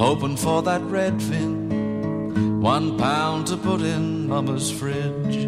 Hoping 0.00 0.34
for 0.34 0.62
that 0.62 0.80
redfin, 0.80 2.62
one 2.62 2.96
pound 2.96 3.46
to 3.48 3.56
put 3.58 3.82
in 3.82 4.26
Mama's 4.26 4.70
fridge. 4.70 5.44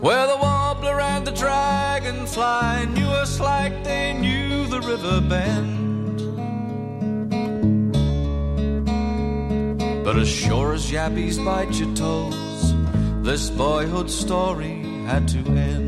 Where 0.00 0.26
the 0.28 0.38
warbler 0.40 1.00
and 1.00 1.26
the 1.26 1.32
dragonfly 1.32 2.86
knew 2.94 3.08
us 3.08 3.40
like 3.40 3.82
they 3.82 4.12
knew 4.12 4.68
the 4.68 4.80
river 4.80 5.20
bend. 5.20 6.18
But 10.04 10.16
as 10.18 10.28
sure 10.28 10.72
as 10.72 10.88
yappies 10.92 11.44
bite 11.44 11.74
your 11.80 11.92
toes, 11.96 12.74
this 13.24 13.50
boyhood 13.50 14.08
story 14.08 14.84
had 15.04 15.26
to 15.30 15.38
end. 15.38 15.87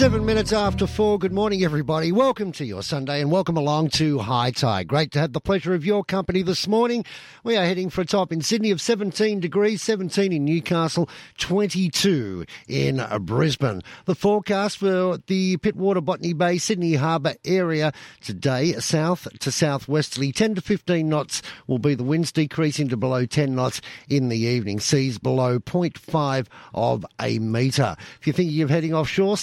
Seven 0.00 0.24
minutes 0.24 0.54
after 0.54 0.86
four. 0.86 1.18
Good 1.18 1.34
morning, 1.34 1.62
everybody. 1.62 2.10
Welcome 2.10 2.52
to 2.52 2.64
your 2.64 2.82
Sunday 2.82 3.20
and 3.20 3.30
welcome 3.30 3.58
along 3.58 3.90
to 3.90 4.18
High 4.20 4.50
Tide. 4.50 4.88
Great 4.88 5.10
to 5.12 5.18
have 5.18 5.34
the 5.34 5.42
pleasure 5.42 5.74
of 5.74 5.84
your 5.84 6.04
company 6.04 6.40
this 6.40 6.66
morning. 6.66 7.04
We 7.44 7.58
are 7.58 7.66
heading 7.66 7.90
for 7.90 8.00
a 8.00 8.06
top 8.06 8.32
in 8.32 8.40
Sydney 8.40 8.70
of 8.70 8.80
17 8.80 9.40
degrees, 9.40 9.82
17 9.82 10.32
in 10.32 10.46
Newcastle, 10.46 11.06
22 11.36 12.46
in 12.66 13.06
Brisbane. 13.20 13.82
The 14.06 14.14
forecast 14.14 14.78
for 14.78 15.18
the 15.26 15.58
Pittwater 15.58 16.02
Botany 16.02 16.32
Bay, 16.32 16.56
Sydney 16.56 16.94
Harbour 16.94 17.34
area 17.44 17.92
today, 18.22 18.72
south 18.80 19.28
to 19.40 19.52
southwesterly, 19.52 20.32
10 20.32 20.54
to 20.54 20.62
15 20.62 21.10
knots 21.10 21.42
will 21.66 21.78
be 21.78 21.94
the 21.94 22.04
winds, 22.04 22.32
decreasing 22.32 22.88
to 22.88 22.96
below 22.96 23.26
10 23.26 23.54
knots 23.54 23.82
in 24.08 24.30
the 24.30 24.38
evening. 24.38 24.80
Seas 24.80 25.18
below 25.18 25.58
0.5 25.58 26.46
of 26.72 27.04
a 27.20 27.38
metre. 27.38 27.96
If 28.18 28.26
you're 28.26 28.32
thinking 28.32 28.62
of 28.62 28.70
heading 28.70 28.94
offshore, 28.94 29.36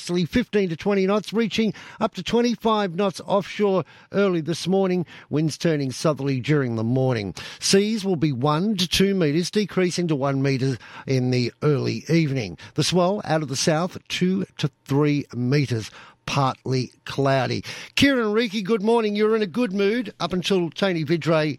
southwesterly, 0.00 0.24
15 0.24 0.70
to 0.70 0.76
20 0.76 1.06
knots, 1.06 1.32
reaching 1.32 1.74
up 2.00 2.14
to 2.14 2.22
25 2.22 2.94
knots 2.94 3.20
offshore 3.26 3.84
early 4.12 4.40
this 4.40 4.66
morning. 4.66 5.04
Winds 5.28 5.58
turning 5.58 5.92
southerly 5.92 6.40
during 6.40 6.76
the 6.76 6.84
morning. 6.84 7.34
Seas 7.58 8.02
will 8.04 8.16
be 8.16 8.32
1 8.32 8.76
to 8.78 8.88
2 8.88 9.14
metres, 9.14 9.50
decreasing 9.50 10.08
to 10.08 10.16
1 10.16 10.40
metre 10.42 10.78
in 11.06 11.30
the 11.30 11.52
early 11.62 12.04
evening. 12.08 12.56
The 12.74 12.84
swell 12.84 13.20
out 13.24 13.42
of 13.42 13.48
the 13.48 13.56
south, 13.56 13.98
2 14.08 14.46
to 14.58 14.70
3 14.86 15.26
metres 15.34 15.90
partly 16.24 16.92
cloudy. 17.04 17.62
Keiren 17.96 18.32
Reiki, 18.34 18.64
good 18.64 18.82
morning. 18.82 19.14
You're 19.16 19.36
in 19.36 19.42
a 19.42 19.46
good 19.46 19.72
mood 19.72 20.14
up 20.18 20.32
until 20.32 20.70
Tony 20.70 21.04
Vidray 21.04 21.58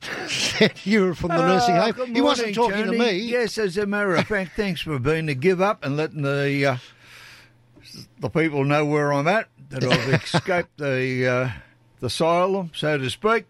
said 0.28 0.74
you 0.84 1.04
were 1.04 1.14
from 1.14 1.30
the 1.30 1.38
nursing 1.46 1.76
Oh, 1.76 1.80
home. 1.80 1.92
good 1.92 2.08
he 2.10 2.20
wasn't 2.20 2.56
morning, 2.56 2.84
talking 2.84 2.92
to 2.92 2.98
me. 2.98 3.18
Yes, 3.18 3.58
as 3.58 3.76
a 3.78 3.86
matter 3.86 4.14
of 4.14 4.26
fact, 4.26 4.52
thanks 4.56 4.80
for 4.82 4.98
being 4.98 5.26
the 5.26 5.34
give 5.34 5.60
up 5.60 5.84
and 5.84 5.96
letting 5.96 6.22
the 6.22 6.66
uh, 6.66 6.76
the 8.20 8.28
people 8.28 8.64
know 8.64 8.84
where 8.84 9.12
I'm 9.12 9.28
at. 9.28 9.48
That 9.70 9.84
I've 9.84 10.08
escaped 10.34 10.78
the 10.78 11.26
uh, 11.26 11.50
the 12.00 12.06
asylum, 12.06 12.70
so 12.74 12.96
to 12.98 13.10
speak. 13.10 13.44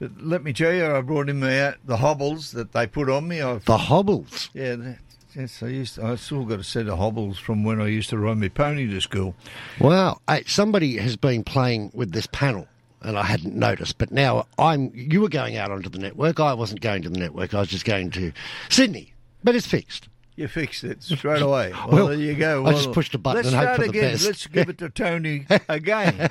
But 0.00 0.20
let 0.20 0.42
me 0.42 0.52
tell 0.52 0.72
you, 0.72 0.86
I 0.94 1.00
brought 1.00 1.28
in 1.28 1.40
the 1.40 1.76
the 1.84 1.96
hobbles 1.98 2.52
that 2.52 2.72
they 2.72 2.86
put 2.86 3.08
on 3.08 3.28
me. 3.28 3.40
I've, 3.40 3.64
The 3.64 3.76
hobbles. 3.78 4.50
yeah, 4.52 4.74
that, 4.76 4.98
yes, 5.36 5.62
I 5.62 5.68
used. 5.68 5.94
To, 5.96 6.04
I 6.06 6.14
still 6.16 6.44
got 6.44 6.60
a 6.60 6.64
set 6.64 6.88
of 6.88 6.98
hobbles 6.98 7.38
from 7.38 7.64
when 7.64 7.80
I 7.80 7.86
used 7.86 8.10
to 8.10 8.18
ride 8.18 8.38
my 8.38 8.48
pony 8.48 8.86
to 8.88 9.00
school. 9.00 9.34
Wow, 9.80 10.20
hey, 10.28 10.44
somebody 10.46 10.96
has 10.98 11.16
been 11.16 11.42
playing 11.44 11.90
with 11.94 12.12
this 12.12 12.26
panel, 12.26 12.66
and 13.02 13.16
I 13.18 13.22
hadn't 13.24 13.54
noticed. 13.56 13.98
But 13.98 14.10
now 14.10 14.46
I'm. 14.58 14.90
You 14.94 15.20
were 15.20 15.28
going 15.28 15.56
out 15.56 15.70
onto 15.70 15.88
the 15.88 15.98
network. 15.98 16.38
I 16.40 16.54
wasn't 16.54 16.80
going 16.80 17.02
to 17.02 17.08
the 17.08 17.18
network. 17.18 17.54
I 17.54 17.60
was 17.60 17.68
just 17.68 17.84
going 17.84 18.10
to 18.12 18.32
Sydney. 18.68 19.14
But 19.42 19.54
it's 19.54 19.66
fixed. 19.66 20.08
You 20.36 20.48
fixed 20.48 20.82
it 20.82 21.00
straight 21.02 21.42
away. 21.42 21.72
Well, 21.86 21.88
Well, 21.90 22.06
there 22.08 22.16
you 22.16 22.34
go. 22.34 22.66
I 22.66 22.72
just 22.72 22.92
pushed 22.92 23.14
a 23.14 23.18
button 23.18 23.44
Let's 23.44 23.54
and 23.54 23.62
start 23.62 23.76
for 23.76 23.86
the 23.86 24.00
best. 24.00 24.26
Let's 24.26 24.46
give 24.48 24.68
it 24.68 24.78
to 24.78 24.88
Tony 24.90 25.46
again. 25.68 26.16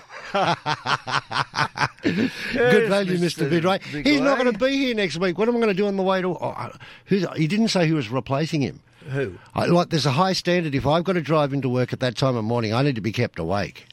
Good 2.04 2.90
value, 2.90 3.18
Mr. 3.18 3.50
Vidray. 3.50 3.82
He's 4.06 4.20
not 4.20 4.38
going 4.38 4.52
to 4.52 4.60
be 4.60 4.76
here 4.78 4.94
next 4.96 5.18
week. 5.20 5.38
What 5.38 5.48
am 5.48 5.56
I 5.56 5.60
going 5.60 5.70
to 5.70 5.74
do 5.74 5.88
on 5.88 5.96
the 5.96 6.04
way 6.04 6.22
to? 6.22 6.30
Oh, 6.38 6.72
who's, 7.06 7.26
he 7.38 7.48
didn't 7.48 7.70
say 7.70 7.88
who 7.88 7.96
was 7.96 8.10
replacing 8.10 8.62
him. 8.62 8.82
Who? 9.10 9.36
I, 9.54 9.66
like, 9.68 9.90
there's 9.90 10.06
a 10.06 10.12
high 10.12 10.34
standard. 10.34 10.76
If 10.76 10.86
I've 10.86 11.04
got 11.04 11.14
to 11.14 11.22
drive 11.22 11.54
into 11.54 11.70
work 11.70 11.94
at 11.94 12.00
that 12.02 12.18
time 12.18 12.36
of 12.36 12.44
morning, 12.44 12.74
I 12.74 12.82
need 12.84 12.96
to 12.96 13.02
be 13.02 13.12
kept 13.12 13.40
awake. 13.40 13.88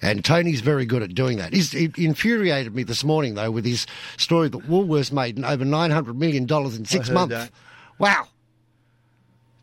And 0.00 0.24
Tony's 0.24 0.60
very 0.60 0.86
good 0.86 1.02
at 1.02 1.14
doing 1.14 1.38
that. 1.38 1.52
He's, 1.52 1.72
he 1.72 1.90
infuriated 1.96 2.74
me 2.74 2.82
this 2.84 3.02
morning, 3.02 3.34
though, 3.34 3.50
with 3.50 3.64
his 3.64 3.86
story 4.16 4.48
that 4.48 4.68
Woolworths 4.68 5.10
made 5.10 5.42
over 5.42 5.64
$900 5.64 6.14
million 6.16 6.44
in 6.48 6.84
six 6.84 7.10
months. 7.10 7.34
that. 7.34 7.50
Wow. 7.98 8.28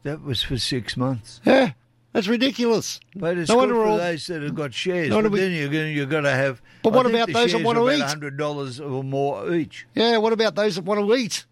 That 0.06 0.22
was 0.24 0.44
for 0.44 0.56
six 0.58 0.96
months. 0.96 1.42
Yeah, 1.44 1.72
that's 2.14 2.28
ridiculous. 2.28 3.00
But 3.16 3.40
it's 3.40 3.50
No 3.50 3.56
good 3.56 3.60
wonder 3.62 3.74
for 3.76 3.86
all- 3.86 3.98
those 3.98 4.28
that 4.28 4.44
have 4.44 4.54
got 4.54 4.72
shares. 4.72 5.10
No 5.10 5.20
but 5.24 5.32
we- 5.32 5.40
then 5.40 5.52
you're 5.52 5.68
going 5.70 5.96
you're 5.96 6.06
going 6.06 6.24
to 6.26 6.32
have. 6.32 6.62
But 6.84 6.94
what 6.94 7.08
about 7.08 7.28
those 7.34 7.52
that 7.54 7.64
wanna 7.64 7.90
eat? 7.90 8.02
Hundred 8.02 8.38
dollars 8.38 8.80
or 8.80 9.04
more 9.04 9.52
each. 9.54 9.88
Yeah, 9.96 10.18
what 10.18 10.32
about 10.32 10.54
those 10.56 10.76
that 10.76 10.86
want 10.86 11.00
to 11.00 11.16
eat? 11.16 11.46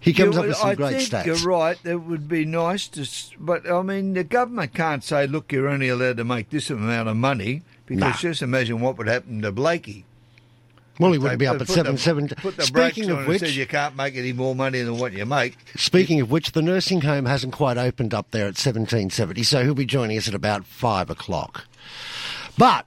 he 0.00 0.12
comes 0.12 0.34
You- 0.34 0.42
up 0.42 0.48
with 0.48 0.56
some 0.58 0.68
I 0.68 0.74
great 0.74 0.96
think 0.98 1.08
stats. 1.10 1.24
You're 1.24 1.48
right. 1.50 1.82
That 1.82 1.98
would 2.00 2.28
be 2.28 2.44
nice 2.44 2.86
to, 2.88 3.08
but 3.40 3.66
I 3.70 3.80
mean, 3.80 4.12
the 4.12 4.22
government 4.24 4.74
can't 4.74 5.02
say, 5.02 5.26
"Look, 5.26 5.50
you're 5.50 5.68
only 5.68 5.88
allowed 5.88 6.18
to 6.18 6.24
make 6.24 6.50
this 6.50 6.68
amount 6.68 7.08
of 7.08 7.16
money," 7.16 7.62
because 7.86 8.00
Nah. 8.02 8.12
just 8.18 8.42
imagine 8.42 8.80
what 8.80 8.98
would 8.98 9.08
happen 9.08 9.40
to 9.40 9.50
Blakey. 9.50 10.04
Well, 10.98 11.12
he 11.12 11.18
wouldn't 11.18 11.40
be 11.40 11.46
up 11.46 11.60
at 11.60 11.68
seven 11.68 11.98
seven. 11.98 12.28
The 12.28 12.70
brakes 12.72 12.96
Speaking 12.96 13.10
of 13.10 13.26
which, 13.26 13.42
you 13.42 13.66
can't 13.66 13.96
make 13.96 14.16
any 14.16 14.32
more 14.32 14.54
money 14.54 14.82
than 14.82 14.98
what 14.98 15.12
you 15.12 15.26
make. 15.26 15.56
speaking 15.76 16.20
of 16.20 16.30
which, 16.30 16.52
the 16.52 16.62
nursing 16.62 17.00
home 17.00 17.26
hasn't 17.26 17.52
quite 17.52 17.76
opened 17.76 18.14
up 18.14 18.30
there 18.30 18.46
at 18.46 18.56
seventeen 18.56 19.10
seventy, 19.10 19.42
so 19.42 19.64
he'll 19.64 19.74
be 19.74 19.86
joining 19.86 20.16
us 20.16 20.28
at 20.28 20.34
about 20.34 20.64
five 20.66 21.10
o'clock. 21.10 21.66
But, 22.56 22.86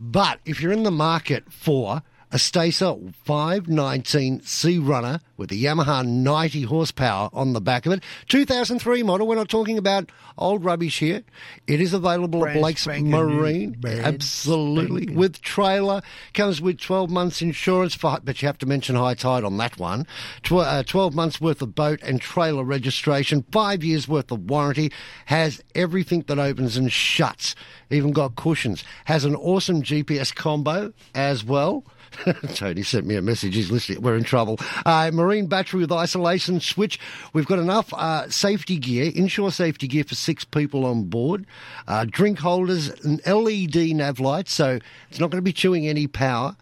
but 0.00 0.40
if 0.46 0.60
you're 0.62 0.72
in 0.72 0.82
the 0.82 0.90
market 0.90 1.52
for 1.52 2.02
a 2.32 2.38
Stacer 2.38 2.94
519 3.24 4.40
Sea 4.42 4.78
Runner 4.78 5.20
with 5.36 5.52
a 5.52 5.54
Yamaha 5.54 6.06
90 6.06 6.62
horsepower 6.62 7.28
on 7.32 7.52
the 7.52 7.60
back 7.60 7.84
of 7.84 7.92
it, 7.92 8.02
2003 8.28 9.02
model. 9.02 9.26
We're 9.26 9.34
not 9.34 9.50
talking 9.50 9.76
about 9.76 10.10
old 10.38 10.64
rubbish 10.64 10.98
here. 10.98 11.22
It 11.66 11.80
is 11.80 11.92
available 11.92 12.40
Brand 12.40 12.56
at 12.56 12.60
Blake's. 12.62 12.86
Marine. 12.86 13.76
Absolutely. 13.84 15.02
spanking. 15.02 15.16
With 15.16 15.42
trailer. 15.42 16.00
Comes 16.32 16.60
with 16.62 16.80
12 16.80 17.10
months 17.10 17.42
insurance, 17.42 17.94
for, 17.94 18.18
but 18.24 18.40
you 18.40 18.46
have 18.46 18.58
to 18.58 18.66
mention 18.66 18.96
high 18.96 19.14
tide 19.14 19.44
on 19.44 19.58
that 19.58 19.78
one. 19.78 20.06
Tw- 20.42 20.52
uh, 20.52 20.82
12 20.84 21.14
months 21.14 21.40
worth 21.40 21.60
of 21.60 21.74
boat 21.74 22.00
and 22.02 22.20
trailer 22.20 22.64
registration. 22.64 23.44
Five 23.52 23.84
years 23.84 24.08
worth 24.08 24.32
of 24.32 24.48
warranty. 24.48 24.90
Has 25.26 25.62
everything 25.74 26.24
that 26.28 26.38
opens 26.38 26.78
and 26.78 26.90
shuts. 26.90 27.54
Even 27.90 28.12
got 28.12 28.36
cushions. 28.36 28.84
Has 29.04 29.26
an 29.26 29.36
awesome 29.36 29.82
GPS 29.82 30.34
combo 30.34 30.94
as 31.14 31.44
well. 31.44 31.84
Tony 32.54 32.82
sent 32.82 33.06
me 33.06 33.16
a 33.16 33.22
message. 33.22 33.54
He's 33.54 33.70
listening. 33.70 34.02
We're 34.02 34.16
in 34.16 34.24
trouble. 34.24 34.58
Uh, 34.86 35.10
marine 35.12 35.46
battery 35.46 35.80
with 35.80 35.92
isolation 35.92 36.60
switch. 36.60 36.98
We've 37.32 37.46
got 37.46 37.58
enough 37.58 37.92
uh, 37.94 38.28
safety 38.30 38.76
gear, 38.78 39.10
inshore 39.14 39.50
safety 39.52 39.88
gear 39.88 40.04
for 40.04 40.14
six 40.14 40.44
people 40.44 40.84
on 40.84 41.04
board. 41.04 41.46
Uh, 41.88 42.04
drink 42.08 42.38
holders, 42.38 42.88
an 43.04 43.20
LED 43.26 43.76
nav 43.96 44.20
light, 44.20 44.48
so 44.48 44.78
it's 45.10 45.18
not 45.20 45.30
going 45.30 45.38
to 45.38 45.42
be 45.42 45.52
chewing 45.52 45.86
any 45.88 46.06
power. 46.06 46.56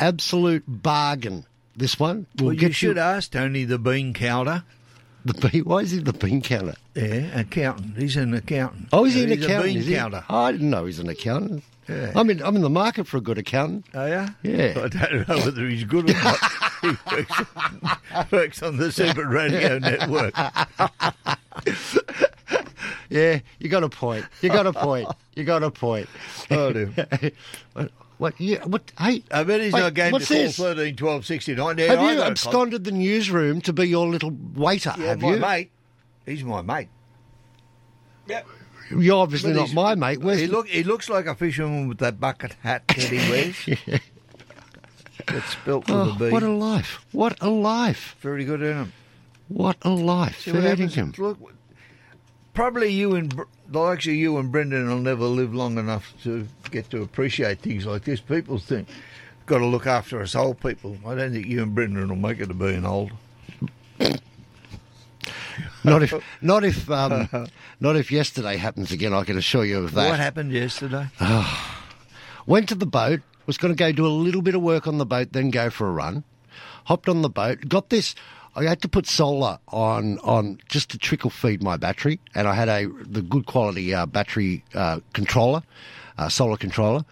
Absolute 0.00 0.64
bargain. 0.66 1.44
This 1.76 1.98
one 1.98 2.26
will 2.38 2.46
Well, 2.46 2.54
you 2.54 2.72
should 2.72 2.98
ask 2.98 3.30
Tony 3.32 3.64
the 3.64 3.78
bean 3.78 4.12
counter. 4.14 4.64
the 5.24 5.34
bean. 5.34 5.64
Why 5.64 5.78
is 5.78 5.92
he 5.92 5.98
the 5.98 6.12
bean 6.12 6.42
counter? 6.42 6.74
Yeah, 6.94 7.38
accountant. 7.40 7.96
He's 7.96 8.16
an 8.16 8.34
accountant. 8.34 8.88
Oh, 8.92 9.04
is 9.04 9.14
he 9.14 9.22
an 9.24 9.30
He's 9.30 9.44
accountant? 9.44 9.76
A 9.76 9.78
bean 9.84 9.94
counter. 9.96 10.24
Oh, 10.28 10.38
I 10.38 10.52
didn't 10.52 10.70
know 10.70 10.86
he's 10.86 10.98
an 10.98 11.08
accountant. 11.08 11.62
Yeah. 11.88 12.12
I'm 12.14 12.28
in. 12.30 12.42
I'm 12.42 12.54
in 12.56 12.62
the 12.62 12.70
market 12.70 13.06
for 13.06 13.16
a 13.16 13.20
good 13.20 13.38
accountant. 13.38 13.86
Oh, 13.94 14.06
yeah? 14.06 14.30
Yeah. 14.42 14.74
I 14.76 14.88
don't 14.88 15.28
know 15.28 15.36
whether 15.36 15.66
he's 15.66 15.84
good 15.84 16.10
or 16.10 16.14
not. 16.14 16.38
he 16.82 16.88
works 16.88 17.32
on, 17.56 18.26
works 18.30 18.62
on 18.62 18.76
the 18.76 18.92
Super 18.92 19.26
Radio 19.26 19.78
Network. 19.78 20.34
Yeah, 23.10 23.40
you 23.58 23.68
got 23.68 23.84
a 23.84 23.88
point. 23.88 24.26
You 24.42 24.50
got 24.50 24.66
a 24.66 24.72
point. 24.72 25.08
You 25.34 25.44
got 25.44 25.62
a 25.62 25.70
point. 25.70 26.08
Oh, 26.50 26.72
dear. 26.72 26.92
what? 27.72 27.90
What? 28.18 28.40
Yeah. 28.40 28.64
What? 28.64 28.92
Hey. 28.98 29.22
I 29.30 29.44
bet 29.44 29.60
he's 29.60 29.72
wait, 29.72 29.80
not 29.80 29.94
going 29.94 30.12
what's 30.12 30.28
to 30.28 30.34
call 30.34 30.42
this? 30.44 30.56
13, 30.56 30.96
12, 30.96 31.26
69. 31.26 31.78
Yeah, 31.78 31.86
Have 31.86 31.98
I 32.00 32.10
you 32.10 32.16
got 32.16 32.20
a 32.20 32.22
con- 32.24 32.30
absconded 32.32 32.84
the 32.84 32.92
newsroom 32.92 33.60
to 33.62 33.72
be 33.72 33.88
your 33.88 34.06
little 34.06 34.36
waiter? 34.54 34.92
Yeah, 34.98 35.06
have 35.06 35.22
my 35.22 35.30
you? 35.34 35.38
mate. 35.38 35.70
He's 36.26 36.44
my 36.44 36.60
mate. 36.60 36.88
Yep. 38.26 38.46
You're 38.90 39.16
obviously 39.22 39.52
not 39.52 39.72
my 39.74 39.94
mate. 39.94 40.20
Where's 40.20 40.40
He 40.40 40.46
the- 40.46 40.52
look 40.52 40.68
he 40.68 40.82
looks 40.82 41.08
like 41.08 41.26
a 41.26 41.34
fisherman 41.34 41.88
with 41.88 41.98
that 41.98 42.18
bucket 42.20 42.54
hat 42.62 42.86
that 42.88 42.96
he 42.98 43.16
wears. 43.30 44.00
It's 45.30 45.56
built 45.64 45.86
with 45.88 45.96
Oh, 45.96 46.10
a 46.14 46.18
B. 46.18 46.30
what 46.30 46.42
a 46.42 46.48
life! 46.50 47.04
What 47.12 47.36
a 47.42 47.50
life! 47.50 48.16
Very 48.20 48.44
good 48.46 48.62
in 48.62 48.76
him. 48.76 48.92
What 49.48 49.76
a 49.82 49.90
life! 49.90 50.40
See 50.40 50.52
what 50.52 50.60
Fair 50.62 50.70
happens? 50.70 50.94
dinkum. 50.96 51.18
Look, 51.18 51.38
probably 52.54 52.88
you 52.88 53.14
and 53.14 53.34
Br- 53.36 53.42
the 53.68 53.78
likes 53.78 54.06
of 54.06 54.14
you 54.14 54.38
and 54.38 54.50
Brendan 54.50 54.88
will 54.88 54.98
never 55.00 55.24
live 55.24 55.54
long 55.54 55.76
enough 55.76 56.14
to 56.22 56.48
get 56.70 56.88
to 56.90 57.02
appreciate 57.02 57.58
things 57.60 57.84
like 57.84 58.04
this. 58.04 58.20
People 58.20 58.58
think 58.58 58.88
got 59.44 59.58
to 59.58 59.66
look 59.66 59.86
after 59.86 60.22
us 60.22 60.34
old 60.34 60.60
people. 60.60 60.96
I 61.06 61.14
don't 61.14 61.32
think 61.32 61.46
you 61.46 61.62
and 61.62 61.74
Brendan 61.74 62.08
will 62.08 62.16
make 62.16 62.40
it 62.40 62.46
to 62.46 62.54
being 62.54 62.86
old. 62.86 63.10
Not 65.88 66.02
if, 66.02 66.14
not 66.42 66.64
if, 66.64 66.90
um, 66.90 67.28
not 67.80 67.96
if 67.96 68.10
yesterday 68.12 68.56
happens 68.56 68.92
again. 68.92 69.12
I 69.14 69.24
can 69.24 69.38
assure 69.38 69.64
you 69.64 69.78
of 69.84 69.94
that. 69.94 70.10
What 70.10 70.18
happened 70.18 70.52
yesterday? 70.52 71.06
Went 72.46 72.68
to 72.70 72.74
the 72.74 72.86
boat. 72.86 73.20
Was 73.46 73.56
going 73.56 73.74
to 73.74 73.78
go 73.78 73.92
do 73.92 74.06
a 74.06 74.08
little 74.08 74.42
bit 74.42 74.54
of 74.54 74.60
work 74.60 74.86
on 74.86 74.98
the 74.98 75.06
boat, 75.06 75.32
then 75.32 75.50
go 75.50 75.70
for 75.70 75.88
a 75.88 75.92
run. 75.92 76.22
Hopped 76.84 77.08
on 77.08 77.22
the 77.22 77.30
boat. 77.30 77.66
Got 77.66 77.88
this. 77.88 78.14
I 78.54 78.64
had 78.64 78.82
to 78.82 78.88
put 78.88 79.06
solar 79.06 79.58
on 79.68 80.18
on 80.18 80.58
just 80.68 80.90
to 80.90 80.98
trickle 80.98 81.30
feed 81.30 81.62
my 81.62 81.76
battery, 81.76 82.20
and 82.34 82.48
I 82.48 82.54
had 82.54 82.68
a 82.68 82.86
the 82.86 83.22
good 83.22 83.46
quality 83.46 83.94
uh, 83.94 84.04
battery 84.04 84.64
uh, 84.74 85.00
controller, 85.12 85.62
uh, 86.18 86.28
solar 86.28 86.56
controller, 86.56 87.04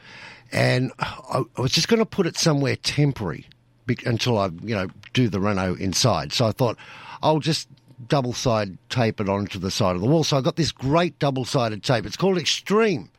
and 0.53 0.93
I, 0.99 1.43
I 1.57 1.61
was 1.61 1.73
just 1.73 1.89
going 1.89 2.01
to 2.01 2.07
put 2.07 2.27
it 2.27 2.37
somewhere 2.37 2.77
temporary 2.77 3.47
bec- 3.87 4.05
until 4.07 4.39
I 4.39 4.47
you 4.63 4.75
know 4.75 4.89
do 5.13 5.29
the 5.29 5.41
reno 5.41 5.75
inside. 5.75 6.33
So 6.33 6.47
I 6.47 6.53
thought 6.53 6.77
I'll 7.23 7.41
just 7.41 7.69
double 8.09 8.33
side 8.33 8.79
tape 8.89 9.21
it 9.21 9.29
onto 9.29 9.59
the 9.59 9.71
side 9.71 9.95
of 9.95 10.01
the 10.01 10.07
wall. 10.07 10.25
So 10.25 10.37
I 10.37 10.41
got 10.41 10.57
this 10.57 10.73
great 10.73 11.19
double 11.19 11.45
sided 11.45 11.83
tape. 11.83 12.07
It's 12.07 12.17
called 12.17 12.39
Extreme. 12.39 13.11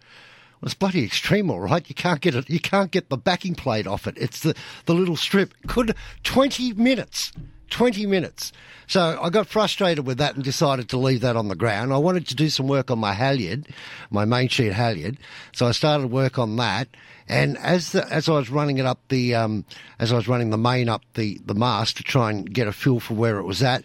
Well, 0.62 0.68
it's 0.68 0.74
bloody 0.74 1.06
extreme, 1.06 1.52
all 1.52 1.60
right. 1.60 1.88
You 1.88 1.94
can't 1.94 2.20
get 2.20 2.34
it. 2.34 2.50
You 2.50 2.60
can't 2.60 2.90
get 2.90 3.10
the 3.10 3.18
backing 3.18 3.54
plate 3.54 3.86
off 3.86 4.08
it. 4.08 4.18
It's 4.18 4.40
the 4.40 4.56
the 4.86 4.96
little 4.96 5.16
strip. 5.16 5.54
Could 5.68 5.96
twenty 6.24 6.74
minutes. 6.74 7.32
20 7.70 8.06
minutes. 8.06 8.54
So 8.88 9.20
I 9.22 9.30
got 9.30 9.48
frustrated 9.48 10.06
with 10.06 10.18
that 10.20 10.36
and 10.36 10.44
decided 10.44 10.90
to 10.90 10.98
leave 10.98 11.22
that 11.22 11.36
on 11.36 11.50
the 11.50 11.56
ground. 11.56 11.92
I 11.92 11.98
wanted 11.98 12.28
to 12.28 12.36
do 12.36 12.50
some 12.50 12.68
work 12.68 12.90
on 12.90 13.00
my 13.00 13.14
halyard, 13.14 13.68
my 14.10 14.24
main 14.24 14.48
sheet 14.48 14.72
halyard. 14.72 15.18
So 15.54 15.68
I 15.68 15.72
started 15.72 16.10
work 16.10 16.40
on 16.40 16.56
that. 16.56 16.88
And 17.28 17.58
as 17.58 17.92
the, 17.92 18.08
as 18.12 18.30
I 18.30 18.34
was 18.34 18.50
running 18.50 18.78
it 18.78 18.86
up 18.86 19.00
the 19.10 19.36
um, 19.36 19.66
as 20.00 20.14
I 20.14 20.16
was 20.16 20.30
running 20.30 20.50
the 20.50 20.58
main 20.58 20.88
up 20.88 21.04
the, 21.16 21.42
the 21.46 21.54
mast 21.54 21.98
to 21.98 22.04
try 22.04 22.30
and 22.30 22.52
get 22.52 22.68
a 22.68 22.72
feel 22.72 23.02
for 23.02 23.16
where 23.16 23.38
it 23.38 23.44
was 23.44 23.62
at, 23.62 23.84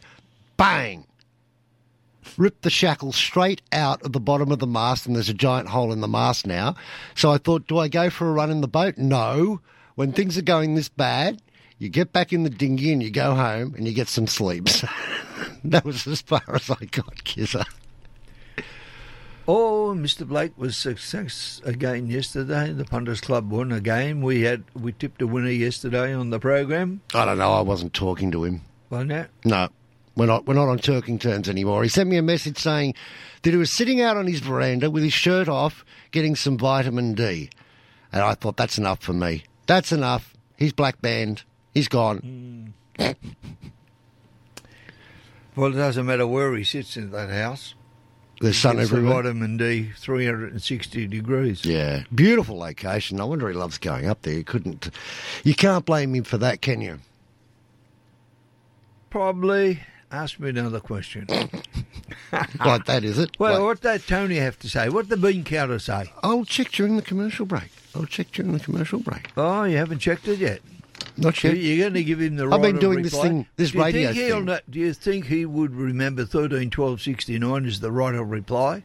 bang! 0.57 1.07
ripped 2.37 2.63
the 2.63 2.71
shackle 2.71 3.13
straight 3.13 3.63
out 3.73 4.03
of 4.03 4.13
the 4.13 4.21
bottom 4.21 4.51
of 4.53 4.59
the 4.59 4.67
mast, 4.67 5.07
and 5.07 5.17
there's 5.17 5.29
a 5.29 5.35
giant 5.35 5.69
hole 5.69 5.93
in 5.93 6.01
the 6.01 6.09
mast 6.09 6.47
now. 6.47 6.75
So 7.15 7.31
I 7.31 7.39
thought, 7.39 7.67
do 7.67 7.79
I 7.79 7.89
go 7.89 8.11
for 8.11 8.29
a 8.29 8.33
run 8.33 8.51
in 8.51 8.61
the 8.61 8.69
boat? 8.69 8.99
No. 8.99 9.61
When 9.95 10.13
things 10.13 10.39
are 10.39 10.43
going 10.43 10.75
this 10.75 10.89
bad, 10.89 11.43
you 11.79 11.89
get 11.89 12.13
back 12.13 12.33
in 12.33 12.45
the 12.45 12.51
dinghy 12.51 12.93
and 12.93 13.03
you 13.03 13.11
go 13.11 13.35
home 13.35 13.75
and 13.77 13.87
you 13.87 13.93
get 13.93 14.09
some 14.09 14.27
sleep. 14.27 14.69
So 14.69 14.89
that 15.65 15.85
was 15.85 16.07
as 16.07 16.23
far 16.23 16.43
as 16.49 16.71
I 16.71 16.85
got, 16.87 17.17
Kizza. 17.25 17.65
Oh, 19.47 19.93
Mr. 19.95 20.27
Blake 20.27 20.57
was 20.57 20.77
success 20.77 21.61
again 21.65 22.07
yesterday. 22.07 22.73
The 22.73 22.85
Punters 22.85 23.21
Club 23.21 23.51
won 23.51 23.73
a 23.73 23.81
game. 23.81 24.23
We 24.23 24.43
had 24.43 24.63
we 24.73 24.93
tipped 24.93 25.21
a 25.21 25.27
winner 25.27 25.51
yesterday 25.51 26.15
on 26.15 26.31
the 26.31 26.39
program. 26.39 27.01
I 27.13 27.25
don't 27.25 27.39
know. 27.39 27.53
I 27.53 27.61
wasn't 27.61 27.93
talking 27.93 28.31
to 28.31 28.45
him. 28.45 28.61
Wasn't 28.89 29.11
it? 29.11 29.31
No, 29.45 29.69
we're 30.17 30.27
not. 30.27 30.47
We're 30.47 30.55
not 30.55 30.69
on 30.69 30.79
talking 30.79 31.19
terms 31.19 31.49
anymore. 31.49 31.83
He 31.83 31.89
sent 31.89 32.09
me 32.09 32.17
a 32.17 32.23
message 32.23 32.59
saying 32.59 32.95
that 33.43 33.51
he 33.51 33.57
was 33.57 33.71
sitting 33.71 34.01
out 34.01 34.17
on 34.17 34.27
his 34.27 34.41
veranda 34.41 34.91
with 34.91 35.03
his 35.03 35.13
shirt 35.13 35.49
off, 35.49 35.85
getting 36.11 36.37
some 36.37 36.59
vitamin 36.59 37.15
D, 37.15 37.51
and 38.13 38.23
I 38.23 38.35
thought 38.35 38.57
that's 38.57 38.79
enough 38.79 39.01
for 39.01 39.13
me. 39.13 39.45
That's 39.67 39.93
enough. 39.93 40.35
He's 40.57 40.73
black 40.73 41.01
banned. 41.01 41.45
He's 41.73 41.89
gone. 41.89 42.75
Mm. 42.99 43.17
Well, 45.55 45.71
it 45.71 45.77
doesn't 45.77 46.07
matter 46.07 46.27
where 46.27 46.55
he 46.57 46.65
sits 46.65 46.97
in 46.97 47.11
that 47.11 47.31
house. 47.31 47.75
There's 48.41 48.59
sun 48.59 48.77
the 48.77 48.83
everywhere. 48.83 49.23
vitamin 49.23 49.57
D, 49.57 49.91
360 49.97 51.07
degrees. 51.07 51.65
Yeah, 51.65 52.03
beautiful 52.13 52.59
location. 52.59 53.21
I 53.21 53.25
wonder 53.25 53.49
he 53.49 53.55
loves 53.55 53.79
going 53.79 54.07
up 54.07 54.23
there. 54.23 54.35
He 54.35 54.43
couldn't. 54.43 54.91
You 55.45 55.55
can't 55.55 55.85
blame 55.85 56.15
him 56.15 56.25
for 56.25 56.39
that, 56.39 56.61
can 56.61 56.81
you? 56.81 56.99
Probably. 59.11 59.81
Ask 60.13 60.39
me 60.39 60.51
another 60.51 60.79
question. 60.81 61.27
like 62.65 62.85
that, 62.85 63.03
is 63.03 63.19
it? 63.19 63.31
Well, 63.39 63.55
Like- 63.55 63.63
what 63.63 63.81
did 63.81 64.07
Tony 64.07 64.37
have 64.37 64.59
to 64.61 64.69
say? 64.69 64.89
What 64.91 65.09
did 65.09 65.21
the 65.21 65.27
bean 65.29 65.43
counter 65.43 65.79
say? 65.79 66.13
I'll 66.23 66.45
check 66.45 66.71
during 66.71 66.97
the 66.97 67.03
commercial 67.03 67.47
break. 67.47 67.71
I'll 67.95 68.05
check 68.07 68.31
during 68.31 68.53
the 68.53 68.61
commercial 68.61 68.99
break. 69.01 69.31
Oh, 69.37 69.65
you 69.65 69.79
haven't 69.79 70.01
checked 70.01 70.29
it 70.29 70.39
yet. 70.39 70.61
Not 71.17 71.43
yet. 71.43 71.57
You're 71.57 71.79
going 71.79 71.95
to 71.95 72.05
give 72.05 72.21
him 72.21 72.37
the 72.37 72.47
right 72.47 72.55
I've 72.57 72.63
been 72.63 72.79
doing 72.79 73.03
this 73.03 73.13
thing- 73.21 73.47
this 73.57 73.71
do 73.73 73.83
radio 73.83 74.13
think 74.13 74.27
he'll 74.27 74.37
thing. 74.37 74.45
know- 74.47 74.61
do 74.69 74.79
you 74.79 74.93
think 74.93 75.27
he 75.27 75.47
would 75.47 75.75
remember 75.75 76.25
13, 76.27 76.71
12, 76.71 77.01
69 77.01 77.65
as 77.67 77.81
the 77.81 77.91
right 77.91 78.15
of 78.15 78.31
reply? 78.31 78.83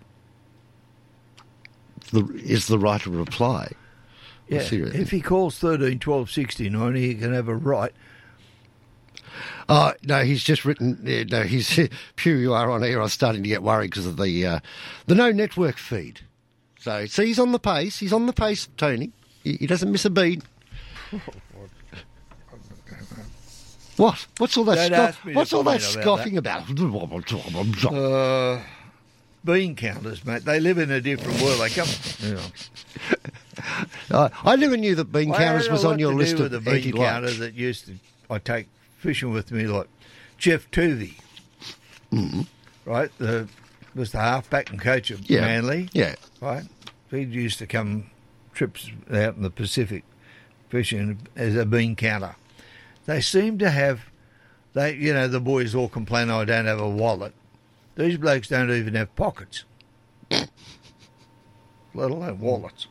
The, 2.11 2.25
is 2.43 2.67
the 2.67 2.79
right 2.79 3.05
of 3.05 3.13
reply? 3.15 3.71
Yeah. 4.47 4.59
If 4.71 5.11
he 5.11 5.19
calls 5.19 5.57
13, 5.59 5.99
12, 5.99 6.31
69, 6.31 6.95
he 6.95 7.15
can 7.15 7.33
have 7.33 7.49
a 7.49 7.55
right. 7.55 7.91
Oh 9.69 9.93
no, 10.03 10.23
he's 10.23 10.43
just 10.43 10.65
written. 10.65 10.99
yeah, 11.03 11.23
No, 11.23 11.43
he's 11.43 11.79
pure. 12.15 12.37
You 12.37 12.53
are 12.53 12.69
on 12.69 12.83
air. 12.83 13.01
I'm 13.01 13.09
starting 13.09 13.43
to 13.43 13.49
get 13.49 13.63
worried 13.63 13.91
because 13.91 14.05
of 14.05 14.17
the 14.17 14.45
uh, 14.45 14.59
the 15.07 15.15
no 15.15 15.31
network 15.31 15.77
feed. 15.77 16.21
So, 16.79 17.05
so 17.05 17.23
he's 17.23 17.39
on 17.39 17.51
the 17.51 17.59
pace. 17.59 17.99
He's 17.99 18.13
on 18.13 18.27
the 18.27 18.33
pace, 18.33 18.69
Tony. 18.77 19.11
He, 19.43 19.53
he 19.57 19.67
doesn't 19.67 19.91
miss 19.91 20.05
a 20.05 20.09
beat. 20.09 20.43
What? 23.97 24.27
What's 24.37 24.55
all 24.57 24.63
that? 24.65 24.75
Don't 24.75 24.85
scoff- 24.87 25.09
ask 25.09 25.25
me 25.25 25.33
what's 25.33 25.53
all 25.53 25.63
that 25.63 25.81
comment 25.81 25.83
about 25.97 26.03
scoffing 26.03 26.37
about? 26.37 26.69
Uh, 27.91 28.61
bean 29.43 29.75
counters, 29.75 30.23
mate. 30.23 30.45
They 30.45 30.59
live 30.59 30.77
in 30.77 30.91
a 30.91 31.01
different 31.01 31.41
world. 31.41 31.59
They 31.59 31.69
come. 31.69 31.87
Uh, 34.11 34.29
I 34.45 34.55
never 34.55 34.77
knew 34.77 34.93
that 34.95 35.05
bean 35.11 35.31
I 35.33 35.37
counters 35.39 35.67
was 35.69 35.83
on 35.83 35.97
your 35.97 36.13
list 36.13 36.39
of 36.39 36.51
the 36.51 36.59
bean 36.61 36.91
counter 36.93 37.27
anti-lunch. 37.27 37.37
that 37.39 37.53
used 37.55 37.87
to. 37.87 37.95
I 38.29 38.37
take 38.37 38.67
fishing 39.07 39.31
with 39.31 39.53
me, 39.53 39.65
like 39.67 39.87
Geoff 40.37 40.69
Toovey, 40.69 41.13
Mm-hmm. 42.11 42.41
right? 42.83 43.09
The 43.19 43.47
was 43.95 44.11
the 44.11 44.17
halfback 44.19 44.69
and 44.69 44.81
coach 44.81 45.11
of 45.11 45.29
Yeah, 45.29 45.39
Manly, 45.41 45.87
yeah. 45.93 46.15
right? 46.41 46.65
He 47.09 47.21
used 47.21 47.57
to 47.59 47.65
come 47.67 48.09
trips 48.53 48.91
out 49.09 49.37
in 49.37 49.43
the 49.43 49.49
Pacific 49.49 50.03
fishing 50.67 51.19
as 51.37 51.55
a 51.55 51.65
bean 51.65 51.95
counter. 51.95 52.35
They 53.05 53.21
seem 53.21 53.57
to 53.59 53.69
have, 53.69 54.01
they 54.73 54.93
you 54.95 55.13
know 55.13 55.29
the 55.29 55.39
boys 55.39 55.73
all 55.73 55.87
complain 55.87 56.29
I 56.29 56.43
don't 56.43 56.65
have 56.65 56.81
a 56.81 56.89
wallet. 56.89 57.33
These 57.95 58.17
blokes 58.17 58.49
don't 58.49 58.69
even 58.69 58.93
have 58.95 59.15
pockets, 59.15 59.63
let 60.29 60.49
alone 61.95 62.39
wallets. 62.41 62.87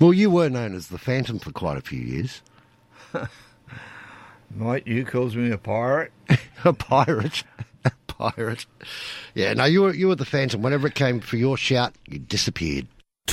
Well, 0.00 0.12
you 0.12 0.28
were 0.28 0.48
known 0.50 0.74
as 0.74 0.88
the 0.88 0.98
Phantom 0.98 1.38
for 1.38 1.52
quite 1.52 1.78
a 1.78 1.82
few 1.82 2.00
years. 2.00 2.42
Mate, 4.54 4.86
you 4.86 5.04
calls 5.04 5.34
me 5.34 5.50
a 5.50 5.58
pirate. 5.58 6.12
a 6.64 6.72
pirate. 6.72 7.44
A 7.84 7.90
pirate. 8.06 8.64
Yeah, 9.34 9.54
no, 9.54 9.64
you 9.64 9.82
were 9.82 9.92
you 9.92 10.06
were 10.06 10.14
the 10.14 10.24
Phantom. 10.24 10.62
Whenever 10.62 10.86
it 10.86 10.94
came 10.94 11.18
for 11.18 11.36
your 11.36 11.56
shout, 11.56 11.92
you 12.06 12.20
disappeared. 12.20 12.86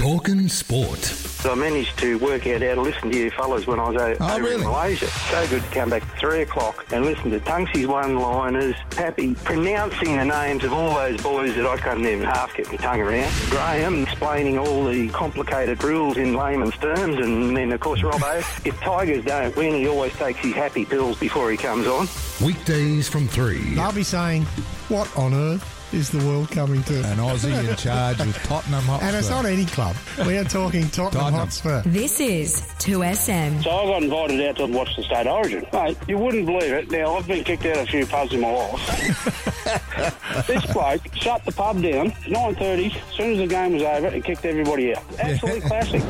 Talking 0.04 0.48
sport. 0.48 1.00
So 1.00 1.52
I 1.52 1.56
managed 1.56 2.00
to 2.00 2.18
work 2.20 2.48
out 2.48 2.62
how 2.62 2.76
to 2.76 2.82
listen 2.82 3.12
to 3.12 3.18
you 3.18 3.30
fellas 3.32 3.68
when 3.68 3.82
I 3.82 3.90
was 3.90 4.02
o- 4.02 4.16
Oh, 4.22 4.34
over 4.36 4.44
really? 4.46 4.56
in 4.64 4.70
Malaysia. 4.70 5.08
So 5.08 5.46
good 5.50 5.62
to 5.62 5.70
come 5.72 5.90
back 5.90 6.04
at 6.04 6.18
three 6.20 6.42
o'clock 6.44 6.86
and 6.94 7.04
listen 7.04 7.32
to 7.32 7.40
Tungsy's 7.42 7.86
one-liners, 7.86 8.76
Pappy 8.92 9.36
pronouncing 9.36 10.16
the 10.16 10.24
names 10.24 10.64
of 10.64 10.72
all 10.72 10.94
those 10.96 11.22
boys 11.22 11.54
that 11.56 11.66
I 11.66 11.76
couldn't 11.76 12.06
even 12.06 12.24
half 12.26 12.56
get 12.56 12.70
my 12.72 12.78
tongue 12.78 13.02
around. 13.02 13.30
Graham 13.50 14.04
explaining 14.04 14.58
all 14.58 14.86
the 14.86 15.10
complicated 15.10 15.84
rules 15.84 16.16
in 16.16 16.34
layman's 16.34 16.78
terms, 16.78 17.18
and 17.18 17.58
then 17.58 17.70
of 17.74 17.82
course 17.82 18.00
Robbo. 18.00 18.38
if 18.66 18.80
Tigers 18.80 19.26
don't 19.26 19.54
win, 19.58 19.74
he 19.76 19.88
always 19.90 20.14
takes 20.14 20.40
his 20.40 20.54
happy 20.54 20.86
pills 20.86 21.20
before 21.20 21.52
he 21.52 21.58
comes 21.58 21.88
on. 21.88 22.08
Weekdays 22.42 23.10
from 23.10 23.28
3. 23.28 23.78
I'll 23.78 23.92
be 23.92 24.04
saying, 24.04 24.46
what 24.88 25.14
on 25.18 25.34
earth 25.34 25.76
is 25.94 26.10
the 26.10 26.26
world 26.26 26.50
coming 26.52 26.84
to? 26.84 26.98
An 27.00 27.18
Aussie 27.18 27.68
in 27.68 27.76
charge 27.76 28.20
with 28.20 28.36
Tottenham 28.44 28.84
Hotspur. 28.84 29.08
And 29.08 29.16
it's 29.16 29.30
not 29.30 29.46
any 29.46 29.66
club. 29.66 29.96
We 30.26 30.38
are 30.38 30.44
talking 30.44 30.90
Tottenham, 30.90 31.22
Tottenham. 31.22 31.34
Hotspur. 31.34 31.82
This 31.86 32.20
is 32.20 32.62
2SM. 32.80 33.64
So 33.64 33.70
I 33.72 33.86
got 33.86 34.04
invited 34.04 34.42
out 34.42 34.58
to 34.58 34.68
watch 34.68 34.96
the 34.96 35.04
state 35.04 35.28
origin. 35.28 35.66
Mate, 35.74 35.98
you 36.08 36.18
wouldn't 36.18 36.46
believe 36.46 36.72
it. 36.74 36.92
Now, 36.92 37.16
I've 37.16 37.28
been 37.28 37.44
kicked 37.44 37.66
out 37.66 37.78
of 37.78 37.84
a 37.84 37.88
few 37.88 38.06
pubs 38.06 38.34
in 38.34 38.42
my 38.42 38.52
life. 38.52 40.46
this 40.48 40.66
bloke 40.74 41.02
shut 41.16 41.44
the 41.46 41.52
pub 41.52 41.82
down, 41.82 42.12
9.30, 42.12 42.96
as 42.96 43.16
soon 43.16 43.32
as 43.34 43.38
the 43.40 43.48
game 43.48 43.74
was 43.74 43.84
over, 43.84 44.08
and 44.08 44.24
kicked 44.24 44.46
everybody 44.46 44.96
out. 44.96 45.04
Absolute 45.20 45.64
classic. 45.64 46.04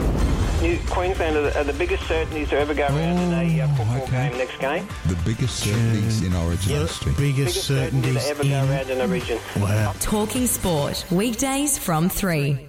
Queensland 0.60 1.38
are 1.38 1.42
the, 1.42 1.60
are 1.60 1.64
the 1.64 1.74
biggest 1.74 2.06
certainties 2.06 2.50
to 2.50 2.60
ever 2.60 2.74
go 2.74 2.86
around 2.88 3.18
in 3.18 3.34
a 3.34 3.62
uh, 3.62 3.68
football 3.76 4.02
okay. 4.04 4.30
game 4.30 4.38
next 4.38 4.60
game. 4.60 4.88
the 5.08 5.18
biggest 5.24 5.58
certainties 5.58 6.22
in 6.22 6.36
Origin 6.36 6.74
history. 6.74 7.14
The 7.14 7.18
biggest 7.18 7.64
certainties 7.64 8.24
to 8.24 8.30
ever 8.30 8.44
go 8.44 8.50
in. 8.50 8.70
around 8.70 8.90
in 8.90 9.02
a 9.02 9.08
region. 9.08 9.40
Wow. 9.58 9.94
Talking 10.02 10.48
sport. 10.48 11.06
Weekdays 11.12 11.78
from 11.78 12.10
3. 12.10 12.68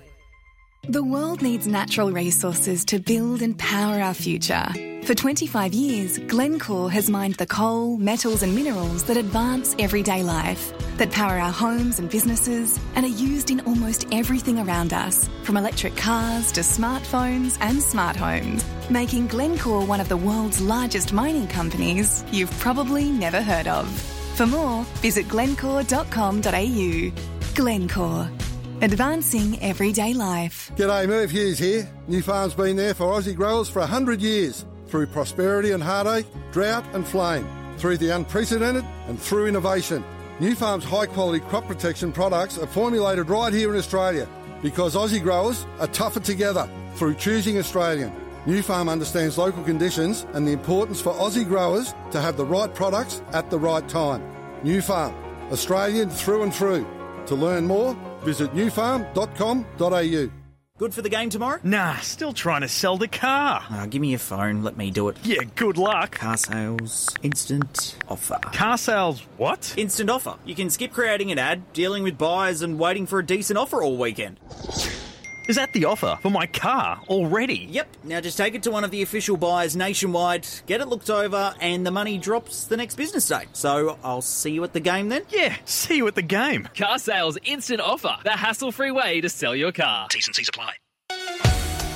The 0.89 1.03
world 1.03 1.43
needs 1.43 1.67
natural 1.67 2.13
resources 2.13 2.85
to 2.87 3.01
build 3.01 3.43
and 3.43 3.59
power 3.59 4.01
our 4.01 4.15
future. 4.15 4.67
For 5.11 5.17
25 5.17 5.75
years, 5.75 6.19
Glencore 6.21 6.89
has 6.93 7.11
mined 7.11 7.35
the 7.35 7.45
coal, 7.45 7.97
metals, 7.97 8.45
and 8.45 8.55
minerals 8.55 9.03
that 9.07 9.17
advance 9.17 9.75
everyday 9.77 10.23
life, 10.23 10.73
that 10.99 11.11
power 11.11 11.37
our 11.37 11.51
homes 11.51 11.99
and 11.99 12.09
businesses, 12.09 12.79
and 12.95 13.05
are 13.05 13.09
used 13.09 13.51
in 13.51 13.59
almost 13.63 14.07
everything 14.13 14.61
around 14.61 14.93
us, 14.93 15.29
from 15.43 15.57
electric 15.57 15.97
cars 15.97 16.53
to 16.53 16.61
smartphones 16.61 17.59
and 17.61 17.83
smart 17.83 18.15
homes, 18.15 18.65
making 18.89 19.27
Glencore 19.27 19.85
one 19.85 19.99
of 20.01 20.09
the 20.09 20.17
world's 20.17 20.61
largest 20.61 21.13
mining 21.13 21.49
companies 21.49 22.25
you've 22.31 22.57
probably 22.61 23.11
never 23.11 23.43
heard 23.43 23.67
of. 23.67 23.89
For 24.37 24.47
more, 24.47 24.85
visit 25.03 25.29
glencore.com.au. 25.29 27.13
Glencore, 27.57 28.31
advancing 28.81 29.61
everyday 29.61 30.15
life. 30.15 30.71
G'day, 30.77 31.09
Merv 31.09 31.33
Hughes 31.33 31.59
here. 31.59 31.91
Nufarm's 32.09 32.55
been 32.55 32.77
there 32.77 32.95
for 32.95 33.07
Aussie 33.07 33.35
growers 33.35 33.69
for 33.69 33.81
100 33.81 34.21
years, 34.21 34.65
through 34.91 35.07
prosperity 35.07 35.71
and 35.71 35.83
heartache, 35.83 36.27
drought 36.53 36.85
and 36.93 37.07
flame, 37.07 37.47
through 37.79 37.97
the 37.97 38.11
unprecedented 38.11 38.85
and 39.07 39.19
through 39.19 39.47
innovation. 39.47 40.05
Nufarm's 40.41 40.85
high 40.85 41.07
quality 41.07 41.45
crop 41.47 41.67
protection 41.67 42.13
products 42.13 42.59
are 42.59 42.67
formulated 42.67 43.29
right 43.29 43.53
here 43.53 43.71
in 43.73 43.79
Australia 43.79 44.29
because 44.63 44.95
Aussie 44.95 45.23
growers 45.23 45.67
are 45.79 45.87
tougher 45.89 46.21
together 46.21 46.69
through 46.95 47.15
choosing 47.15 47.59
Australian. 47.59 48.13
Nufarm 48.47 48.91
understands 48.91 49.37
local 49.37 49.63
conditions 49.63 50.27
and 50.33 50.47
the 50.47 50.53
importance 50.53 51.01
for 51.01 51.13
Aussie 51.13 51.47
growers 51.47 51.95
to 52.11 52.21
have 52.21 52.37
the 52.37 52.45
right 52.45 52.75
products 52.75 53.23
at 53.33 53.51
the 53.51 53.59
right 53.59 53.87
time. 53.89 54.23
Nufarm, 54.65 55.15
Australian 55.53 56.11
through 56.11 56.43
and 56.43 56.55
through. 56.55 56.87
To 57.27 57.35
learn 57.35 57.67
more, 57.67 57.95
visit 58.25 58.53
nufarm.com.au. 58.55 60.40
Good 60.81 60.95
for 60.95 61.03
the 61.03 61.11
game 61.11 61.29
tomorrow? 61.29 61.61
Nah, 61.63 61.97
still 61.97 62.33
trying 62.33 62.63
to 62.63 62.69
sell 62.69 62.97
the 62.97 63.07
car. 63.07 63.63
Uh, 63.69 63.85
give 63.85 64.01
me 64.01 64.09
your 64.09 64.19
phone, 64.19 64.63
let 64.63 64.79
me 64.79 64.91
do 64.91 65.11
it. 65.11 65.19
Yeah, 65.23 65.43
good 65.55 65.77
luck. 65.77 66.13
Car 66.13 66.39
sales, 66.39 67.15
instant 67.23 67.99
offer. 68.09 68.39
Car 68.55 68.79
sales, 68.79 69.21
what? 69.37 69.75
Instant 69.77 70.09
offer. 70.09 70.37
You 70.47 70.55
can 70.55 70.71
skip 70.71 70.91
creating 70.91 71.31
an 71.33 71.39
ad, 71.39 71.71
dealing 71.75 72.03
with 72.03 72.17
buyers, 72.17 72.63
and 72.63 72.79
waiting 72.79 73.07
for 73.07 73.19
a 73.19 73.27
decent 73.27 73.59
offer 73.59 73.83
all 73.83 73.99
weekend. 73.99 74.41
Is 75.51 75.57
that 75.57 75.73
the 75.73 75.87
offer 75.87 76.17
for 76.23 76.31
my 76.31 76.47
car 76.47 77.01
already? 77.09 77.67
Yep. 77.71 77.97
Now 78.05 78.21
just 78.21 78.39
take 78.39 78.55
it 78.55 78.63
to 78.63 78.71
one 78.71 78.85
of 78.85 78.93
the 78.93 79.03
official 79.03 79.37
buyers 79.37 79.75
nationwide, 79.75 80.47
get 80.67 80.81
it 80.81 80.87
looked 80.87 81.11
over, 81.11 81.57
and 81.61 81.85
the 81.85 81.91
money 81.91 82.19
drops 82.19 82.69
the 82.69 82.77
next 82.77 82.95
business 82.95 83.27
day. 83.27 83.47
So 83.53 83.99
I'll 84.05 84.23
see 84.23 84.53
you 84.53 84.63
at 84.63 84.75
the 84.75 84.79
game 84.79 85.09
then? 85.09 85.23
Yeah, 85.29 85.57
see 85.65 85.97
you 85.97 86.07
at 86.07 86.15
the 86.15 86.23
game. 86.23 86.69
Car 86.77 87.01
sales 87.01 87.37
instant 87.43 87.81
offer. 87.81 88.17
The 88.23 88.31
hassle 88.31 88.71
free 88.71 88.93
way 88.93 89.23
to 89.23 89.29
sell 89.29 89.57
your 89.57 89.73
car. 89.73 90.07
T's 90.09 90.29
and 90.29 90.37
C's 90.37 90.49
apply. 90.49 90.75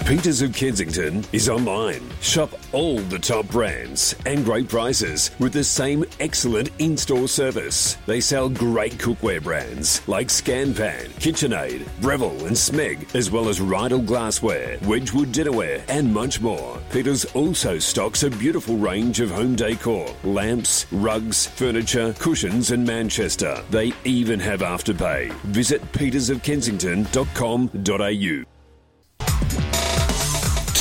Peters 0.04 0.42
of 0.42 0.52
Kensington 0.52 1.24
is 1.32 1.48
online. 1.48 2.02
Shop 2.20 2.52
all 2.72 2.98
the 2.98 3.18
top 3.18 3.48
brands 3.48 4.14
and 4.26 4.44
great 4.44 4.68
prices 4.68 5.30
with 5.38 5.54
the 5.54 5.64
same 5.64 6.04
excellent 6.20 6.68
in 6.78 6.94
store 6.94 7.26
service. 7.26 7.96
They 8.04 8.20
sell 8.20 8.50
great 8.50 8.98
cookware 8.98 9.42
brands 9.42 10.06
like 10.06 10.28
Scanpan, 10.28 11.08
KitchenAid, 11.20 11.88
Breville, 12.02 12.44
and 12.44 12.54
Smeg, 12.54 13.14
as 13.14 13.30
well 13.30 13.48
as 13.48 13.62
Riedel 13.62 14.02
glassware, 14.02 14.76
Wedgwood 14.82 15.28
dinnerware, 15.28 15.82
and 15.88 16.12
much 16.12 16.42
more. 16.42 16.78
Peters 16.90 17.24
also 17.32 17.78
stocks 17.78 18.24
a 18.24 18.30
beautiful 18.30 18.76
range 18.76 19.20
of 19.20 19.30
home 19.30 19.56
decor, 19.56 20.14
lamps, 20.22 20.84
rugs, 20.92 21.46
furniture, 21.46 22.12
cushions, 22.18 22.72
and 22.72 22.86
Manchester. 22.86 23.64
They 23.70 23.94
even 24.04 24.38
have 24.40 24.60
afterpay. 24.60 25.32
Visit 25.44 25.80
petersofkensington.com.au. 25.92 28.53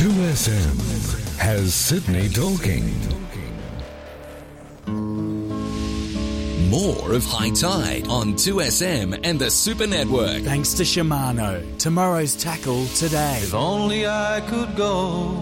2SM 0.03 1.37
has 1.37 1.73
Sydney 1.73 2.27
talking. 2.27 2.83
More 6.69 7.13
of 7.13 7.23
High 7.23 7.51
Tide 7.51 8.09
on 8.09 8.33
2SM 8.33 9.21
and 9.23 9.39
the 9.39 9.49
Super 9.49 9.87
Network. 9.87 10.41
Thanks 10.41 10.73
to 10.73 10.83
Shimano. 10.83 11.77
Tomorrow's 11.77 12.35
tackle 12.35 12.85
today. 12.87 13.39
If 13.43 13.53
only 13.53 14.05
I 14.05 14.41
could 14.49 14.75
go. 14.75 15.39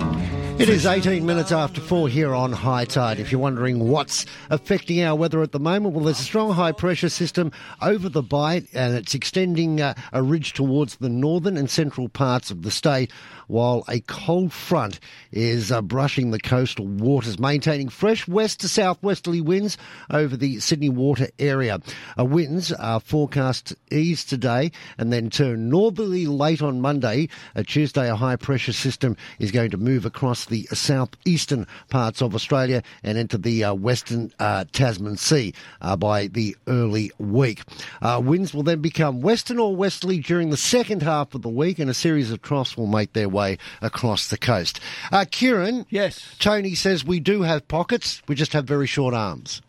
It 0.62 0.70
is 0.70 0.86
18 0.86 1.26
minutes 1.26 1.52
after 1.52 1.82
four 1.82 2.08
here 2.08 2.36
on 2.36 2.52
high 2.52 2.86
tide. 2.86 3.20
If 3.20 3.32
you're 3.32 3.42
wondering 3.42 3.90
what's 3.90 4.28
affecting 4.52 5.02
our 5.02 5.16
weather 5.16 5.42
at 5.42 5.54
the 5.54 5.60
moment, 5.60 5.96
well, 5.96 6.06
there's 6.06 6.20
a 6.20 6.24
strong 6.24 6.54
high 6.54 6.72
pressure 6.72 7.10
system 7.10 7.52
over 7.82 8.10
the 8.10 8.22
bight 8.22 8.68
and 8.72 8.94
it's 8.94 9.16
extending 9.16 9.82
uh, 9.82 9.96
a 10.14 10.22
ridge 10.22 10.54
towards 10.54 10.98
the 10.98 11.10
northern 11.10 11.58
and 11.58 11.68
central 11.68 12.10
parts 12.10 12.52
of 12.52 12.62
the 12.62 12.70
state, 12.70 13.12
while 13.52 13.84
a 13.90 14.00
cold 14.02 14.54
front 14.54 14.98
is 15.34 15.74
uh, 15.74 15.82
brushing 15.82 16.32
the 16.32 16.40
coastal 16.40 16.88
waters, 16.88 17.38
maintaining 17.38 17.90
fresh 17.90 18.26
west 18.26 18.62
to 18.62 18.70
southwesterly 18.70 19.42
winds 19.42 19.78
over 20.10 20.38
the 20.38 20.58
Sydney 20.62 20.88
water 20.88 21.28
area. 21.38 21.80
Uh, 22.18 22.24
winds 22.24 22.72
are 22.72 23.02
forecast 23.02 23.66
to 23.68 23.78
ease 23.92 24.24
today 24.24 24.72
and 24.98 25.12
then 25.12 25.30
turn 25.30 25.70
northerly 25.70 26.28
late 26.28 26.62
on 26.62 26.80
Monday. 26.80 27.28
Tuesday, 27.68 28.10
a 28.10 28.16
high 28.16 28.38
pressure 28.38 28.72
system 28.72 29.18
is 29.38 29.52
going 29.52 29.70
to 29.70 29.78
move 29.78 30.06
across 30.06 30.46
the 30.46 30.64
southeastern 30.72 31.68
parts 31.90 32.22
of 32.22 32.34
Australia 32.34 32.82
and 33.04 33.18
into 33.18 33.38
the 33.38 33.66
uh, 33.66 33.74
western 33.74 34.32
uh, 34.40 34.64
Tasman 34.72 35.18
Sea 35.18 35.54
uh, 35.82 35.98
by 35.98 36.28
the 36.28 36.56
early 36.68 37.12
week. 37.18 37.64
Uh, 38.02 38.22
winds 38.24 38.54
will 38.54 38.64
then 38.64 38.80
become 38.80 39.20
western 39.20 39.60
or 39.60 39.76
westerly 39.76 40.20
during 40.20 40.52
the 40.52 40.58
second 40.58 41.04
half 41.04 41.36
of 41.36 41.42
the 41.42 41.50
week, 41.50 41.80
and 41.80 41.90
a 41.90 41.94
series 41.94 42.32
of 42.32 42.42
troughs 42.42 42.78
will 42.78 42.88
make 42.88 43.12
their 43.12 43.28
way 43.28 43.41
across 43.82 44.28
the 44.30 44.38
coast. 44.38 44.80
Uh, 45.12 45.26
Keiren, 45.26 45.86
yes, 45.90 46.36
Tony 46.40 46.76
says 46.76 47.06
we 47.06 47.20
do 47.20 47.42
have 47.44 47.68
pockets, 47.68 48.22
we 48.28 48.36
just 48.36 48.54
have 48.54 48.66
very 48.66 48.88
short 48.88 49.14
arms. 49.14 49.62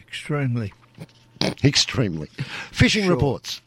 Extremely. 0.00 0.72
Extremely. 1.64 2.28
Fishing 2.72 3.04
Sure. 3.04 3.14
reports. 3.14 3.60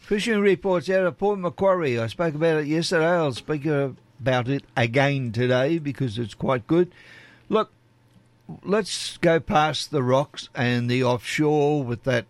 Fishing 0.00 0.40
reports 0.40 0.88
out 0.90 1.06
of 1.06 1.18
Port 1.18 1.38
Macquarie. 1.38 1.98
I 1.98 2.06
spoke 2.06 2.34
about 2.34 2.60
it 2.60 2.66
yesterday. 2.66 3.06
I'll 3.06 3.32
speak 3.32 3.64
about 3.66 4.48
it 4.48 4.64
again 4.76 5.32
today 5.32 5.78
because 5.78 6.18
it's 6.18 6.34
quite 6.34 6.66
good. 6.66 6.92
Look, 7.48 7.70
let's 8.64 9.16
go 9.18 9.40
past 9.40 9.90
the 9.90 10.02
rocks 10.02 10.48
and 10.54 10.90
the 10.90 11.02
offshore 11.04 11.82
with 11.84 12.04
that 12.04 12.26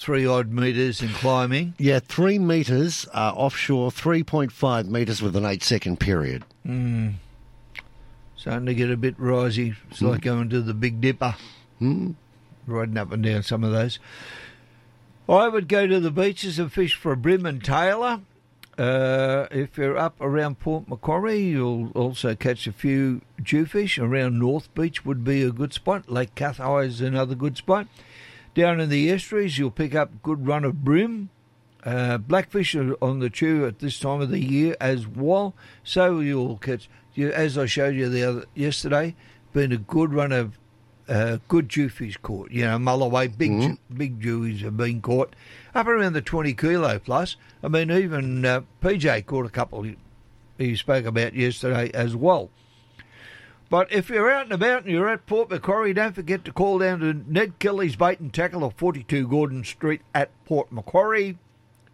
three 0.00 0.26
odd 0.26 0.50
metres 0.50 1.02
in 1.02 1.10
climbing. 1.10 1.74
Yeah, 1.78 1.98
three 2.00 2.38
metres 2.38 3.06
uh, 3.12 3.32
offshore, 3.36 3.90
3.5 3.90 4.86
metres 4.86 5.20
with 5.20 5.36
an 5.36 5.44
eight 5.44 5.62
second 5.62 6.00
period. 6.00 6.44
Mm. 6.66 7.14
Starting 8.34 8.66
to 8.66 8.74
get 8.74 8.90
a 8.90 8.96
bit 8.96 9.18
risey. 9.18 9.76
It's 9.90 10.00
like 10.00 10.22
going 10.22 10.48
to 10.48 10.62
the 10.62 10.72
Big 10.72 11.02
Dipper. 11.02 11.36
Mm. 11.80 12.14
Riding 12.66 12.96
up 12.96 13.12
and 13.12 13.22
down 13.22 13.42
some 13.42 13.62
of 13.62 13.72
those. 13.72 13.98
I 15.28 15.48
would 15.48 15.68
go 15.68 15.86
to 15.86 16.00
the 16.00 16.10
beaches 16.10 16.58
and 16.58 16.72
fish 16.72 16.94
for 16.94 17.14
bream 17.14 17.44
and 17.44 17.62
tailor. 17.62 18.20
Uh, 18.78 19.46
if 19.50 19.76
you're 19.76 19.98
up 19.98 20.16
around 20.20 20.58
Port 20.58 20.88
Macquarie, 20.88 21.42
you'll 21.42 21.90
also 21.90 22.34
catch 22.34 22.66
a 22.66 22.72
few 22.72 23.20
jewfish. 23.42 24.02
Around 24.02 24.38
North 24.38 24.74
Beach 24.74 25.04
would 25.04 25.22
be 25.22 25.42
a 25.42 25.50
good 25.50 25.74
spot. 25.74 26.08
Lake 26.10 26.34
Cathie 26.34 26.86
is 26.86 27.02
another 27.02 27.34
good 27.34 27.58
spot. 27.58 27.86
Down 28.54 28.80
in 28.80 28.88
the 28.88 29.10
estuaries, 29.10 29.58
you'll 29.58 29.70
pick 29.70 29.94
up 29.94 30.22
good 30.22 30.46
run 30.46 30.64
of 30.64 30.84
bream. 30.84 31.30
Uh, 31.84 32.18
blackfish 32.18 32.74
are 32.74 32.94
on 33.02 33.20
the 33.20 33.30
chew 33.30 33.64
at 33.66 33.78
this 33.78 33.98
time 33.98 34.20
of 34.20 34.30
the 34.30 34.40
year 34.40 34.76
as 34.80 35.06
well. 35.06 35.54
So 35.82 36.20
you'll 36.20 36.58
catch, 36.58 36.88
you, 37.14 37.30
as 37.30 37.56
I 37.56 37.66
showed 37.66 37.94
you 37.94 38.08
the 38.08 38.22
other 38.24 38.44
yesterday, 38.54 39.14
been 39.52 39.72
a 39.72 39.78
good 39.78 40.12
run 40.12 40.32
of 40.32 40.58
uh, 41.08 41.38
good 41.48 41.68
jewfish 41.68 42.18
caught. 42.22 42.50
You 42.50 42.66
know, 42.66 42.78
Mulloway, 42.78 43.36
big 43.36 43.50
Mm-hmm. 43.50 43.96
big 43.96 44.20
jewies 44.20 44.60
have 44.60 44.76
been 44.76 45.00
caught 45.00 45.34
up 45.74 45.86
around 45.86 46.12
the 46.12 46.20
20 46.22 46.52
kilo 46.54 46.98
plus. 46.98 47.36
I 47.62 47.68
mean, 47.68 47.90
even 47.90 48.44
uh, 48.44 48.62
PJ 48.82 49.26
caught 49.26 49.46
a 49.46 49.50
couple 49.50 49.86
he 50.58 50.76
spoke 50.76 51.06
about 51.06 51.34
yesterday 51.34 51.90
as 51.94 52.14
well. 52.14 52.50
But 53.70 53.90
if 53.92 54.10
you're 54.10 54.30
out 54.30 54.46
and 54.46 54.52
about 54.52 54.82
and 54.82 54.92
you're 54.92 55.08
at 55.08 55.26
Port 55.26 55.48
Macquarie, 55.48 55.94
don't 55.94 56.14
forget 56.14 56.44
to 56.44 56.52
call 56.52 56.80
down 56.80 56.98
to 57.00 57.14
Ned 57.14 57.60
Kelly's 57.60 57.94
Bait 57.94 58.18
and 58.18 58.34
Tackle 58.34 58.64
of 58.64 58.74
42 58.74 59.28
Gordon 59.28 59.62
Street 59.62 60.02
at 60.12 60.30
Port 60.44 60.72
Macquarie. 60.72 61.38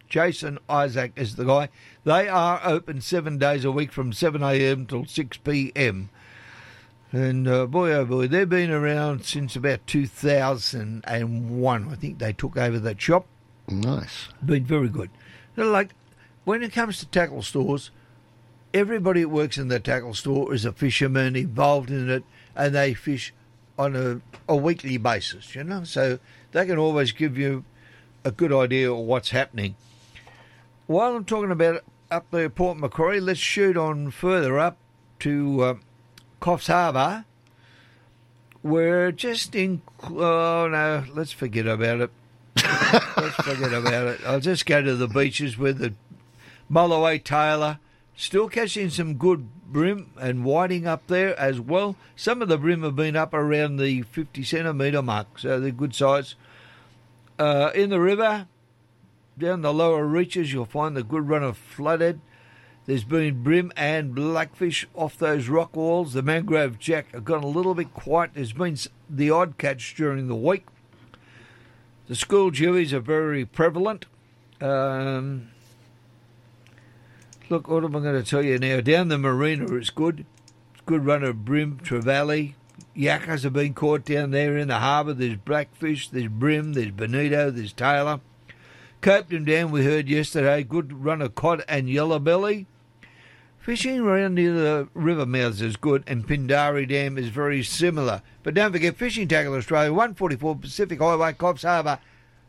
Jason 0.09 0.57
Isaac 0.67 1.11
is 1.15 1.35
the 1.35 1.45
guy. 1.45 1.69
They 2.03 2.27
are 2.27 2.59
open 2.63 3.01
seven 3.01 3.37
days 3.37 3.63
a 3.63 3.71
week 3.71 3.91
from 3.91 4.11
7am 4.11 4.87
till 4.87 5.03
6pm. 5.03 6.07
And 7.11 7.47
uh, 7.47 7.67
boy, 7.67 7.93
oh 7.93 8.05
boy, 8.05 8.27
they've 8.27 8.49
been 8.49 8.71
around 8.71 9.23
since 9.23 9.55
about 9.55 9.85
2001. 9.85 11.89
I 11.89 11.95
think 11.95 12.17
they 12.17 12.33
took 12.33 12.57
over 12.57 12.79
that 12.79 12.99
shop. 12.99 13.27
Nice. 13.67 14.29
Been 14.43 14.65
very 14.65 14.89
good. 14.89 15.11
They're 15.55 15.65
like, 15.65 15.91
when 16.43 16.63
it 16.63 16.73
comes 16.73 16.97
to 16.99 17.05
tackle 17.05 17.43
stores, 17.43 17.91
everybody 18.77 19.21
that 19.21 19.29
works 19.29 19.57
in 19.57 19.67
the 19.67 19.79
tackle 19.79 20.13
store 20.13 20.53
is 20.53 20.65
a 20.65 20.71
fisherman 20.71 21.35
involved 21.35 21.89
in 21.89 22.09
it, 22.09 22.23
and 22.55 22.75
they 22.75 22.93
fish 22.93 23.33
on 23.77 23.95
a, 23.95 24.21
a 24.47 24.55
weekly 24.55 24.97
basis, 24.97 25.55
you 25.55 25.63
know? 25.63 25.83
So 25.83 26.19
they 26.51 26.65
can 26.65 26.77
always 26.77 27.11
give 27.11 27.37
you 27.37 27.63
a 28.23 28.31
good 28.31 28.53
idea 28.53 28.91
of 28.91 28.99
what's 28.99 29.31
happening. 29.31 29.75
While 30.87 31.15
I'm 31.15 31.25
talking 31.25 31.51
about 31.51 31.83
up 32.09 32.29
there 32.31 32.49
Port 32.49 32.77
Macquarie. 32.77 33.19
Let's 33.19 33.39
shoot 33.39 33.77
on 33.77 34.11
further 34.11 34.59
up 34.59 34.77
to 35.19 35.61
uh, 35.61 35.75
Coffs 36.41 36.67
Harbour. 36.67 37.25
We're 38.63 39.11
just 39.11 39.55
in. 39.55 39.81
Oh 40.03 40.67
no, 40.67 41.03
let's 41.13 41.31
forget 41.31 41.67
about 41.67 42.01
it. 42.01 42.11
let's 43.17 43.35
forget 43.35 43.73
about 43.73 44.07
it. 44.07 44.21
I'll 44.25 44.39
just 44.39 44.65
go 44.65 44.81
to 44.81 44.95
the 44.95 45.07
beaches 45.07 45.57
with 45.57 45.77
the 45.79 45.93
Mulloway 46.71 47.23
tailor. 47.23 47.79
Still 48.19 48.49
catching 48.49 48.89
some 48.89 49.13
good 49.13 49.47
bream 49.71 50.09
and 50.19 50.43
whiting 50.43 50.87
up 50.87 51.05
there 51.05 51.39
as 51.39 51.59
well. 51.59 51.95
Some 52.15 52.41
of 52.41 52.47
the 52.47 52.57
bream 52.57 52.81
have 52.81 52.95
been 52.95 53.15
up 53.15 53.31
around 53.31 53.77
the 53.77 54.01
50 54.01 54.43
centimetre 54.43 55.03
mark, 55.03 55.37
so 55.37 55.59
they're 55.59 55.69
good 55.69 55.93
size. 55.93 56.33
Uh, 57.37 57.69
in 57.75 57.91
the 57.91 57.99
river, 57.99 58.47
down 59.37 59.61
the 59.61 59.71
lower 59.71 60.03
reaches, 60.03 60.51
you'll 60.51 60.65
find 60.65 60.97
the 60.97 61.03
good 61.03 61.29
run 61.29 61.43
of 61.43 61.59
flooded. 61.59 62.19
There's 62.87 63.03
been 63.03 63.43
bream 63.43 63.71
and 63.77 64.15
blackfish 64.15 64.87
off 64.95 65.15
those 65.19 65.47
rock 65.47 65.75
walls. 65.75 66.13
The 66.13 66.23
mangrove 66.23 66.79
jack 66.79 67.11
have 67.11 67.23
gone 67.23 67.43
a 67.43 67.47
little 67.47 67.75
bit 67.75 67.93
quiet. 67.93 68.31
There's 68.33 68.51
been 68.51 68.77
the 69.07 69.29
odd 69.29 69.59
catch 69.59 69.93
during 69.93 70.27
the 70.27 70.35
week. 70.35 70.65
The 72.07 72.15
school 72.15 72.49
jewies 72.49 72.93
are 72.93 72.99
very 72.99 73.45
prevalent. 73.45 74.07
Um, 74.59 75.49
look, 77.49 77.67
what 77.67 77.83
am 77.83 77.95
I 77.95 77.99
going 77.99 78.21
to 78.21 78.29
tell 78.29 78.43
you 78.43 78.57
now? 78.59 78.81
Down 78.81 79.07
the 79.07 79.17
marina, 79.17 79.73
it's 79.75 79.89
good. 79.89 80.25
It's 80.73 80.81
good 80.85 81.05
run 81.05 81.23
of 81.23 81.45
bream, 81.45 81.79
trevally. 81.83 82.53
Yakas 82.95 83.43
have 83.43 83.53
been 83.53 83.73
caught 83.73 84.05
down 84.05 84.31
there 84.31 84.57
in 84.57 84.67
the 84.67 84.79
harbour. 84.79 85.13
There's 85.13 85.37
blackfish, 85.37 86.09
there's 86.09 86.27
bream, 86.27 86.73
there's 86.73 86.91
bonito, 86.91 87.51
there's 87.51 87.73
tailor. 87.73 88.21
Copeton, 89.01 89.69
we 89.69 89.83
heard 89.83 90.09
yesterday. 90.09 90.63
Good 90.63 91.03
run 91.03 91.21
of 91.21 91.35
cod 91.35 91.63
and 91.67 91.89
yellow 91.89 92.19
belly. 92.19 92.65
Fishing 93.59 93.99
around 93.99 94.35
near 94.35 94.53
the 94.53 94.87
river 94.93 95.25
mouths 95.25 95.61
is 95.61 95.75
good, 95.75 96.03
and 96.07 96.25
Pindari 96.25 96.87
Dam 96.87 97.17
is 97.17 97.27
very 97.27 97.61
similar. 97.63 98.21
But 98.41 98.53
don't 98.53 98.71
forget, 98.71 98.95
Fishing 98.95 99.27
Tackle 99.27 99.55
Australia, 99.55 99.91
144 99.91 100.55
Pacific 100.55 100.99
Highway, 100.99 101.33
Coffs 101.33 101.63
Harbour. 101.63 101.99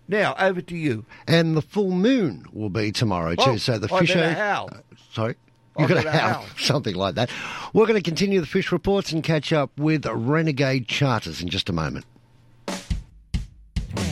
Now, 0.09 0.35
over 0.39 0.63
to 0.63 0.77
you. 0.77 1.05
And 1.27 1.57
the 1.57 1.63
full 1.63 1.91
moon 1.91 2.47
will 2.53 2.71
be 2.71 2.93
tomorrow, 2.93 3.35
too. 3.35 3.43
Oh, 3.47 3.57
so 3.59 3.79
the 3.79 3.93
I 3.95 4.01
fish. 4.01 4.15
better 4.15 4.33
howl. 4.33 4.71
Uh, 4.73 4.79
sorry? 5.13 5.35
You're 5.79 5.89
going 5.89 6.01
to 6.03 6.07
better 6.07 6.19
howl, 6.19 6.43
howl. 6.43 6.47
something 6.59 6.95
like 6.95 7.15
that. 7.17 7.31
We're 7.75 7.87
going 7.87 8.03
to 8.03 8.09
continue 8.09 8.41
the 8.41 8.47
fish 8.47 8.73
reports 8.73 9.13
and 9.13 9.23
catch 9.23 9.53
up 9.53 9.71
with 9.79 10.07
Renegade 10.07 10.89
Charters 10.89 11.43
in 11.43 11.49
just 11.51 11.69
a 11.69 11.73
moment. 11.73 12.07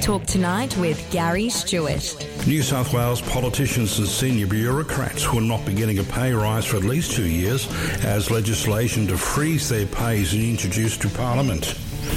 Talk 0.02 0.24
tonight 0.26 0.76
with 0.76 1.04
Gary 1.10 1.48
Stewart. 1.48 2.14
New 2.46 2.62
South 2.62 2.92
Wales 2.92 3.20
politicians 3.22 3.98
and 3.98 4.06
senior 4.06 4.46
bureaucrats 4.46 5.32
will 5.32 5.40
not 5.40 5.64
be 5.66 5.74
getting 5.74 5.98
a 5.98 6.04
pay 6.04 6.32
rise 6.32 6.64
for 6.64 6.76
at 6.76 6.84
least 6.84 7.12
two 7.12 7.26
years 7.28 7.66
as 8.04 8.30
legislation 8.30 9.06
to 9.08 9.18
freeze 9.18 9.68
their 9.68 9.86
pay 9.86 10.20
is 10.20 10.32
introduced 10.32 11.02
to 11.02 11.08
Parliament. 11.08 11.76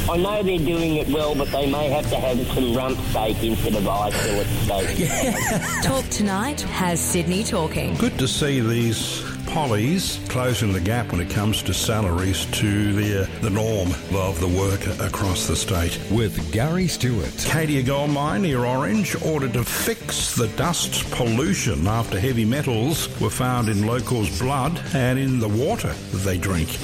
I 0.10 0.18
know 0.18 0.42
they're 0.42 0.58
doing 0.58 0.96
it 0.96 1.08
well, 1.10 1.36
but 1.36 1.50
they 1.50 1.70
may 1.70 1.88
have 1.90 2.10
to 2.10 2.16
have 2.16 2.44
some 2.48 2.74
rump 2.74 2.98
steak 3.12 3.44
instead 3.44 3.76
of 3.76 3.88
eye 3.88 4.10
fillet 4.10 4.88
steak. 4.96 5.84
Talk 5.84 6.04
tonight 6.10 6.62
has 6.62 7.00
Sydney 7.00 7.44
talking. 7.44 7.94
Good 7.94 8.18
to 8.18 8.28
see 8.28 8.60
these 8.60 9.22
pollies 9.46 10.20
closing 10.28 10.74
the 10.74 10.80
gap 10.80 11.12
when 11.12 11.22
it 11.22 11.30
comes 11.30 11.62
to 11.62 11.76
salaries 11.76 12.46
to 12.48 12.94
the, 12.94 13.24
uh, 13.24 13.42
the 13.42 13.52
norm 13.52 13.90
of 14.16 14.40
the 14.40 14.48
worker 14.48 14.96
across 15.00 15.46
the 15.46 15.56
state. 15.56 16.00
With 16.10 16.52
Gary 16.52 16.88
Stewart. 16.88 17.30
Cadia 17.46 17.86
Gold 17.86 18.10
Mine 18.10 18.42
near 18.42 18.66
Orange 18.66 19.16
ordered 19.22 19.54
to 19.54 19.64
fix 19.64 20.36
the 20.36 20.48
dust 20.50 21.08
pollution 21.12 21.88
after 21.88 22.20
heavy 22.20 22.46
metals 22.46 23.08
were 23.22 23.30
found 23.30 23.70
in 23.70 23.86
locals' 23.86 24.40
blood 24.40 24.82
and 24.96 25.20
in 25.20 25.38
the 25.38 25.50
water 25.50 25.94
they 26.14 26.40
drink. 26.40 26.80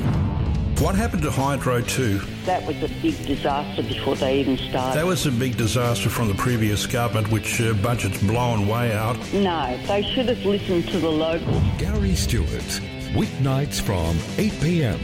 What 0.79 0.93
happened 0.93 1.21
to 1.23 1.31
Hydro 1.31 1.81
2? 1.81 2.19
That 2.45 2.67
was 2.67 2.75
a 2.83 2.89
big 3.01 3.15
disaster 3.25 3.81
before 3.81 4.17
they 4.17 4.41
even 4.41 4.57
started. 4.57 4.99
That 4.99 5.05
was 5.05 5.25
a 5.25 5.31
big 5.31 5.55
disaster 5.55 6.09
from 6.09 6.27
the 6.27 6.33
previous 6.35 6.85
government, 6.85 7.31
which 7.31 7.61
uh, 7.61 7.73
budget's 7.75 8.21
blown 8.21 8.67
way 8.67 8.91
out. 8.91 9.15
No, 9.31 9.79
they 9.87 10.03
should 10.03 10.27
have 10.27 10.45
listened 10.45 10.89
to 10.89 10.99
the 10.99 11.09
locals. 11.09 11.63
Gary 11.77 12.13
Stewart. 12.13 12.49
Weeknights 13.15 13.79
from 13.79 14.17
8 14.37 14.51
p.m. 14.61 14.99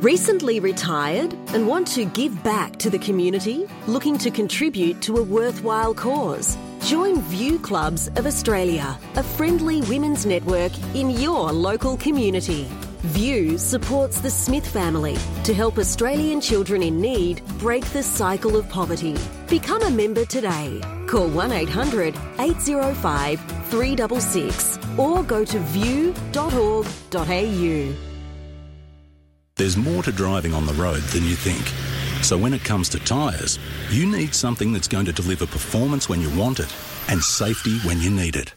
Recently 0.00 0.60
retired 0.60 1.34
and 1.48 1.68
want 1.68 1.86
to 1.88 2.06
give 2.06 2.42
back 2.42 2.78
to 2.78 2.88
the 2.88 2.98
community? 2.98 3.68
Looking 3.86 4.16
to 4.18 4.30
contribute 4.30 5.02
to 5.02 5.18
a 5.18 5.22
worthwhile 5.22 5.92
cause? 5.92 6.56
Join 6.84 7.22
View 7.22 7.58
Clubs 7.58 8.08
of 8.08 8.26
Australia, 8.26 8.98
a 9.16 9.22
friendly 9.22 9.80
women's 9.82 10.26
network 10.26 10.70
in 10.94 11.08
your 11.08 11.50
local 11.50 11.96
community. 11.96 12.64
View 13.04 13.56
supports 13.56 14.20
the 14.20 14.28
Smith 14.28 14.66
family 14.66 15.16
to 15.44 15.54
help 15.54 15.78
Australian 15.78 16.42
children 16.42 16.82
in 16.82 17.00
need 17.00 17.40
break 17.58 17.86
the 17.94 18.02
cycle 18.02 18.54
of 18.54 18.68
poverty. 18.68 19.16
Become 19.48 19.80
a 19.84 19.90
member 19.90 20.26
today. 20.26 20.78
Call 21.06 21.28
1 21.28 21.52
800 21.52 22.14
805 22.38 23.40
366 23.70 24.78
or 24.98 25.22
go 25.22 25.42
to 25.42 25.58
view.org.au. 25.60 26.84
There's 29.56 29.76
more 29.78 30.02
to 30.02 30.12
driving 30.12 30.52
on 30.52 30.66
the 30.66 30.74
road 30.74 31.00
than 31.14 31.24
you 31.24 31.34
think. 31.34 31.93
So 32.24 32.36
when 32.38 32.54
it 32.54 32.64
comes 32.64 32.88
to 32.88 32.98
tyres, 33.00 33.58
you 33.90 34.06
need 34.06 34.34
something 34.34 34.72
that's 34.72 34.88
going 34.88 35.04
to 35.04 35.12
deliver 35.12 35.46
performance 35.46 36.08
when 36.08 36.22
you 36.22 36.30
want 36.30 36.58
it 36.58 36.74
and 37.08 37.22
safety 37.22 37.78
when 37.80 38.00
you 38.00 38.08
need 38.08 38.34
it. 38.34 38.54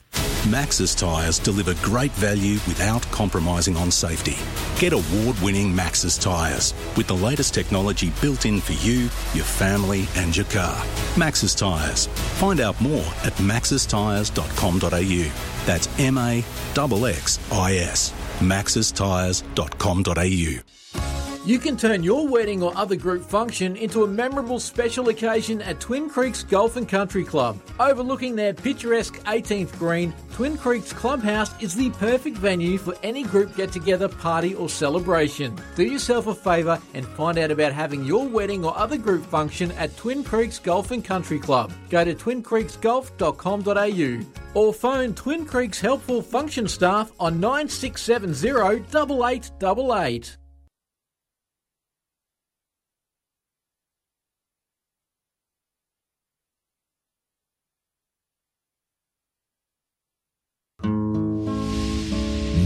Maxxis 0.48 0.98
tyres 0.98 1.38
deliver 1.38 1.74
great 1.86 2.14
value 2.14 2.60
without 2.66 3.02
compromising 3.12 3.76
on 3.76 3.92
safety. 3.92 4.38
Get 4.80 4.94
award-winning 4.94 5.74
Maxxis 5.74 6.18
tyres 6.18 6.74
with 6.96 7.08
the 7.08 7.16
latest 7.16 7.54
technology 7.54 8.14
built 8.22 8.46
in 8.46 8.62
for 8.62 8.72
you, 8.72 9.10
your 9.34 9.44
family 9.44 10.08
and 10.16 10.34
your 10.34 10.46
car. 10.46 10.82
Maxxis 11.16 11.58
tyres. 11.58 12.08
Find 12.40 12.62
out 12.62 12.80
more 12.80 13.04
at 13.26 13.34
maxxistyres.com.au. 13.34 15.66
That's 15.66 16.00
M-A-X-X-I-S. 16.00 18.14
maxxistyres.com.au. 18.40 20.64
You 21.48 21.58
can 21.60 21.78
turn 21.78 22.04
your 22.04 22.28
wedding 22.28 22.62
or 22.62 22.76
other 22.76 22.98
group 22.98 23.24
function 23.24 23.78
into 23.78 24.04
a 24.04 24.08
memorable 24.08 24.60
special 24.60 25.08
occasion 25.08 25.62
at 25.62 25.80
Twin 25.80 26.10
Creeks 26.10 26.44
Golf 26.44 26.76
and 26.76 26.90
Country 26.90 27.24
Club. 27.24 27.58
Overlooking 27.80 28.36
their 28.36 28.54
picturesque 28.54 29.16
18th 29.24 29.80
green, 29.80 30.14
Twin 30.34 30.58
Creeks 30.58 30.92
Clubhouse 30.92 31.50
is 31.64 31.74
the 31.74 31.90
perfect 31.92 32.36
venue 32.36 32.78
for 32.78 32.96
any 33.02 33.24
group 33.24 33.56
get 33.56 33.72
together, 33.72 34.10
party, 34.10 34.56
or 34.56 34.68
celebration. 34.68 35.58
Do 35.78 35.84
yourself 35.84 36.28
a 36.28 36.36
favour 36.36 36.82
and 36.94 37.08
find 37.08 37.38
out 37.38 37.50
about 37.50 37.72
having 37.72 38.04
your 38.04 38.28
wedding 38.28 38.66
or 38.66 38.78
other 38.78 38.98
group 38.98 39.26
function 39.26 39.72
at 39.72 39.96
Twin 39.96 40.26
Creeks 40.26 40.60
Golf 40.60 40.92
and 40.92 41.02
Country 41.02 41.40
Club. 41.40 41.72
Go 41.90 42.04
to 42.04 42.14
twincreeksgolf.com.au 42.14 44.20
or 44.54 44.74
phone 44.74 45.14
Twin 45.14 45.46
Creeks 45.46 45.80
Helpful 45.80 46.22
Function 46.22 46.68
staff 46.68 47.14
on 47.22 47.40
9670 47.40 48.50
8888. 49.00 50.36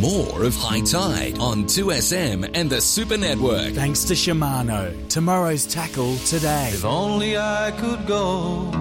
More 0.01 0.43
of 0.45 0.55
High 0.55 0.81
Tide 0.81 1.37
on 1.37 1.65
2SM 1.65 2.49
and 2.55 2.67
the 2.71 2.81
Super 2.81 3.17
Network. 3.17 3.73
Thanks 3.73 4.03
to 4.05 4.15
Shimano. 4.15 5.07
Tomorrow's 5.09 5.67
tackle 5.67 6.17
today. 6.25 6.71
If 6.73 6.83
only 6.83 7.37
I 7.37 7.71
could 7.77 8.07
go 8.07 8.71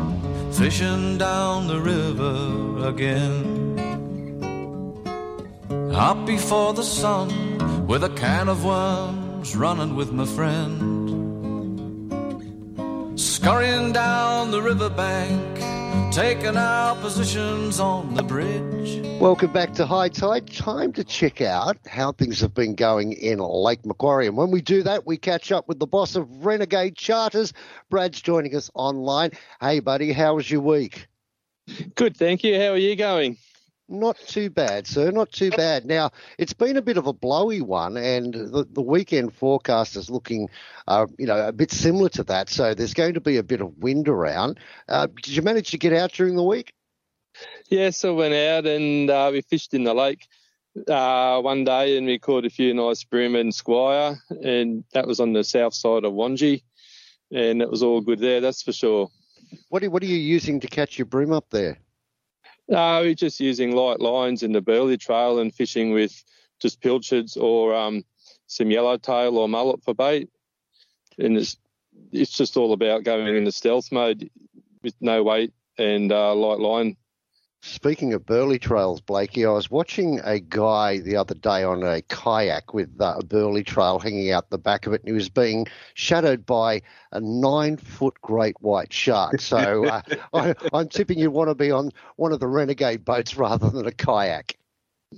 fishing 0.52 1.18
down 1.18 1.66
the 1.66 1.78
river 1.78 2.88
again. 2.88 3.44
Up 5.94 6.24
before 6.24 6.72
the 6.72 6.85
sun 6.85 7.87
with 7.87 8.02
a 8.02 8.11
can 8.16 8.48
of 8.48 8.64
worms 8.64 9.54
running 9.54 9.96
with 9.96 10.12
my 10.12 10.24
friend. 10.24 10.80
Scurrying 13.20 13.92
down 13.92 14.52
the 14.52 14.62
riverbank, 14.62 15.59
taking 16.10 16.56
our 16.56 16.96
positions 16.96 17.78
on 17.78 18.14
the 18.14 18.22
bridge. 18.22 19.00
Welcome 19.20 19.52
back 19.52 19.72
to 19.74 19.86
High 19.86 20.08
Tide. 20.08 20.52
Time 20.52 20.92
to 20.94 21.04
check 21.04 21.40
out 21.40 21.78
how 21.86 22.10
things 22.10 22.40
have 22.40 22.52
been 22.52 22.74
going 22.74 23.12
in 23.12 23.38
Lake 23.38 23.86
Macquarie. 23.86 24.26
And 24.26 24.36
when 24.36 24.50
we 24.50 24.60
do 24.60 24.82
that, 24.82 25.06
we 25.06 25.16
catch 25.16 25.52
up 25.52 25.68
with 25.68 25.78
the 25.78 25.86
boss 25.86 26.16
of 26.16 26.44
Renegade 26.44 26.96
Charters. 26.96 27.52
Brad's 27.90 28.20
joining 28.20 28.56
us 28.56 28.70
online. 28.74 29.30
Hey, 29.60 29.78
buddy, 29.78 30.12
how 30.12 30.34
was 30.34 30.50
your 30.50 30.62
week? 30.62 31.06
Good, 31.94 32.16
thank 32.16 32.42
you. 32.42 32.58
How 32.58 32.70
are 32.70 32.76
you 32.76 32.96
going? 32.96 33.36
Not 33.92 34.18
too 34.18 34.50
bad, 34.50 34.87
sir. 34.87 35.11
Not 35.11 35.33
too 35.33 35.50
bad. 35.50 35.85
Now, 35.85 36.12
it's 36.38 36.53
been 36.53 36.76
a 36.76 36.83
bit 36.83 36.96
of 36.96 37.09
a 37.09 37.12
blowy 37.12 37.61
one, 37.61 37.96
and 37.96 38.33
the, 38.33 38.64
the 38.70 38.81
weekend 38.81 39.35
forecast 39.35 39.96
is 39.96 40.09
looking, 40.09 40.48
uh, 40.87 41.07
you 41.18 41.26
know, 41.26 41.48
a 41.48 41.53
bit 41.53 41.72
similar 41.72 42.09
to 42.11 42.22
that. 42.24 42.48
So 42.48 42.72
there's 42.72 42.94
going 42.94 43.14
to 43.14 43.20
be 43.20 43.37
a 43.37 43.42
bit 43.42 43.61
of 43.61 43.79
wind 43.79 44.09
around. 44.09 44.61
Uh, 44.88 45.09
did 45.09 45.35
you 45.35 45.42
manage 45.42 45.72
to 45.72 45.79
get 45.79 45.92
out 45.92 46.12
during 46.12 46.37
the 46.37 46.44
week? 46.44 46.72
Yeah, 47.68 47.90
so 47.90 48.14
went 48.14 48.35
out 48.35 48.66
and 48.66 49.11
uh, 49.11 49.31
we 49.33 49.40
fished 49.40 49.74
in 49.74 49.83
the 49.85 49.94
lake 49.94 50.29
uh, 50.88 51.40
one 51.40 51.64
day 51.64 51.96
and 51.96 52.07
we 52.07 52.18
caught 52.18 52.44
a 52.44 52.50
few 52.50 52.72
nice 52.72 53.03
bream 53.03 53.35
and 53.35 53.53
squire, 53.53 54.18
and 54.42 54.85
that 54.92 55.09
was 55.09 55.18
on 55.18 55.33
the 55.33 55.42
south 55.42 55.74
side 55.74 56.05
of 56.05 56.12
Wangi, 56.12 56.62
and 57.33 57.61
it 57.61 57.68
was 57.68 57.83
all 57.83 58.00
good 58.00 58.20
there, 58.20 58.40
that's 58.40 58.62
for 58.62 58.72
sure. 58.72 59.11
What 59.68 59.83
are, 59.83 59.90
what 59.90 60.03
are 60.05 60.07
you 60.07 60.16
using 60.16 60.61
to 60.61 60.68
catch 60.68 60.96
your 60.96 61.07
bream 61.07 61.33
up 61.33 61.50
there? 61.50 61.79
Uh, 62.70 63.00
we're 63.02 63.14
just 63.14 63.40
using 63.40 63.74
light 63.74 64.00
lines 64.00 64.42
in 64.42 64.52
the 64.52 64.61
Burley 64.61 64.96
Trail 64.96 65.40
and 65.40 65.52
fishing 65.52 65.92
with 65.92 66.22
just 66.61 66.80
pilchards 66.80 67.37
or 67.37 67.74
um, 67.74 68.04
some 68.46 68.70
yellowtail 68.70 69.37
or 69.38 69.48
mullet 69.48 69.83
for 69.83 69.94
bait. 69.94 70.28
And 71.18 71.37
it's 71.37 71.56
it's 72.12 72.30
just 72.33 72.56
all 72.56 72.72
about 72.72 73.04
going 73.04 73.35
into 73.35 73.52
stealth 73.52 73.90
mode 73.90 74.30
with 74.83 74.94
no 75.00 75.22
weight 75.22 75.52
and 75.78 76.12
uh, 76.12 76.35
light 76.35 76.61
line. 76.61 76.96
Speaking 77.62 78.14
of 78.14 78.24
Burley 78.24 78.58
Trails, 78.58 79.02
Blakey, 79.02 79.44
I 79.44 79.50
was 79.50 79.70
watching 79.70 80.18
a 80.24 80.40
guy 80.40 80.98
the 80.98 81.16
other 81.16 81.34
day 81.34 81.62
on 81.62 81.82
a 81.82 82.00
kayak 82.00 82.72
with 82.72 82.88
uh, 82.98 83.16
a 83.18 83.24
Burley 83.24 83.62
Trail 83.62 83.98
hanging 83.98 84.30
out 84.30 84.48
the 84.48 84.56
back 84.56 84.86
of 84.86 84.94
it, 84.94 85.02
and 85.02 85.08
he 85.08 85.12
was 85.12 85.28
being 85.28 85.66
shadowed 85.92 86.46
by 86.46 86.80
a 87.12 87.20
nine 87.20 87.76
foot 87.76 88.14
great 88.22 88.56
white 88.60 88.94
shark. 88.94 89.42
So 89.42 89.84
uh, 89.84 90.00
I, 90.32 90.54
I'm 90.72 90.88
tipping 90.88 91.18
you 91.18 91.30
want 91.30 91.50
to 91.50 91.54
be 91.54 91.70
on 91.70 91.90
one 92.16 92.32
of 92.32 92.40
the 92.40 92.46
renegade 92.46 93.04
boats 93.04 93.36
rather 93.36 93.68
than 93.68 93.86
a 93.86 93.92
kayak. 93.92 94.56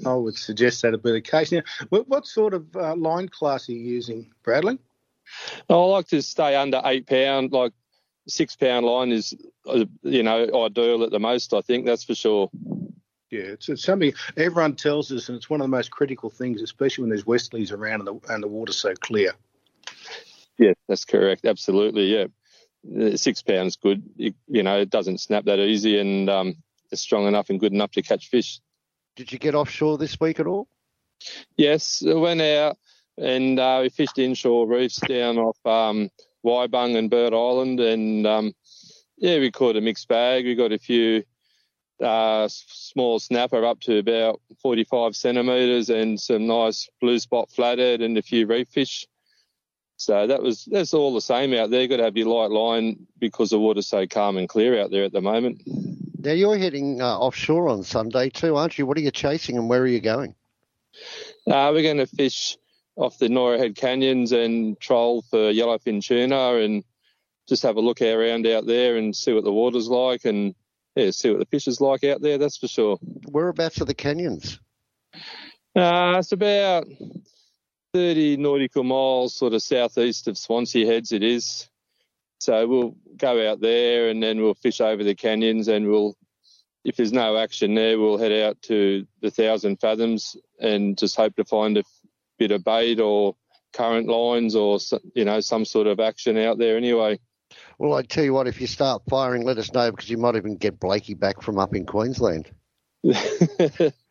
I 0.04 0.14
would 0.14 0.36
suggest 0.36 0.82
that'd 0.82 1.02
be 1.02 1.12
the 1.12 1.20
case. 1.20 1.52
Now, 1.52 1.62
what, 1.90 2.08
what 2.08 2.26
sort 2.26 2.54
of 2.54 2.74
uh, 2.74 2.96
line 2.96 3.28
class 3.28 3.68
are 3.68 3.72
you 3.72 3.78
using, 3.78 4.32
Bradley? 4.42 4.78
I 5.70 5.74
like 5.74 6.08
to 6.08 6.22
stay 6.22 6.56
under 6.56 6.82
eight 6.84 7.06
pound. 7.06 7.52
Like 7.52 7.72
six 8.28 8.56
pound 8.56 8.86
line 8.86 9.12
is, 9.12 9.34
uh, 9.66 9.84
you 10.02 10.22
know, 10.22 10.64
ideal 10.64 11.02
at 11.02 11.10
the 11.10 11.18
most. 11.18 11.54
I 11.54 11.60
think 11.60 11.86
that's 11.86 12.04
for 12.04 12.14
sure. 12.14 12.50
Yeah, 13.30 13.40
it's, 13.40 13.68
it's 13.68 13.84
something 13.84 14.12
everyone 14.36 14.76
tells 14.76 15.10
us, 15.10 15.28
and 15.28 15.36
it's 15.36 15.48
one 15.48 15.60
of 15.60 15.64
the 15.64 15.76
most 15.76 15.90
critical 15.90 16.30
things, 16.30 16.60
especially 16.60 17.02
when 17.02 17.10
there's 17.10 17.24
westerlies 17.24 17.72
around 17.72 18.06
and 18.06 18.08
the, 18.08 18.32
and 18.32 18.42
the 18.42 18.48
water's 18.48 18.76
so 18.76 18.94
clear. 18.94 19.32
Yeah, 20.58 20.74
that's 20.88 21.06
correct. 21.06 21.46
Absolutely. 21.46 22.14
Yeah, 22.14 23.16
six 23.16 23.42
pounds 23.42 23.76
good. 23.76 24.02
You, 24.16 24.34
you 24.48 24.62
know, 24.62 24.80
it 24.80 24.90
doesn't 24.90 25.20
snap 25.20 25.44
that 25.46 25.58
easy, 25.58 25.98
and 25.98 26.28
um, 26.28 26.56
it's 26.90 27.00
strong 27.00 27.26
enough 27.26 27.48
and 27.48 27.58
good 27.58 27.72
enough 27.72 27.92
to 27.92 28.02
catch 28.02 28.28
fish. 28.28 28.60
Did 29.16 29.32
you 29.32 29.38
get 29.38 29.54
offshore 29.54 29.98
this 29.98 30.20
week 30.20 30.40
at 30.40 30.46
all? 30.46 30.68
Yes, 31.56 32.02
I 32.06 32.14
went 32.14 32.40
out 32.40 32.76
and 33.18 33.58
uh, 33.58 33.80
we 33.82 33.88
fished 33.88 34.18
inshore 34.18 34.66
reefs 34.66 34.96
down 34.96 35.38
off 35.38 35.58
um, 35.66 36.10
Wybung 36.44 36.96
and 36.96 37.10
Bird 37.10 37.34
Island, 37.34 37.80
and 37.80 38.26
um, 38.26 38.54
yeah, 39.16 39.38
we 39.38 39.50
caught 39.50 39.76
a 39.76 39.80
mixed 39.80 40.08
bag. 40.08 40.44
We 40.44 40.54
got 40.54 40.72
a 40.72 40.78
few 40.78 41.24
uh, 42.02 42.48
small 42.50 43.20
snapper 43.20 43.64
up 43.64 43.80
to 43.80 43.98
about 43.98 44.40
45 44.60 45.14
centimetres, 45.14 45.90
and 45.90 46.20
some 46.20 46.46
nice 46.46 46.88
blue 47.00 47.18
spot 47.18 47.50
flathead, 47.50 48.00
and 48.00 48.18
a 48.18 48.22
few 48.22 48.46
reef 48.46 48.68
fish. 48.68 49.06
So 49.96 50.26
that 50.26 50.42
was 50.42 50.64
that's 50.64 50.94
all 50.94 51.14
the 51.14 51.20
same 51.20 51.54
out 51.54 51.70
there. 51.70 51.86
Got 51.86 51.98
to 51.98 52.04
have 52.04 52.16
your 52.16 52.26
light 52.26 52.50
line 52.50 53.06
because 53.20 53.50
the 53.50 53.58
water's 53.58 53.86
so 53.86 54.06
calm 54.06 54.36
and 54.36 54.48
clear 54.48 54.80
out 54.80 54.90
there 54.90 55.04
at 55.04 55.12
the 55.12 55.20
moment. 55.20 55.62
Now 56.18 56.32
you're 56.32 56.58
heading 56.58 57.00
uh, 57.00 57.18
offshore 57.18 57.68
on 57.68 57.84
Sunday 57.84 58.28
too, 58.28 58.56
aren't 58.56 58.78
you? 58.78 58.86
What 58.86 58.96
are 58.96 59.00
you 59.00 59.10
chasing 59.10 59.56
and 59.56 59.68
where 59.68 59.80
are 59.80 59.86
you 59.86 60.00
going? 60.00 60.34
Uh, 61.46 61.70
we're 61.72 61.82
going 61.82 61.98
to 61.98 62.06
fish 62.06 62.56
off 62.96 63.18
the 63.18 63.28
Norah 63.28 63.58
Head 63.58 63.76
Canyons 63.76 64.32
and 64.32 64.78
troll 64.78 65.22
for 65.22 65.52
yellowfin 65.52 66.02
tuna 66.04 66.56
and 66.56 66.84
just 67.48 67.62
have 67.62 67.76
a 67.76 67.80
look 67.80 68.02
around 68.02 68.46
out 68.46 68.66
there 68.66 68.96
and 68.96 69.16
see 69.16 69.32
what 69.32 69.44
the 69.44 69.52
water's 69.52 69.88
like 69.88 70.24
and 70.24 70.54
yeah, 70.94 71.10
see 71.10 71.30
what 71.30 71.38
the 71.38 71.46
fish 71.46 71.66
is 71.66 71.80
like 71.80 72.04
out 72.04 72.20
there. 72.20 72.38
That's 72.38 72.58
for 72.58 72.68
sure. 72.68 72.98
Whereabouts 73.28 73.80
are 73.80 73.86
the 73.86 73.94
canyons? 73.94 74.60
Uh, 75.74 76.16
it's 76.18 76.32
about 76.32 76.86
30 77.94 78.36
nautical 78.36 78.84
miles 78.84 79.34
sort 79.34 79.54
of 79.54 79.62
southeast 79.62 80.28
of 80.28 80.36
Swansea 80.36 80.86
Heads 80.86 81.12
it 81.12 81.22
is. 81.22 81.68
So 82.40 82.66
we'll 82.66 82.96
go 83.16 83.50
out 83.50 83.60
there 83.60 84.08
and 84.08 84.22
then 84.22 84.40
we'll 84.40 84.54
fish 84.54 84.80
over 84.80 85.04
the 85.04 85.14
canyons 85.14 85.68
and 85.68 85.86
we'll, 85.86 86.16
if 86.84 86.96
there's 86.96 87.12
no 87.12 87.36
action 87.36 87.74
there, 87.74 87.98
we'll 87.98 88.18
head 88.18 88.32
out 88.32 88.60
to 88.62 89.06
the 89.20 89.30
Thousand 89.30 89.80
Fathoms 89.80 90.36
and 90.60 90.98
just 90.98 91.16
hope 91.16 91.36
to 91.36 91.44
find 91.44 91.78
a 91.78 91.84
bit 92.38 92.50
of 92.50 92.64
bait 92.64 93.00
or 93.00 93.36
current 93.72 94.08
lines 94.08 94.54
or, 94.54 94.78
you 95.14 95.24
know, 95.24 95.40
some 95.40 95.64
sort 95.64 95.86
of 95.86 96.00
action 96.00 96.36
out 96.36 96.58
there 96.58 96.76
anyway. 96.76 97.18
Well, 97.78 97.94
I 97.94 98.02
tell 98.02 98.24
you 98.24 98.32
what, 98.32 98.48
if 98.48 98.60
you 98.60 98.66
start 98.66 99.02
firing, 99.08 99.44
let 99.44 99.58
us 99.58 99.72
know 99.72 99.90
because 99.90 100.08
you 100.08 100.18
might 100.18 100.36
even 100.36 100.56
get 100.56 100.80
Blakey 100.80 101.14
back 101.14 101.42
from 101.42 101.58
up 101.58 101.74
in 101.74 101.86
Queensland. 101.86 102.50
yeah, 103.02 103.18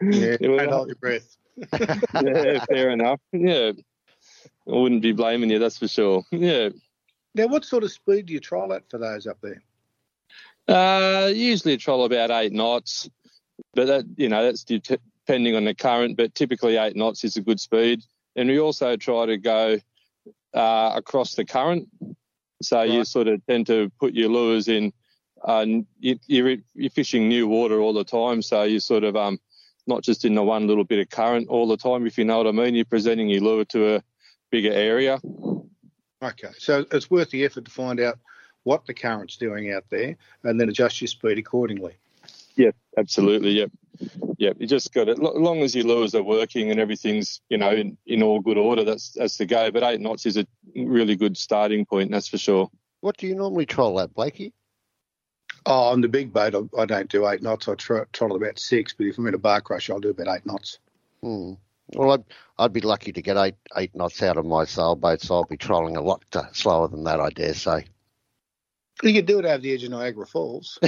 don't 0.02 0.70
hold 0.70 0.88
your 0.88 0.96
breath. 0.96 1.38
yeah, 1.74 2.66
fair 2.66 2.90
enough. 2.90 3.20
Yeah. 3.32 3.72
I 4.68 4.72
wouldn't 4.76 5.02
be 5.02 5.12
blaming 5.12 5.50
you, 5.50 5.60
that's 5.60 5.78
for 5.78 5.88
sure. 5.88 6.24
Yeah. 6.32 6.70
Now, 7.34 7.48
what 7.48 7.66
sort 7.66 7.84
of 7.84 7.92
speed 7.92 8.28
do 8.28 8.34
you 8.34 8.40
trial 8.40 8.74
at 8.74 8.90
for 8.90 8.98
those 8.98 9.26
up 9.26 9.38
there? 9.42 9.62
Uh, 10.68 11.28
usually 11.28 11.78
troll 11.78 12.06
about 12.06 12.32
eight 12.32 12.52
knots, 12.52 13.10
but 13.74 13.88
that 13.88 14.06
you 14.18 14.30
know 14.30 14.44
that's 14.44 14.64
de- 14.64 14.82
depending 15.32 15.56
on 15.56 15.64
the 15.64 15.74
current. 15.74 16.18
But 16.18 16.36
typically 16.36 16.76
eight 16.76 16.96
knots 16.96 17.24
is 17.24 17.38
a 17.38 17.42
good 17.42 17.60
speed, 17.60 18.04
and 18.36 18.50
we 18.50 18.60
also 18.60 18.98
try 18.98 19.26
to 19.26 19.38
go 19.38 19.80
uh, 20.54 20.92
across 20.96 21.36
the 21.36 21.46
current. 21.46 21.88
So 22.62 22.84
you 22.84 23.06
sort 23.06 23.28
of 23.28 23.44
tend 23.48 23.68
to 23.68 23.90
put 24.00 24.14
your 24.14 24.30
lures 24.30 24.68
in. 24.68 24.92
Uh, 25.44 25.66
you, 26.00 26.20
you're, 26.28 26.58
you're 26.76 26.92
fishing 26.92 27.28
new 27.28 27.48
water 27.48 27.80
all 27.80 27.94
the 27.94 28.04
time, 28.04 28.42
so 28.42 28.64
you 28.64 28.80
sort 28.80 29.04
of 29.04 29.16
um 29.16 29.40
not 29.88 30.04
just 30.04 30.26
in 30.26 30.36
the 30.36 30.44
one 30.44 30.68
little 30.68 30.84
bit 30.84 31.00
of 31.00 31.10
current 31.10 31.48
all 31.48 31.68
the 31.68 31.78
time. 31.78 32.06
If 32.06 32.18
you 32.18 32.26
know 32.26 32.38
what 32.38 32.48
I 32.48 32.52
mean, 32.52 32.76
you're 32.76 32.86
presenting 32.86 33.30
your 33.30 33.42
lure 33.42 33.66
to 33.66 33.96
a 33.96 34.04
bigger 34.52 34.72
area. 34.72 35.20
Okay, 36.22 36.50
so 36.60 36.86
it's 36.92 37.10
worth 37.10 37.32
the 37.32 37.46
effort 37.46 37.66
to 37.66 37.72
find 37.72 38.00
out 38.00 38.20
what 38.64 38.86
the 38.86 38.94
current's 38.94 39.38
doing 39.38 39.72
out 39.72 39.86
there 39.90 40.16
and 40.44 40.60
then 40.60 40.70
adjust 40.70 41.02
your 41.02 41.08
speed 41.08 41.40
accordingly. 41.40 41.94
Yep, 42.58 42.76
absolutely. 42.96 43.52
Yep, 43.52 43.72
yep. 44.38 44.58
You 44.60 44.68
just 44.68 44.94
got 44.94 45.10
it. 45.10 45.20
As 45.20 45.20
long 45.20 45.62
as 45.62 45.76
your 45.76 45.86
lures 45.86 46.16
are 46.16 46.24
working 46.24 46.72
and 46.72 46.80
everything's 46.80 47.42
you 47.50 47.58
know 47.58 47.72
in, 47.72 47.98
in 48.06 48.24
all 48.24 48.40
good 48.40 48.58
order, 48.58 48.84
that's 48.84 49.12
that's 49.12 49.38
the 49.38 49.46
go. 49.46 49.72
But 49.72 49.84
eight 49.84 50.02
knots 50.02 50.26
is 50.26 50.38
a 50.38 50.46
really 50.76 51.16
good 51.16 51.38
starting 51.38 51.86
point. 51.86 52.12
That's 52.12 52.28
for 52.28 52.38
sure. 52.38 52.70
What 53.02 53.18
do 53.18 53.28
you 53.28 53.36
normally 53.36 53.66
troll 53.66 54.00
at, 54.00 54.14
Blakey? 54.14 54.54
Oh, 55.66 55.90
on 55.90 56.02
the 56.02 56.08
big 56.08 56.34
boat, 56.34 56.56
I, 56.56 56.82
I 56.82 56.86
don't 56.86 57.10
do 57.10 57.28
eight 57.28 57.44
knots. 57.44 57.68
I 57.68 57.76
try, 57.76 58.04
troll 58.14 58.36
about 58.36 58.58
six, 58.58 58.94
but 58.94 59.06
if 59.06 59.18
I'm 59.18 59.28
in 59.28 59.36
a 59.36 59.40
bar 59.40 59.62
crush, 59.62 59.90
I'll 59.90 60.00
do 60.00 60.10
about 60.10 60.36
eight 60.36 60.46
knots. 60.46 60.80
Hmm. 61.22 61.54
Well, 61.94 62.14
I'd, 62.14 62.24
I'd 62.58 62.74
be 62.74 62.82
lucky 62.82 63.12
to 63.12 63.22
get 63.22 63.38
eight 63.38 63.56
eight 63.78 63.96
knots 63.96 64.24
out 64.24 64.38
of 64.38 64.46
my 64.46 64.66
sailboat, 64.66 65.22
so 65.22 65.36
I'll 65.36 65.46
be 65.46 65.58
trolling 65.58 65.98
a 65.98 66.02
lot 66.02 66.24
uh, 66.34 66.44
slower 66.54 66.88
than 66.88 67.04
that, 67.04 67.20
I 67.20 67.30
dare 67.30 67.54
say. 67.54 67.86
You 69.04 69.14
could 69.14 69.26
do 69.26 69.40
it 69.40 69.46
over 69.46 69.58
the 69.58 69.74
edge 69.74 69.84
of 69.84 69.92
Niagara 69.92 70.28
Falls. 70.28 70.78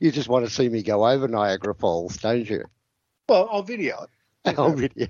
you 0.00 0.10
just 0.10 0.28
want 0.28 0.46
to 0.46 0.50
see 0.50 0.68
me 0.68 0.82
go 0.82 1.06
over 1.06 1.28
Niagara 1.28 1.74
Falls, 1.74 2.16
don't 2.16 2.48
you? 2.48 2.64
Well, 3.28 3.48
I'll 3.50 3.62
video 3.62 4.02
it. 4.04 4.10
Oh, 4.58 4.70
really? 4.70 5.08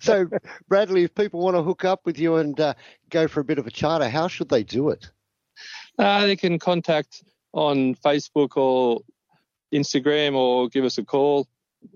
So, 0.00 0.28
Bradley, 0.68 1.04
if 1.04 1.14
people 1.14 1.40
want 1.40 1.56
to 1.56 1.62
hook 1.62 1.84
up 1.84 2.04
with 2.04 2.18
you 2.18 2.36
and 2.36 2.58
uh, 2.58 2.74
go 3.08 3.28
for 3.28 3.38
a 3.38 3.44
bit 3.44 3.58
of 3.58 3.68
a 3.68 3.70
charter, 3.70 4.08
how 4.08 4.26
should 4.26 4.48
they 4.48 4.64
do 4.64 4.90
it? 4.90 5.10
Uh, 5.96 6.26
they 6.26 6.34
can 6.34 6.58
contact 6.58 7.22
on 7.52 7.94
Facebook 7.94 8.56
or 8.56 9.02
Instagram 9.72 10.34
or 10.34 10.68
give 10.68 10.84
us 10.84 10.98
a 10.98 11.04
call. 11.04 11.46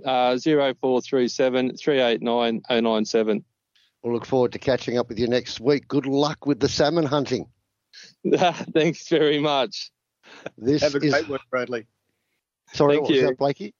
Uh, 0.05 0.39
0437 0.39 1.77
389 1.77 2.63
097. 2.71 3.45
We'll 4.03 4.15
look 4.15 4.27
forward 4.27 4.53
to 4.53 4.59
catching 4.59 4.99
up 4.99 5.09
with 5.09 5.19
you 5.19 5.27
next 5.27 5.61
week. 5.61 5.89
Good 5.89 6.07
luck 6.07 6.47
with 6.47 6.61
the 6.61 6.69
salmon 6.69 7.07
hunting. 7.07 7.49
Thanks 8.75 9.09
very 9.09 9.39
much. 9.39 9.91
This 10.57 10.83
have 10.83 10.95
a 10.95 10.99
is- 10.99 11.13
great 11.13 11.29
week, 11.29 11.41
Bradley. 11.51 11.87
Sorry, 12.75 12.95
Thank 12.97 13.03
what 13.05 13.11
was 13.11 13.21
you. 13.21 13.27
that, 13.29 13.39
Blakey? 13.39 13.75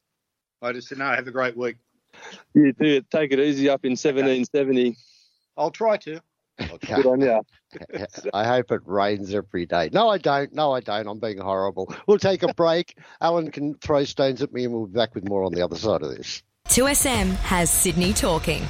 I 0.63 0.73
just 0.73 0.89
said, 0.89 0.99
no, 0.99 1.05
have 1.05 1.27
a 1.27 1.31
great 1.31 1.57
week. 1.57 1.77
You 2.55 2.73
do 2.73 3.03
take 3.03 3.33
it 3.33 3.39
easy 3.39 3.69
up 3.69 3.85
in 3.85 3.93
1770. 3.93 4.97
I'll 5.57 5.71
try 5.71 5.99
to. 5.99 6.21
Good 6.81 7.07
on 7.07 7.21
you. 7.21 7.41
I 8.35 8.45
hope 8.45 8.73
it 8.73 8.81
rains 8.87 9.33
every 9.35 9.67
day. 9.67 9.91
No, 9.93 10.09
I 10.09 10.19
don't. 10.19 10.53
No, 10.53 10.73
I 10.73 10.81
don't. 10.81 11.07
I'm 11.07 11.21
being 11.21 11.39
horrible. 11.39 11.95
We'll 12.07 12.19
take 12.19 12.43
a 12.43 12.53
break. 12.55 12.97
Alan 13.21 13.51
can 13.51 13.75
throw 13.75 14.03
stones 14.05 14.43
at 14.43 14.53
me 14.53 14.65
and 14.65 14.73
we'll 14.73 14.87
be 14.87 14.95
back 14.95 15.15
with 15.15 15.29
more 15.29 15.45
on 15.45 15.53
the 15.53 15.63
other 15.63 15.77
side 15.77 16.03
of 16.03 16.17
this. 16.17 16.43
2SM 16.69 17.35
has 17.37 17.71
Sydney 17.71 18.13
talking. 18.13 18.63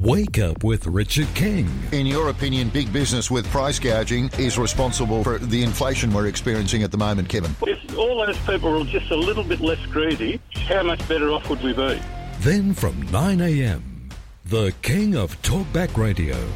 Wake 0.00 0.38
up 0.38 0.64
with 0.64 0.86
Richard 0.86 1.28
King. 1.34 1.68
In 1.92 2.06
your 2.06 2.30
opinion, 2.30 2.70
big 2.70 2.90
business 2.90 3.30
with 3.30 3.46
price 3.48 3.78
gouging 3.78 4.30
is 4.38 4.56
responsible 4.58 5.22
for 5.22 5.36
the 5.36 5.62
inflation 5.62 6.10
we're 6.10 6.26
experiencing 6.26 6.82
at 6.82 6.90
the 6.90 6.96
moment, 6.96 7.28
Kevin? 7.28 7.54
If 7.66 7.98
all 7.98 8.24
those 8.24 8.38
people 8.38 8.72
were 8.72 8.86
just 8.86 9.10
a 9.10 9.14
little 9.14 9.44
bit 9.44 9.60
less 9.60 9.84
greedy, 9.86 10.40
how 10.54 10.84
much 10.84 11.06
better 11.06 11.30
off 11.30 11.50
would 11.50 11.62
we 11.62 11.74
be? 11.74 12.00
Then 12.38 12.72
from 12.72 13.02
9 13.12 13.42
a.m., 13.42 14.08
the 14.46 14.72
king 14.80 15.16
of 15.16 15.40
talkback 15.42 15.94
radio, 15.98 16.48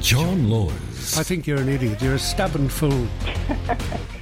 John 0.00 0.48
Laws. 0.48 1.18
I 1.18 1.24
think 1.24 1.44
you're 1.44 1.58
an 1.58 1.70
idiot. 1.70 2.00
You're 2.00 2.14
a 2.14 2.20
stubborn 2.20 2.68
fool. 2.68 3.08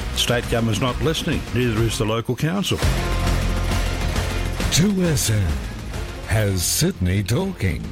State 0.15 0.49
government's 0.49 0.81
not 0.81 0.99
listening, 1.01 1.41
neither 1.53 1.81
is 1.83 1.97
the 1.97 2.05
local 2.05 2.35
council. 2.35 2.77
2SM 4.71 5.49
has 6.27 6.63
Sydney 6.63 7.23
talking. 7.23 7.83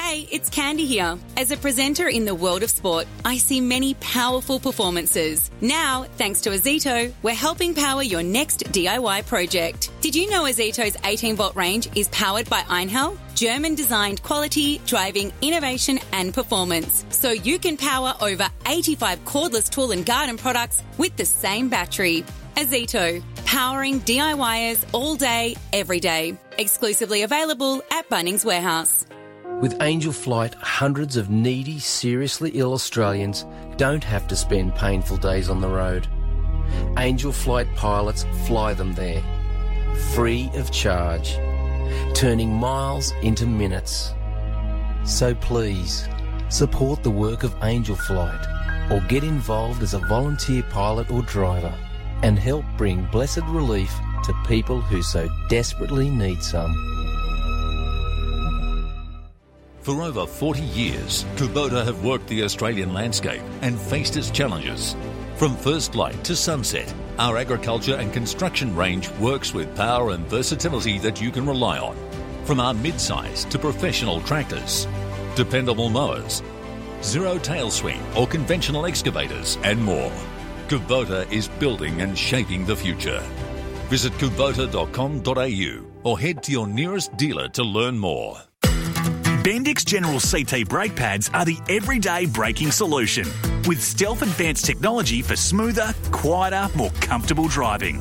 Hey, 0.00 0.28
it's 0.30 0.48
Candy 0.48 0.86
here. 0.86 1.18
As 1.36 1.50
a 1.50 1.56
presenter 1.56 2.08
in 2.08 2.24
the 2.24 2.34
world 2.34 2.62
of 2.62 2.70
sport, 2.70 3.08
I 3.24 3.36
see 3.36 3.60
many 3.60 3.94
powerful 3.94 4.60
performances. 4.60 5.50
Now, 5.60 6.04
thanks 6.04 6.40
to 6.42 6.50
Ozito, 6.50 7.12
we're 7.24 7.34
helping 7.34 7.74
power 7.74 8.04
your 8.04 8.22
next 8.22 8.60
DIY 8.72 9.26
project. 9.26 9.90
Did 10.00 10.14
you 10.14 10.30
know 10.30 10.44
Ozito's 10.44 10.96
18 11.02 11.34
volt 11.34 11.56
range 11.56 11.88
is 11.96 12.08
powered 12.08 12.48
by 12.48 12.60
Einhell? 12.60 13.18
German 13.34 13.74
designed 13.74 14.22
quality, 14.22 14.80
driving, 14.86 15.32
innovation, 15.42 15.98
and 16.12 16.32
performance. 16.32 17.04
So 17.10 17.32
you 17.32 17.58
can 17.58 17.76
power 17.76 18.14
over 18.20 18.48
85 18.66 19.24
cordless 19.24 19.68
tool 19.68 19.90
and 19.90 20.06
garden 20.06 20.36
products 20.36 20.80
with 20.96 21.16
the 21.16 21.26
same 21.26 21.68
battery. 21.68 22.24
Ozito, 22.54 23.20
powering 23.44 24.00
DIYers 24.02 24.84
all 24.92 25.16
day, 25.16 25.56
every 25.72 25.98
day. 25.98 26.38
Exclusively 26.56 27.22
available 27.22 27.82
at 27.90 28.08
Bunnings 28.08 28.44
Warehouse. 28.44 29.07
With 29.60 29.82
Angel 29.82 30.12
Flight, 30.12 30.54
hundreds 30.54 31.16
of 31.16 31.30
needy, 31.30 31.80
seriously 31.80 32.52
ill 32.54 32.74
Australians 32.74 33.44
don't 33.76 34.04
have 34.04 34.28
to 34.28 34.36
spend 34.36 34.76
painful 34.76 35.16
days 35.16 35.48
on 35.48 35.60
the 35.60 35.68
road. 35.68 36.06
Angel 36.96 37.32
Flight 37.32 37.66
pilots 37.74 38.24
fly 38.46 38.72
them 38.72 38.92
there, 38.94 39.20
free 40.14 40.48
of 40.54 40.70
charge, 40.70 41.34
turning 42.14 42.52
miles 42.52 43.12
into 43.22 43.46
minutes. 43.46 44.14
So 45.02 45.34
please, 45.34 46.08
support 46.50 47.02
the 47.02 47.10
work 47.10 47.42
of 47.42 47.56
Angel 47.64 47.96
Flight 47.96 48.46
or 48.92 49.00
get 49.08 49.24
involved 49.24 49.82
as 49.82 49.92
a 49.92 49.98
volunteer 49.98 50.62
pilot 50.70 51.10
or 51.10 51.22
driver 51.22 51.74
and 52.22 52.38
help 52.38 52.64
bring 52.76 53.06
blessed 53.06 53.42
relief 53.46 53.92
to 54.22 54.32
people 54.46 54.80
who 54.80 55.02
so 55.02 55.28
desperately 55.48 56.10
need 56.10 56.44
some. 56.44 56.97
For 59.88 60.02
over 60.02 60.26
40 60.26 60.60
years, 60.60 61.24
Kubota 61.36 61.82
have 61.82 62.04
worked 62.04 62.26
the 62.28 62.42
Australian 62.42 62.92
landscape 62.92 63.40
and 63.62 63.80
faced 63.80 64.18
its 64.18 64.30
challenges. 64.30 64.94
From 65.36 65.56
first 65.56 65.94
light 65.94 66.22
to 66.24 66.36
sunset, 66.36 66.92
our 67.18 67.38
agriculture 67.38 67.94
and 67.96 68.12
construction 68.12 68.76
range 68.76 69.08
works 69.12 69.54
with 69.54 69.74
power 69.74 70.10
and 70.10 70.26
versatility 70.26 70.98
that 70.98 71.22
you 71.22 71.30
can 71.30 71.46
rely 71.46 71.78
on. 71.78 71.96
From 72.44 72.60
our 72.60 72.74
mid-size 72.74 73.46
to 73.46 73.58
professional 73.58 74.20
tractors, 74.20 74.86
dependable 75.34 75.88
mowers, 75.88 76.42
zero 77.02 77.38
tail 77.38 77.70
swing 77.70 78.02
or 78.14 78.26
conventional 78.26 78.84
excavators, 78.84 79.56
and 79.64 79.82
more. 79.82 80.12
Kubota 80.68 81.32
is 81.32 81.48
building 81.48 82.02
and 82.02 82.18
shaping 82.18 82.66
the 82.66 82.76
future. 82.76 83.20
Visit 83.88 84.12
kubota.com.au 84.18 85.86
or 86.04 86.18
head 86.18 86.42
to 86.42 86.52
your 86.52 86.66
nearest 86.66 87.16
dealer 87.16 87.48
to 87.48 87.62
learn 87.62 87.96
more. 87.96 88.47
Bendix 89.48 89.82
General 89.82 90.20
CT 90.20 90.68
brake 90.68 90.94
pads 90.94 91.30
are 91.32 91.46
the 91.46 91.56
everyday 91.70 92.26
braking 92.26 92.70
solution 92.70 93.26
with 93.66 93.82
stealth 93.82 94.20
advanced 94.20 94.66
technology 94.66 95.22
for 95.22 95.36
smoother, 95.36 95.94
quieter, 96.10 96.68
more 96.76 96.90
comfortable 97.00 97.48
driving. 97.48 97.98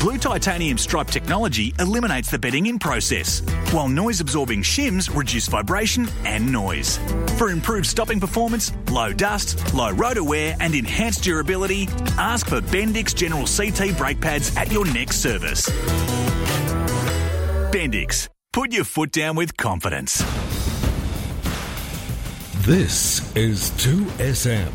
Blue 0.00 0.18
titanium 0.18 0.76
stripe 0.76 1.06
technology 1.06 1.72
eliminates 1.78 2.30
the 2.30 2.38
bedding 2.38 2.66
in 2.66 2.78
process, 2.78 3.40
while 3.70 3.88
noise 3.88 4.20
absorbing 4.20 4.60
shims 4.60 5.08
reduce 5.16 5.48
vibration 5.48 6.06
and 6.26 6.52
noise. 6.52 6.98
For 7.38 7.48
improved 7.48 7.86
stopping 7.86 8.20
performance, 8.20 8.70
low 8.90 9.14
dust, 9.14 9.72
low 9.72 9.92
rotor 9.92 10.24
wear, 10.24 10.54
and 10.60 10.74
enhanced 10.74 11.24
durability, 11.24 11.88
ask 12.18 12.50
for 12.50 12.60
Bendix 12.60 13.14
General 13.14 13.46
CT 13.46 13.96
brake 13.96 14.20
pads 14.20 14.54
at 14.58 14.70
your 14.70 14.84
next 14.92 15.22
service. 15.22 15.70
Bendix. 17.70 18.28
Put 18.52 18.74
your 18.74 18.84
foot 18.84 19.12
down 19.12 19.36
with 19.36 19.56
confidence. 19.56 20.22
This 22.66 23.34
is 23.34 23.72
2SM 23.72 24.70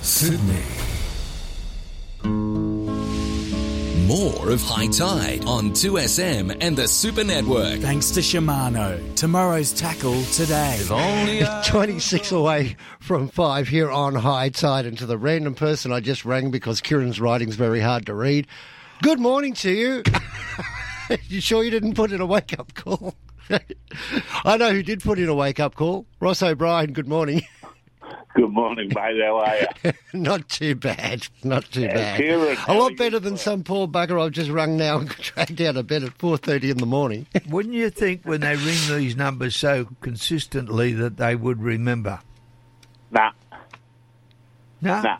Sydney. 0.00 0.62
More 4.06 4.48
of 4.48 4.62
High 4.62 4.86
Tide 4.86 5.44
on 5.44 5.72
2SM 5.72 6.56
and 6.62 6.74
the 6.74 6.88
Super 6.88 7.24
Network. 7.24 7.80
Thanks 7.80 8.12
to 8.12 8.20
Shimano. 8.20 9.14
Tomorrow's 9.14 9.74
tackle 9.74 10.22
today. 10.32 10.80
only 10.90 11.42
26 11.66 12.32
away 12.32 12.76
from 12.98 13.28
5 13.28 13.68
here 13.68 13.90
on 13.90 14.14
High 14.14 14.48
Tide. 14.48 14.86
And 14.86 14.96
to 14.96 15.04
the 15.04 15.18
random 15.18 15.54
person 15.54 15.92
I 15.92 16.00
just 16.00 16.24
rang 16.24 16.50
because 16.50 16.80
Keiren's 16.80 17.20
writing's 17.20 17.56
very 17.56 17.80
hard 17.80 18.06
to 18.06 18.14
read. 18.14 18.46
Good 19.02 19.20
morning 19.20 19.52
to 19.52 19.70
you. 19.70 20.02
you 21.28 21.42
sure 21.42 21.62
you 21.62 21.70
didn't 21.70 21.92
put 21.92 22.10
in 22.10 22.22
a 22.22 22.26
wake 22.26 22.58
up 22.58 22.72
call? 22.72 23.14
I 24.44 24.56
know 24.56 24.70
who 24.72 24.82
did 24.82 25.02
put 25.02 25.18
in 25.18 25.28
a 25.28 25.34
wake 25.34 25.60
up 25.60 25.74
call. 25.74 26.06
Ross 26.20 26.42
O'Brien, 26.42 26.92
good 26.92 27.08
morning. 27.08 27.42
Good 28.34 28.50
morning, 28.52 28.88
mate. 28.94 29.20
How 29.22 29.38
are 29.38 29.56
you? 29.84 29.92
Not 30.20 30.48
too 30.48 30.74
bad. 30.74 31.26
Not 31.42 31.64
too 31.72 31.82
Yeah, 31.82 31.94
bad. 31.94 32.20
Keiren, 32.20 32.68
a 32.68 32.74
lot 32.78 32.96
better 32.96 33.18
than 33.18 33.36
some 33.36 33.64
poor 33.64 33.88
bugger 33.88 34.22
I've 34.24 34.32
just 34.32 34.50
rung 34.50 34.76
now 34.76 34.98
and 34.98 35.08
dragged 35.20 35.60
out 35.60 35.76
of 35.76 35.86
bed 35.86 36.04
at 36.04 36.16
4.30 36.18 36.70
in 36.70 36.76
the 36.76 36.86
morning. 36.86 37.26
Wouldn't 37.48 37.74
you 37.74 37.90
think 37.90 38.22
when 38.24 38.40
they 38.42 38.54
ring 38.54 38.78
these 38.88 39.16
numbers 39.16 39.56
so 39.56 39.88
consistently 40.02 40.92
that 40.92 41.16
they 41.16 41.34
would 41.34 41.60
remember? 41.62 42.20
Nah. 43.10 43.32
No. 44.80 45.02
Nah. 45.02 45.18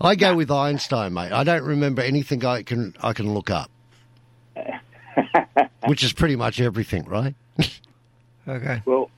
I 0.00 0.14
go 0.14 0.34
with 0.36 0.50
Einstein, 0.50 1.12
mate. 1.12 1.32
I 1.32 1.42
don't 1.44 1.64
remember 1.64 2.02
anything 2.02 2.44
I 2.44 2.62
can 2.62 2.94
I 3.02 3.12
can 3.12 3.34
look 3.34 3.50
up. 3.50 3.70
Which 5.86 6.04
is 6.04 6.12
pretty 6.12 6.36
much 6.36 6.60
everything, 6.60 7.04
right? 7.04 7.34
Okay. 8.48 8.82
Well, 8.84 9.10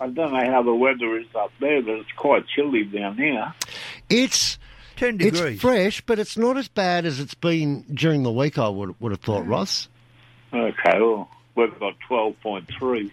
I 0.00 0.08
don't 0.08 0.32
know 0.32 0.50
how 0.50 0.62
the 0.62 0.74
weather 0.74 1.16
is 1.18 1.26
up 1.34 1.52
there, 1.60 1.80
but 1.80 1.92
it's 1.92 2.12
quite 2.16 2.46
chilly 2.48 2.84
down 2.84 3.16
here. 3.16 3.54
It's 4.10 4.58
10 4.96 5.18
degrees. 5.18 5.54
it's 5.54 5.60
fresh, 5.60 6.00
but 6.02 6.18
it's 6.18 6.36
not 6.36 6.56
as 6.56 6.68
bad 6.68 7.06
as 7.06 7.20
it's 7.20 7.34
been 7.34 7.84
during 7.94 8.22
the 8.22 8.32
week. 8.32 8.58
I 8.58 8.68
would 8.68 9.00
would 9.00 9.12
have 9.12 9.20
thought, 9.20 9.46
Ross. 9.46 9.88
Okay, 10.52 11.00
well, 11.00 11.28
we've 11.54 11.78
got 11.80 11.94
12.3. 12.08 13.10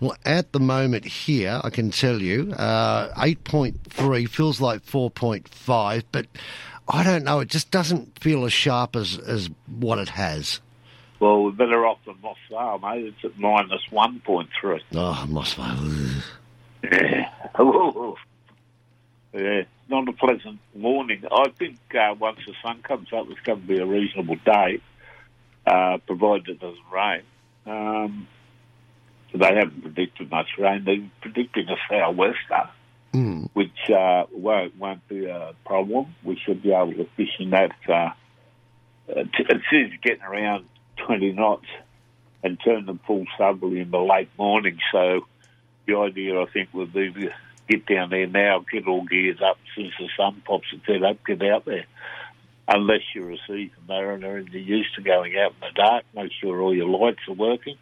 Well, 0.00 0.16
at 0.24 0.52
the 0.52 0.60
moment 0.60 1.04
here, 1.04 1.60
I 1.62 1.70
can 1.70 1.90
tell 1.90 2.20
you, 2.20 2.52
uh, 2.52 3.12
eight 3.18 3.44
point 3.44 3.80
three 3.90 4.26
feels 4.26 4.60
like 4.60 4.82
four 4.82 5.10
point 5.10 5.48
five, 5.48 6.04
but 6.10 6.26
I 6.88 7.02
don't 7.04 7.24
know. 7.24 7.40
It 7.40 7.48
just 7.48 7.70
doesn't 7.70 8.18
feel 8.18 8.44
as 8.44 8.52
sharp 8.52 8.96
as 8.96 9.18
as 9.18 9.50
what 9.66 9.98
it 9.98 10.08
has. 10.10 10.60
Well, 11.20 11.44
we're 11.44 11.50
better 11.52 11.86
off 11.86 11.98
than 12.06 12.16
Moss 12.22 12.36
Vale, 12.50 12.78
mate. 12.80 13.06
It's 13.06 13.24
at 13.24 13.38
minus 13.38 13.82
1.3. 13.90 14.80
Oh, 14.94 15.26
Moss 15.28 15.54
Vale. 15.54 16.22
Yeah. 16.82 17.30
Ooh. 17.60 18.16
yeah, 19.32 19.62
not 19.88 20.08
a 20.08 20.12
pleasant 20.12 20.58
morning. 20.74 21.22
I 21.30 21.48
think 21.58 21.78
uh, 21.94 22.14
once 22.18 22.38
the 22.46 22.54
sun 22.62 22.82
comes 22.82 23.08
up, 23.12 23.26
it's 23.30 23.40
going 23.40 23.60
to 23.60 23.66
be 23.66 23.78
a 23.78 23.86
reasonable 23.86 24.36
day, 24.44 24.80
uh, 25.66 25.98
provided 26.06 26.48
it 26.48 26.60
doesn't 26.60 26.78
rain. 26.92 27.22
Um, 27.66 28.28
they 29.32 29.54
haven't 29.54 29.82
predicted 29.82 30.30
much 30.30 30.48
rain. 30.58 30.84
They're 30.84 31.10
predicting 31.20 31.68
a 31.68 31.76
sou'wester, 31.88 32.70
Mm. 33.12 33.48
which 33.52 33.90
uh, 33.96 34.24
won't, 34.32 34.76
won't 34.76 35.06
be 35.08 35.26
a 35.26 35.54
problem. 35.64 36.16
We 36.24 36.36
should 36.44 36.64
be 36.64 36.72
able 36.72 36.94
to 36.94 37.04
fish 37.16 37.30
in 37.38 37.50
that. 37.50 37.70
Uh, 37.88 37.92
uh, 39.08 39.22
t- 39.36 39.46
it 39.48 39.60
says 39.70 39.90
getting 40.02 40.22
around 40.24 40.64
20 40.96 41.32
knots 41.32 41.66
and 42.42 42.58
turn 42.64 42.86
them 42.86 43.00
full 43.06 43.24
southerly 43.38 43.80
in 43.80 43.90
the 43.90 43.98
late 43.98 44.28
morning. 44.38 44.78
So 44.92 45.26
the 45.86 45.96
idea, 45.96 46.40
I 46.40 46.46
think, 46.46 46.72
would 46.74 46.92
be 46.92 47.12
to 47.12 47.30
get 47.68 47.86
down 47.86 48.10
there 48.10 48.26
now, 48.26 48.64
get 48.70 48.86
all 48.86 49.04
geared 49.04 49.42
up 49.42 49.58
since 49.76 49.92
the 49.98 50.08
sun 50.16 50.42
pops 50.46 50.66
its 50.72 50.84
head 50.86 51.02
up, 51.02 51.18
get 51.26 51.42
out 51.42 51.64
there. 51.64 51.86
Unless 52.66 53.02
you're 53.14 53.30
a 53.32 53.36
seasoned 53.46 53.72
mariner 53.88 54.36
and 54.38 54.48
you're 54.48 54.62
used 54.62 54.94
to 54.96 55.02
going 55.02 55.36
out 55.36 55.52
in 55.52 55.60
the 55.60 55.72
dark, 55.74 56.04
make 56.14 56.32
sure 56.40 56.60
all 56.60 56.74
your 56.74 56.88
lights 56.88 57.20
are 57.28 57.34
working 57.34 57.76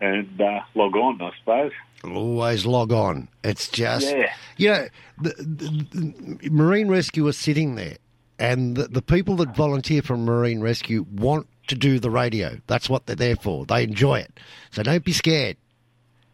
and 0.00 0.38
uh, 0.40 0.60
log 0.74 0.94
on, 0.96 1.20
I 1.22 1.30
suppose. 1.38 1.72
Always 2.04 2.66
log 2.66 2.92
on. 2.92 3.28
It's 3.42 3.68
just, 3.68 4.06
Yeah. 4.14 4.32
you 4.58 4.68
know, 4.68 4.88
the, 5.22 5.30
the, 5.38 6.36
the 6.42 6.50
marine 6.50 6.88
rescue 6.88 7.26
are 7.26 7.32
sitting 7.32 7.74
there 7.76 7.96
and 8.38 8.76
the, 8.76 8.88
the 8.88 9.00
people 9.02 9.36
that 9.36 9.56
volunteer 9.56 10.02
for 10.02 10.16
marine 10.18 10.60
rescue 10.60 11.06
want 11.10 11.46
to 11.68 11.74
do 11.74 11.98
the 11.98 12.10
radio. 12.10 12.58
That's 12.66 12.88
what 12.88 13.06
they're 13.06 13.16
there 13.16 13.36
for. 13.36 13.66
They 13.66 13.84
enjoy 13.84 14.20
it. 14.20 14.38
So 14.70 14.82
don't 14.82 15.04
be 15.04 15.12
scared. 15.12 15.56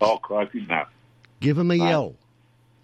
Oh, 0.01 0.18
crikey, 0.18 0.66
no. 0.68 0.85
Give 1.40 1.57
them 1.57 1.71
a 1.71 1.75
yell. 1.75 2.14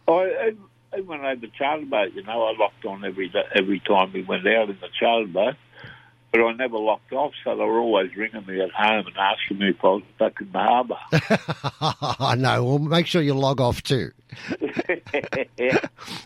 I, 0.07 0.53
even 0.95 1.07
when 1.07 1.21
I 1.25 1.31
had 1.31 1.41
the 1.41 1.49
charter 1.49 1.85
boat, 1.85 2.13
you 2.15 2.23
know, 2.23 2.45
I 2.45 2.57
locked 2.59 2.85
on 2.85 3.05
every 3.05 3.33
every 3.55 3.81
time 3.81 4.13
we 4.13 4.23
went 4.23 4.47
out 4.47 4.71
in 4.71 4.79
the 4.81 4.89
charter 4.99 5.27
boat. 5.27 5.55
But 6.31 6.43
I 6.43 6.53
never 6.53 6.77
locked 6.77 7.13
off, 7.13 7.33
so 7.43 7.57
they 7.57 7.65
were 7.65 7.79
always 7.79 8.15
ringing 8.15 8.45
me 8.47 8.61
at 8.61 8.71
home 8.71 9.07
and 9.07 9.17
asking 9.17 9.59
me 9.59 9.71
if 9.71 9.83
I 9.83 9.87
was 9.87 10.03
back 10.19 10.35
in 10.41 10.53
the 10.53 10.59
harbour. 10.59 10.99
I 12.21 12.35
know. 12.37 12.65
Well, 12.65 12.79
make 12.79 13.07
sure 13.07 13.23
you 13.23 13.33
log 13.33 13.63
off 13.63 13.83
too. 13.83 14.11
yeah. 15.57 15.79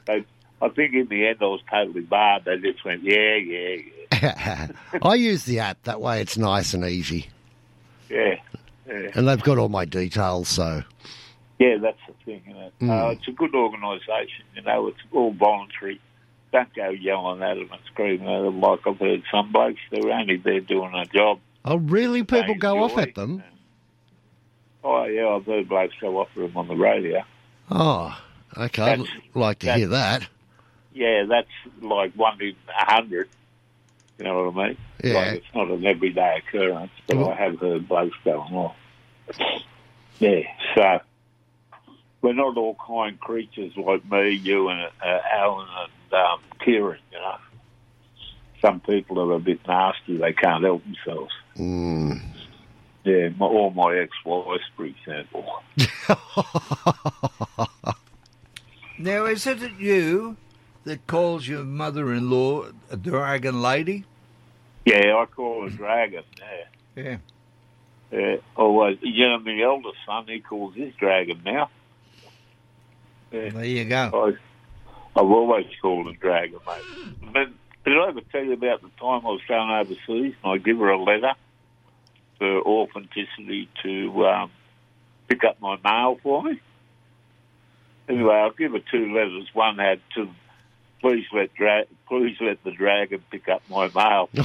I 0.63 0.69
think 0.69 0.95
in 0.95 1.09
the 1.09 1.27
end 1.27 1.39
I 1.41 1.45
was 1.45 1.61
totally 1.69 2.03
barred. 2.03 2.45
They 2.45 2.57
just 2.59 2.85
went, 2.85 3.03
yeah, 3.03 3.37
yeah, 3.37 3.69
yeah. 3.69 4.02
I 5.03 5.15
use 5.15 5.45
the 5.45 5.61
app. 5.61 5.83
That 5.85 6.01
way 6.01 6.21
it's 6.21 6.37
nice 6.39 6.75
and 6.75 6.85
easy. 6.85 7.29
Yeah. 8.09 8.37
yeah. 8.87 9.11
And 9.15 9.27
they've 9.29 9.43
got 9.43 9.59
all 9.59 9.69
my 9.69 9.85
details, 9.85 10.49
so. 10.49 10.83
Yeah, 11.59 11.77
that's 11.81 11.99
the 12.07 12.15
thing. 12.25 12.43
You 12.47 12.55
know? 12.55 12.71
Mm. 12.81 12.91
Uh, 12.91 13.11
it's 13.11 13.29
a 13.29 13.33
good 13.33 13.55
organisation. 13.55 14.45
You 14.55 14.63
know, 14.63 14.89
it's 14.89 14.99
all 15.13 15.33
voluntary. 15.33 16.01
Don't 16.53 16.73
go 16.75 16.91
yelling 16.91 17.43
at 17.43 17.55
them 17.55 17.69
and 17.73 17.81
screaming 17.87 18.29
at 18.29 18.43
them 18.43 18.61
like 18.61 18.81
I've 18.87 18.99
heard 18.99 19.23
some 19.31 19.53
blokes. 19.53 19.81
They're 19.91 20.13
only 20.13 20.37
there 20.37 20.61
doing 20.61 20.93
a 20.95 21.07
job. 21.07 21.41
Oh, 21.65 21.77
really? 21.77 22.25
People 22.25 22.57
go 22.57 22.83
off 22.83 22.99
at 22.99 23.15
them? 23.15 23.43
Oh, 24.85 25.05
yeah, 25.05 25.29
I've 25.29 25.47
heard 25.47 25.69
blokes 25.69 25.95
go 26.01 26.19
off 26.21 26.29
at 26.37 26.43
them 26.43 26.57
on 26.57 26.69
the 26.69 26.75
radio. 26.75 27.23
Oh, 27.71 28.21
okay. 28.57 28.83
I'd 28.83 29.01
That's- 29.01 29.17
like 29.35 29.59
to 29.61 29.73
hear 29.75 29.89
that. 29.89 30.29
Yeah, 30.95 31.25
that's 31.27 31.49
like 31.81 32.13
one 32.15 32.39
in 32.43 32.55
a 32.69 32.85
hundred. 32.93 33.29
You 34.23 34.29
know 34.29 34.45
what 34.53 34.65
I 34.65 34.69
mean? 34.69 34.77
Yeah. 35.03 35.15
Like 35.15 35.33
it's 35.39 35.47
not 35.53 35.69
an 35.69 35.85
everyday 35.85 36.41
occurrence, 36.47 36.93
but 37.09 37.17
Well- 37.17 37.31
I 37.31 37.35
have 37.35 37.59
heard 37.59 37.89
blokes 37.89 38.17
going 38.25 38.55
off. 38.55 38.77
Yeah, 40.21 40.43
so 40.77 41.01
we're 42.21 42.33
not 42.33 42.57
all 42.57 42.77
kind 42.87 43.19
creatures 43.19 43.73
like 43.77 44.09
me, 44.09 44.31
you, 44.31 44.69
and 44.69 44.81
uh, 45.05 45.19
Alan 45.33 45.67
and 45.81 46.13
um, 46.13 46.41
Keiren. 46.61 46.99
You 47.11 47.19
know, 47.19 47.37
some 48.61 48.79
people 48.79 49.19
are 49.19 49.33
a 49.35 49.41
bit 49.41 49.59
nasty; 49.67 50.19
they 50.19 50.33
can't 50.33 50.63
help 50.63 50.85
themselves. 50.85 51.33
Mm. 51.57 52.21
Yeah, 53.03 53.31
my, 53.31 53.47
or 53.47 53.73
my 53.73 53.97
ex-wife, 53.97 54.61
for 54.77 54.85
example. 54.85 55.45
Now, 58.99 59.25
is 59.25 59.49
it 59.49 59.61
you 59.81 60.37
that 60.85 61.09
calls 61.09 61.49
your 61.49 61.65
mother-in-law 61.65 62.67
a 62.91 62.97
dragon 62.97 63.61
lady? 63.61 64.05
Yeah, 64.85 65.17
I 65.17 65.27
call 65.27 65.65
her 65.65 65.71
Dragon. 65.71 66.25
Yeah. 66.39 67.03
Yeah. 67.03 67.17
Yeah, 68.13 68.37
always. 68.57 68.99
You 69.01 69.27
know, 69.27 69.39
my 69.39 69.59
eldest 69.63 69.97
son, 70.05 70.27
he 70.29 70.41
calls 70.41 70.75
his 70.75 70.93
dragon 70.97 71.41
now. 71.45 71.71
Yeah. 73.31 73.49
There 73.51 73.65
you 73.65 73.87
go. 73.87 74.35
I, 75.17 75.19
I've 75.19 75.31
always 75.31 75.67
called 75.81 76.09
him 76.09 76.17
dragon, 76.21 76.59
mate. 76.67 77.33
But 77.33 77.49
did 77.85 77.99
I 77.99 78.09
ever 78.09 78.21
tell 78.31 78.45
you 78.45 78.53
about 78.53 78.83
the 78.83 78.91
time 79.01 79.27
I 79.27 79.31
was 79.31 79.41
going 79.49 79.71
overseas 79.71 80.35
and 80.45 80.53
I 80.53 80.59
give 80.59 80.79
her 80.79 80.91
a 80.91 81.03
letter 81.03 81.33
for 82.39 82.61
authenticity 82.61 83.71
to 83.83 84.27
um, 84.27 84.51
pick 85.29 85.43
up 85.45 85.59
my 85.63 85.79
mail 85.83 86.19
for 86.23 86.43
me? 86.43 86.61
Anyway, 88.11 88.35
I'll 88.35 88.51
give 88.51 88.73
her 88.73 88.81
two 88.91 89.15
letters. 89.15 89.49
One 89.55 89.79
had 89.79 90.01
to 90.17 90.29
please 91.03 91.27
let 91.33 91.53
dra- 91.55 91.85
please 92.09 92.37
let 92.41 92.63
the 92.65 92.71
dragon 92.71 93.23
pick 93.31 93.49
up 93.49 93.63
my 93.69 93.89
mail. 93.95 94.31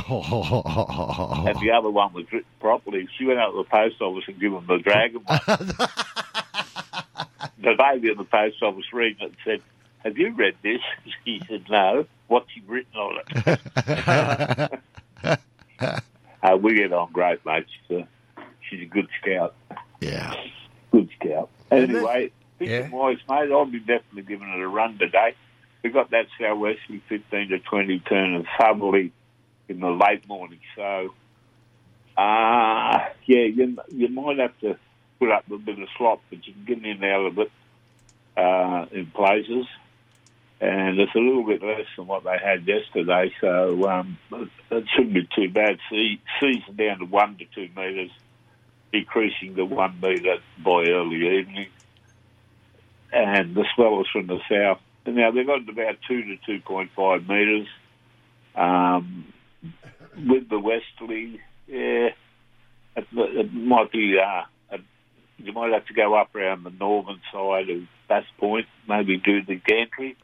And 1.47 1.59
the 1.61 1.71
other 1.71 1.89
one 1.89 2.11
was 2.13 2.25
written 2.31 2.49
properly. 2.59 3.07
She 3.17 3.25
went 3.25 3.39
out 3.39 3.51
to 3.51 3.57
the 3.57 3.63
post 3.63 4.01
office 4.01 4.25
and 4.27 4.39
gave 4.39 4.51
him 4.51 4.65
the 4.67 4.79
dragon 4.79 5.21
one. 5.23 5.39
the 7.59 7.75
lady 7.79 8.09
at 8.09 8.17
the 8.17 8.25
post 8.29 8.61
office 8.61 8.91
read 8.91 9.15
it 9.21 9.23
and 9.23 9.35
said, 9.45 9.61
Have 10.03 10.17
you 10.17 10.33
read 10.33 10.55
this? 10.61 10.81
He 11.23 11.41
said, 11.47 11.65
No. 11.69 12.05
What's 12.27 12.49
he 12.53 12.61
written 12.67 12.97
on 12.97 13.19
it? 13.25 14.81
uh, 16.43 16.57
we 16.61 16.75
get 16.75 16.91
on 16.91 17.11
great, 17.13 17.45
mate. 17.45 17.65
She's 17.87 17.97
a, 17.99 18.07
she's 18.69 18.81
a 18.81 18.85
good 18.85 19.07
scout. 19.21 19.55
Yeah. 20.01 20.33
Good 20.91 21.09
scout. 21.19 21.49
Anyway, 21.71 22.31
thinking 22.59 22.91
wise, 22.91 23.17
mate, 23.29 23.51
I'll 23.51 23.65
be 23.65 23.79
definitely 23.79 24.23
giving 24.23 24.49
it 24.49 24.59
a 24.59 24.67
run 24.67 24.97
today. 24.97 25.35
We 25.83 25.89
got 25.91 26.11
that 26.11 26.27
southwesterly 26.39 27.01
15 27.07 27.49
to 27.49 27.59
20 27.59 27.99
turn 27.99 28.47
southerly 28.59 29.11
in 29.69 29.79
the 29.79 29.89
late 29.89 30.27
morning. 30.27 30.59
So, 30.75 31.13
uh, 32.17 33.05
yeah, 33.25 33.43
you, 33.45 33.77
you 33.91 34.09
might 34.09 34.39
have 34.39 34.57
to 34.61 34.77
put 35.19 35.31
up 35.31 35.49
a 35.51 35.57
bit 35.57 35.79
of 35.79 35.87
slop, 35.97 36.21
but 36.29 36.45
you 36.47 36.53
can 36.53 36.65
get 36.65 36.77
in 36.77 37.03
and 37.03 37.03
out 37.03 37.25
of 37.25 37.39
it 37.39 37.51
uh, 38.37 38.85
in 38.91 39.07
places. 39.07 39.65
And 40.59 40.99
it's 40.99 41.13
a 41.13 41.19
little 41.19 41.45
bit 41.45 41.61
less 41.61 41.85
than 41.95 42.07
what 42.07 42.23
they 42.23 42.37
had 42.43 42.67
yesterday, 42.67 43.31
so 43.39 43.87
um, 43.87 44.17
it, 44.71 44.85
shouldn't 44.95 45.13
be 45.13 45.27
too 45.35 45.49
bad. 45.49 45.77
Sea, 45.89 46.19
seas 46.39 46.63
are 46.67 46.73
down 46.73 46.99
to 46.99 47.05
one 47.05 47.37
to 47.37 47.45
two 47.53 47.69
metres, 47.79 48.09
decreasing 48.91 49.55
to 49.55 49.65
one 49.65 49.99
metre 50.01 50.37
by 50.63 50.85
early 50.87 51.39
evening. 51.39 51.67
And 53.13 53.53
the 53.53 53.65
swell 53.75 54.01
is 54.01 54.07
from 54.11 54.25
the 54.25 54.39
south. 54.49 54.81
Now, 55.07 55.31
they've 55.31 55.47
got 55.47 55.67
about 55.67 55.97
two 56.07 56.21
to 56.21 56.59
2.5 56.67 57.29
metres. 57.29 57.67
Um, 58.55 59.33
with 60.15 60.49
the 60.49 60.59
westerly, 60.59 61.39
yeah, 61.67 62.09
it, 62.95 63.07
it 63.13 63.53
might 63.53 63.91
be. 63.91 64.17
Uh, 64.19 64.43
you 65.37 65.53
might 65.53 65.71
have 65.71 65.85
to 65.85 65.93
go 65.93 66.15
up 66.15 66.35
around 66.35 66.63
the 66.63 66.71
northern 66.71 67.21
side 67.31 67.69
of 67.69 67.83
Bass 68.09 68.25
Point, 68.39 68.65
maybe 68.87 69.17
do 69.17 69.43
the 69.43 69.55
gantry. 69.55 70.17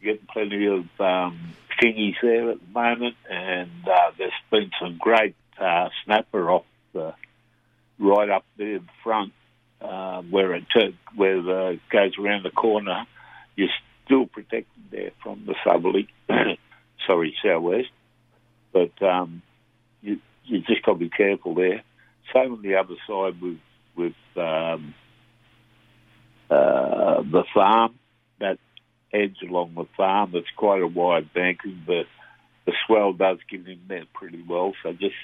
You're 0.00 0.14
getting 0.14 0.28
plenty 0.32 0.66
of 0.66 1.00
um, 1.00 1.54
there 1.80 2.50
at 2.50 2.58
the 2.60 2.72
moment, 2.72 3.16
and 3.28 3.70
uh, 3.88 4.10
there's 4.18 4.32
been 4.50 4.70
some 4.80 4.98
great 4.98 5.34
uh, 5.60 5.88
snapper 6.04 6.50
off 6.50 6.64
the 6.92 7.14
right 7.98 8.28
up 8.28 8.44
there 8.56 8.76
in 8.76 8.88
front, 9.02 9.32
uh, 9.80 10.22
where 10.22 10.54
it 10.54 10.64
took, 10.70 10.94
where 11.14 11.40
the, 11.40 11.80
goes 11.90 12.12
around 12.18 12.44
the 12.44 12.50
corner. 12.50 13.04
You're 13.56 13.68
still 14.04 14.26
protected 14.26 14.82
there 14.90 15.10
from 15.22 15.44
the 15.46 15.54
southerly, 15.64 16.08
sorry, 17.06 17.34
southwest. 17.44 17.88
But 18.72 19.02
um, 19.02 19.42
you 20.00 20.18
you 20.44 20.60
just 20.60 20.82
got 20.82 20.94
to 20.94 20.98
be 20.98 21.10
careful 21.10 21.54
there. 21.54 21.82
Same 22.32 22.52
on 22.52 22.62
the 22.62 22.76
other 22.76 22.94
side 23.06 23.40
with 23.40 23.58
with 23.96 24.14
um, 24.36 24.94
uh, 26.50 27.22
the 27.22 27.44
farm, 27.54 27.98
that 28.40 28.58
edge 29.12 29.36
along 29.42 29.74
the 29.74 29.86
farm. 29.96 30.32
It's 30.34 30.46
quite 30.56 30.82
a 30.82 30.86
wide 30.86 31.32
banking, 31.34 31.82
but 31.86 32.06
the 32.64 32.72
swell 32.86 33.12
does 33.12 33.38
get 33.50 33.66
in 33.66 33.80
there 33.88 34.04
pretty 34.14 34.42
well. 34.48 34.72
So 34.82 34.92
just 34.92 35.14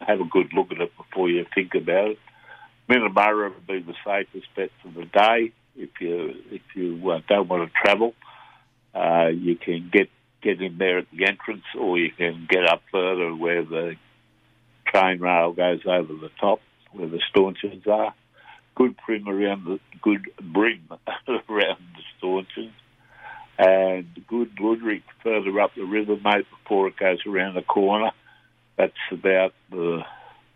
have 0.00 0.20
a 0.20 0.24
good 0.24 0.52
look 0.52 0.72
at 0.72 0.80
it 0.80 0.92
before 0.96 1.30
you 1.30 1.46
think 1.54 1.74
about 1.74 2.10
it. 2.10 2.18
Minnamurra 2.88 3.54
would 3.54 3.66
be 3.66 3.80
the 3.80 3.94
safest 4.04 4.46
bet 4.56 4.70
for 4.82 4.88
the 4.88 5.06
day 5.06 5.52
if 5.76 5.90
you 6.00 6.34
if 6.50 6.62
you 6.74 7.10
uh, 7.10 7.20
don't 7.28 7.48
want 7.48 7.70
to 7.70 7.80
travel. 7.84 8.14
Uh, 8.94 9.28
you 9.28 9.56
can 9.56 9.90
get 9.92 10.08
get 10.42 10.60
in 10.60 10.76
there 10.78 10.98
at 10.98 11.06
the 11.16 11.26
entrance, 11.26 11.64
or 11.78 11.98
you 11.98 12.10
can 12.10 12.46
get 12.48 12.64
up 12.68 12.82
further 12.90 13.34
where 13.34 13.64
the 13.64 13.94
train 14.86 15.20
rail 15.20 15.52
goes 15.52 15.80
over 15.86 16.12
the 16.12 16.30
top, 16.40 16.60
where 16.92 17.08
the 17.08 17.20
staunchions 17.34 17.86
are. 17.86 18.14
Good 18.74 18.96
bream 19.06 19.28
around 19.28 19.64
the 19.64 19.78
good 20.02 20.22
bream 20.40 20.82
around 21.28 21.78
the 21.96 22.02
staunchions, 22.20 22.72
and 23.58 24.06
good 24.26 24.56
luderick 24.56 25.02
further 25.22 25.58
up 25.60 25.74
the 25.74 25.84
river, 25.84 26.16
mate, 26.22 26.46
before 26.50 26.88
it 26.88 26.96
goes 26.96 27.20
around 27.26 27.54
the 27.54 27.62
corner. 27.62 28.10
That's 28.76 28.92
about 29.10 29.52
the 29.70 30.02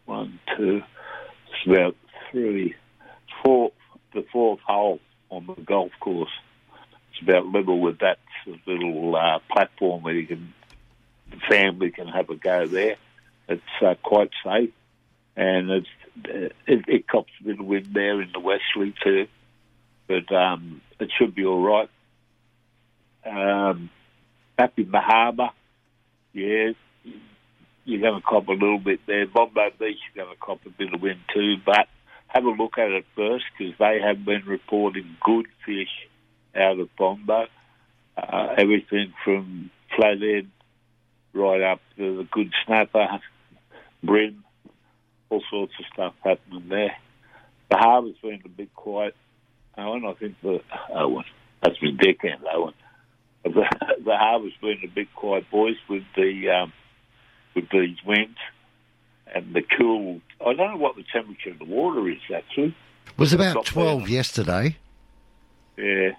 one, 0.07 0.41
two, 0.57 0.83
it's 1.49 1.67
about 1.67 1.97
three, 2.31 2.75
four, 3.45 3.73
the 4.15 4.25
fourth 4.33 4.61
hole 4.61 5.01
on 5.31 5.47
the 5.47 5.55
golf 5.63 5.93
course. 6.01 6.31
It's 7.11 7.23
about 7.23 7.53
level 7.53 7.81
with 7.81 7.99
that 8.01 8.19
little 8.67 9.17
uh, 9.17 9.39
platform 9.51 10.03
where 10.03 10.15
you 10.15 10.27
can, 10.27 10.53
the 11.31 11.39
family 11.49 11.91
can 11.91 12.09
have 12.09 12.31
a 12.31 12.37
go 12.37 12.67
there. 12.67 12.97
It's 13.49 13.63
uh, 13.81 13.95
quite 14.03 14.31
safe, 14.45 14.71
and 15.37 15.71
it's 15.71 15.89
it, 16.25 16.53
it 16.89 17.09
cops 17.09 17.31
a 17.41 17.45
bit 17.45 17.61
of 17.61 17.67
wind 17.67 17.91
there 17.93 18.21
in 18.21 18.31
the 18.33 18.41
westerly 18.41 18.95
too, 19.03 19.29
but 20.09 20.35
um, 20.35 20.81
it 20.99 21.11
should 21.17 21.35
be 21.35 21.45
all 21.45 21.63
right. 21.63 21.91
Um, 23.25 23.91
in 24.77 24.91
the 24.91 25.01
harbour, 25.01 25.51
yeah, 26.33 26.71
you're 27.85 28.01
going 28.01 28.21
to 28.21 28.27
cop 28.27 28.49
a 28.49 28.53
little 28.53 28.79
bit 28.79 29.01
there. 29.07 29.27
Bombo 29.27 29.71
Beach, 29.79 29.99
you're 30.15 30.25
going 30.25 30.37
to 30.37 30.41
cop 30.41 30.65
a 30.67 30.71
bit 30.71 30.93
of 30.93 31.01
wind 31.01 31.21
too, 31.33 31.57
but 31.65 31.89
have 32.37 32.45
a 32.45 32.51
look 32.51 32.77
at 32.77 32.91
it 32.91 33.07
first 33.17 33.45
because 33.57 33.75
they 33.79 33.99
have 34.01 34.25
been 34.25 34.43
reporting 34.45 35.17
good 35.25 35.47
fish 35.65 35.89
out 36.55 36.79
of 36.79 36.95
Bombo. 36.97 37.47
Uh, 38.17 38.49
everything 38.59 39.15
from 39.25 39.71
flathead 39.95 40.51
right 41.33 41.63
up 41.63 41.81
to 41.97 42.19
the 42.19 42.25
good 42.25 42.53
snapper, 42.67 43.21
bream, 44.03 44.45
all 45.31 45.43
sorts 45.51 45.73
of 45.79 45.85
stuff 45.93 46.15
happening 46.23 46.69
there. 46.69 46.97
The 47.71 47.79
harbour's 47.79 48.17
been 48.23 48.43
a 48.45 48.49
bit 48.49 48.75
quiet. 48.75 49.17
Owen, 49.79 50.05
I 50.07 50.13
think 50.15 50.37
the 50.43 50.61
Owen, 50.95 51.25
that's 51.63 51.77
my 51.83 51.91
deckhand, 51.91 52.45
Owen. 52.53 52.75
The, 53.45 53.51
the 54.05 54.17
harbour's 54.17 54.53
been 54.61 54.81
a 54.85 54.89
bit 54.89 55.15
quiet, 55.15 55.51
boys, 55.51 55.77
with 55.89 56.05
the 56.17 56.51
um, 56.51 56.73
with 57.55 57.71
these 57.71 57.97
winds 58.05 58.39
and 59.37 59.55
the 59.55 59.63
cool. 59.63 60.21
I 60.41 60.55
don't 60.55 60.73
know 60.73 60.77
what 60.77 60.97
the 60.97 61.05
temperature 61.13 61.51
of 61.51 61.59
the 61.59 61.65
water 61.65 62.09
is 62.09 62.19
actually. 62.35 62.75
It 63.07 63.19
was 63.19 63.33
about 63.33 63.65
12 63.65 64.01
bad. 64.01 64.09
yesterday, 64.09 64.77
Yeah, 65.77 66.11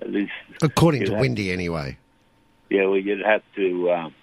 at 0.00 0.10
least 0.10 0.32
according 0.62 1.04
to 1.06 1.14
Windy 1.14 1.52
anyway. 1.52 1.98
Yeah, 2.68 2.86
well, 2.86 2.98
you'd 2.98 3.24
have 3.24 3.42
to 3.56 3.90
um, 3.92 4.14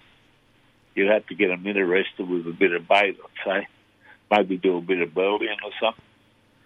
you'd 0.94 1.10
have 1.10 1.26
to 1.26 1.34
get 1.34 1.48
them 1.48 1.66
interested 1.66 2.28
with 2.28 2.46
a 2.46 2.52
bit 2.52 2.72
of 2.72 2.86
bait. 2.88 3.16
I'd 3.22 3.44
say 3.44 3.68
maybe 4.30 4.56
do 4.56 4.76
a 4.78 4.80
bit 4.80 5.00
of 5.00 5.14
berleying 5.14 5.56
or 5.64 5.70
something 5.80 6.04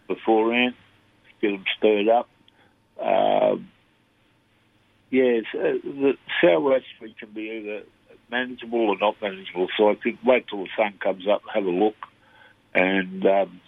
beforehand, 0.07 0.75
get 1.41 1.53
them 1.53 1.65
stirred 1.77 2.09
up. 2.09 2.29
Um, 3.01 3.69
yeah, 5.11 5.41
it's, 5.41 5.49
uh, 5.55 5.79
the 5.85 6.15
southwest 6.43 6.85
we 7.01 7.15
can 7.19 7.31
be 7.31 7.51
either 7.51 7.83
manageable 8.31 8.91
or 8.91 8.99
not 8.99 9.21
manageable. 9.21 9.69
So 9.77 9.91
I 9.91 9.95
think 9.95 10.19
wait 10.25 10.47
till 10.49 10.65
the 10.65 10.69
sun 10.77 10.95
comes 11.01 11.27
up, 11.29 11.43
have 11.53 11.65
a 11.65 11.71
look, 11.71 11.97
and 12.75 13.25
um, 13.27 13.61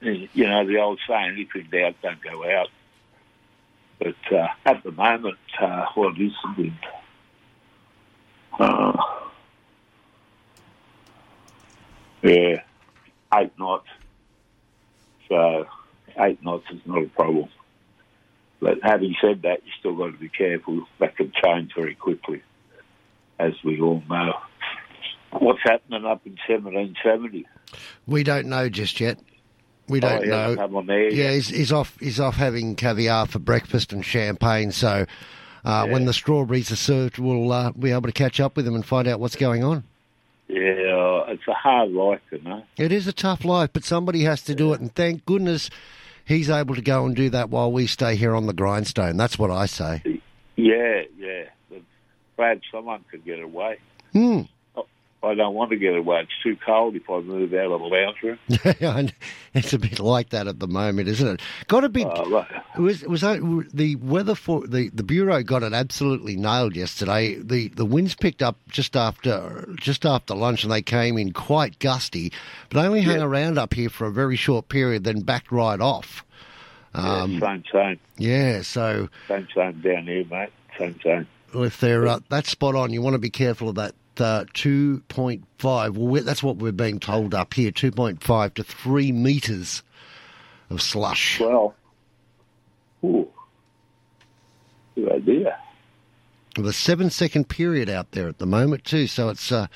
you 0.00 0.46
know 0.46 0.66
the 0.66 0.78
old 0.78 1.00
saying: 1.08 1.36
if 1.38 1.54
in 1.54 1.70
doubt, 1.70 1.96
don't 2.02 2.22
go 2.22 2.44
out. 2.44 2.68
But 3.98 4.36
uh, 4.36 4.48
at 4.66 4.82
the 4.82 4.92
moment, 4.92 5.38
uh, 5.60 5.86
what 5.94 6.20
is 6.20 6.32
the? 6.56 6.72
Uh, 8.58 8.92
yeah, 12.22 12.62
eight 13.34 13.58
knots. 13.58 13.88
So 15.28 15.66
eight 16.18 16.42
knots 16.42 16.66
is 16.70 16.80
not 16.86 17.02
a 17.02 17.08
problem. 17.08 17.48
But 18.60 18.78
having 18.82 19.14
said 19.20 19.42
that, 19.42 19.64
you 19.64 19.72
still 19.78 19.96
got 19.96 20.12
to 20.12 20.18
be 20.18 20.28
careful. 20.28 20.86
That 20.98 21.16
can 21.16 21.32
change 21.44 21.72
very 21.74 21.94
quickly, 21.94 22.42
as 23.38 23.52
we 23.64 23.80
all 23.80 24.02
know. 24.08 24.32
What's 25.32 25.60
happening 25.64 26.04
up 26.04 26.24
in 26.26 26.32
1770? 26.48 27.46
We 28.06 28.22
don't 28.22 28.46
know 28.46 28.68
just 28.68 29.00
yet. 29.00 29.18
We 29.88 29.98
Oh, 29.98 30.00
don't 30.00 30.10
hasn't 30.28 30.30
know. 30.30 30.56
come 30.56 30.76
on 30.76 30.86
there 30.86 31.10
yeah, 31.10 31.32
he's, 31.32 31.48
he's 31.48 31.72
off. 31.72 31.96
He's 32.00 32.18
off 32.20 32.36
having 32.36 32.74
caviar 32.76 33.26
for 33.26 33.38
breakfast 33.38 33.92
and 33.92 34.04
champagne. 34.04 34.70
So 34.72 35.04
uh, 35.64 35.86
when 35.88 36.04
the 36.06 36.12
strawberries 36.12 36.70
are 36.70 36.76
served, 36.76 37.18
we'll 37.18 37.50
uh, 37.52 37.72
be 37.72 37.90
able 37.90 38.02
to 38.02 38.12
catch 38.12 38.40
up 38.40 38.56
with 38.56 38.66
him 38.66 38.74
and 38.74 38.86
find 38.86 39.08
out 39.08 39.20
what's 39.20 39.36
going 39.36 39.62
on. 39.64 39.84
Yeah, 40.48 41.24
it's 41.28 41.46
a 41.48 41.52
hard 41.54 41.90
life, 41.90 42.20
you 42.30 42.40
know. 42.42 42.62
It 42.76 42.92
is 42.92 43.06
a 43.06 43.12
tough 43.12 43.44
life, 43.44 43.70
but 43.72 43.82
somebody 43.84 44.22
has 44.24 44.42
to 44.42 44.54
do 44.54 44.72
it, 44.74 44.80
and 44.80 44.94
thank 44.94 45.24
goodness 45.26 45.68
he's 46.24 46.48
able 46.50 46.74
to 46.74 46.82
go 46.82 47.04
and 47.06 47.16
do 47.16 47.28
that 47.30 47.50
while 47.50 47.72
we 47.72 47.86
stay 47.86 48.14
here 48.16 48.34
on 48.34 48.46
the 48.46 48.52
grindstone. 48.52 49.16
That's 49.16 49.38
what 49.38 49.50
I 49.50 49.66
say. 49.66 50.02
Yeah, 50.56 51.02
yeah. 51.18 51.44
Glad 52.36 52.60
someone 52.72 53.04
could 53.10 53.24
get 53.24 53.40
away. 53.40 53.78
Hmm. 54.12 54.42
I 55.22 55.34
don't 55.34 55.54
want 55.54 55.70
to 55.70 55.76
get 55.76 55.96
away. 55.96 56.20
It's 56.20 56.30
too 56.42 56.56
cold 56.66 56.94
if 56.96 57.08
I 57.08 57.20
move 57.20 57.54
out 57.54 57.72
of 57.72 57.80
the 57.80 57.86
lounge 57.86 58.16
room. 58.22 58.38
Yeah, 58.80 59.06
it's 59.54 59.72
a 59.72 59.78
bit 59.78 59.98
like 59.98 60.30
that 60.30 60.46
at 60.46 60.58
the 60.58 60.66
moment, 60.66 61.08
isn't 61.08 61.26
it? 61.26 61.40
Got 61.66 61.82
a 61.84 61.88
bit. 61.88 62.06
Oh, 62.10 62.28
right. 62.30 62.78
Was 62.78 63.02
was 63.04 63.24
uh, 63.24 63.38
the 63.72 63.96
weather 63.96 64.34
for 64.34 64.66
the 64.66 64.90
the 64.90 65.02
bureau 65.02 65.42
got 65.42 65.62
it 65.62 65.72
absolutely 65.72 66.36
nailed 66.36 66.76
yesterday. 66.76 67.36
The 67.36 67.68
the 67.68 67.86
winds 67.86 68.14
picked 68.14 68.42
up 68.42 68.56
just 68.68 68.96
after 68.96 69.66
just 69.80 70.04
after 70.04 70.34
lunch, 70.34 70.62
and 70.62 70.70
they 70.72 70.82
came 70.82 71.16
in 71.16 71.32
quite 71.32 71.78
gusty, 71.78 72.30
but 72.68 72.84
only 72.84 73.00
hung 73.00 73.22
around 73.22 73.56
up 73.56 73.72
here 73.72 73.88
for 73.88 74.06
a 74.06 74.12
very 74.12 74.36
short 74.36 74.68
period, 74.68 75.04
then 75.04 75.20
backed 75.20 75.50
right 75.50 75.80
off. 75.80 76.22
Um, 76.94 77.32
yeah, 77.32 77.40
same, 77.40 77.64
same. 77.72 78.00
yeah, 78.18 78.62
so 78.62 79.08
Same, 79.26 79.48
same 79.54 79.80
down 79.80 80.04
here, 80.04 80.24
mate. 80.30 80.50
Same, 80.78 81.00
same. 81.02 81.26
If 81.62 81.78
they're 81.78 82.06
uh, 82.06 82.20
that's 82.28 82.50
spot 82.50 82.74
on, 82.74 82.92
you 82.92 83.00
want 83.02 83.14
to 83.14 83.18
be 83.18 83.30
careful 83.30 83.68
of 83.68 83.74
that. 83.76 83.94
Uh, 84.16 84.44
2.5. 84.54 85.42
Well, 85.60 85.90
we 85.90 86.20
that's 86.20 86.40
what 86.42 86.56
we're 86.58 86.70
being 86.70 87.00
told 87.00 87.34
up 87.34 87.52
here 87.54 87.72
2.5 87.72 88.54
to 88.54 88.62
3 88.62 89.10
metres 89.10 89.82
of 90.70 90.80
slush. 90.80 91.40
Well, 91.40 91.74
ooh, 93.04 93.28
good 94.94 95.10
idea. 95.10 95.58
With 96.56 96.68
a 96.68 96.72
seven 96.72 97.10
second 97.10 97.48
period 97.48 97.88
out 97.90 98.12
there 98.12 98.28
at 98.28 98.38
the 98.38 98.46
moment, 98.46 98.84
too, 98.84 99.08
so 99.08 99.30
it's 99.30 99.50
uh, 99.50 99.66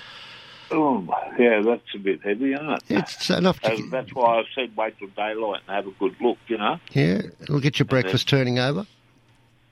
Oh, 0.71 1.05
yeah, 1.39 1.63
that's 1.65 1.95
a 1.95 1.99
bit 1.99 2.21
heavy, 2.23 2.53
isn't 2.53 2.71
it? 2.71 2.83
it's 2.91 3.31
enough 3.31 3.59
to. 3.61 3.73
And 3.73 3.91
that's 3.91 4.13
why 4.15 4.39
I 4.41 4.43
said 4.55 4.77
wait 4.77 4.99
till 4.99 5.09
daylight 5.09 5.63
and 5.67 5.75
have 5.75 5.87
a 5.87 5.99
good 5.99 6.15
look, 6.21 6.39
you 6.47 6.59
know? 6.59 6.79
Yeah, 6.93 7.23
it'll 7.41 7.61
get 7.61 7.79
your 7.79 7.87
breakfast 7.87 8.29
turning 8.29 8.59
over. 8.59 8.87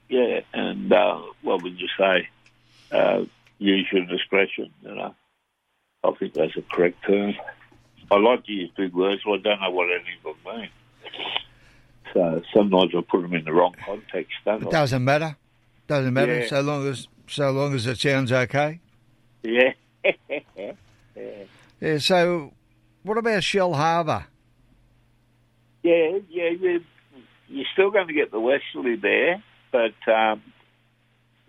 Yeah, 0.08 0.40
and 0.90 0.92
uh, 0.92 1.20
what 1.42 1.62
would 1.62 1.78
you 1.80 1.88
say? 1.98 2.28
Uh, 2.90 3.24
use 3.58 3.86
your 3.92 4.04
discretion, 4.06 4.70
you 4.82 4.94
know. 4.94 5.14
I 6.04 6.10
think 6.12 6.34
that's 6.34 6.56
a 6.56 6.62
correct 6.62 7.04
term. 7.06 7.34
I 8.10 8.16
like 8.16 8.44
to 8.46 8.52
use 8.52 8.70
big 8.76 8.92
words, 8.94 9.22
but 9.24 9.32
I 9.32 9.38
don't 9.38 9.60
know 9.60 9.70
what 9.70 9.88
any 9.90 10.16
of 10.24 10.36
them 10.44 10.60
mean. 10.60 10.68
So 12.14 12.42
sometimes 12.54 12.92
I 12.96 13.00
put 13.00 13.22
them 13.22 13.34
in 13.34 13.44
the 13.44 13.52
wrong 13.52 13.74
context, 13.84 14.32
don't 14.44 14.62
It 14.62 14.68
I? 14.68 14.70
doesn't 14.70 15.04
matter. 15.04 15.36
Doesn't 15.88 16.14
matter 16.14 16.40
Yeah. 16.40 16.46
so 16.46 16.60
long 16.60 16.86
as 16.88 17.08
so 17.28 17.50
long 17.50 17.74
as 17.74 17.86
it 17.86 17.98
sounds 17.98 18.30
okay. 18.32 18.80
Yeah. 19.42 19.72
Yeah. 21.80 21.98
So, 21.98 22.52
what 23.02 23.18
about 23.18 23.42
Shellharbour? 23.42 24.24
Yeah, 25.82 26.18
yeah, 26.30 26.48
you, 26.50 26.84
you're 27.48 27.66
still 27.72 27.90
going 27.90 28.06
to 28.08 28.12
get 28.14 28.30
the 28.30 28.40
westerly 28.40 28.96
there, 28.96 29.42
but 29.72 29.94
um, 30.10 30.42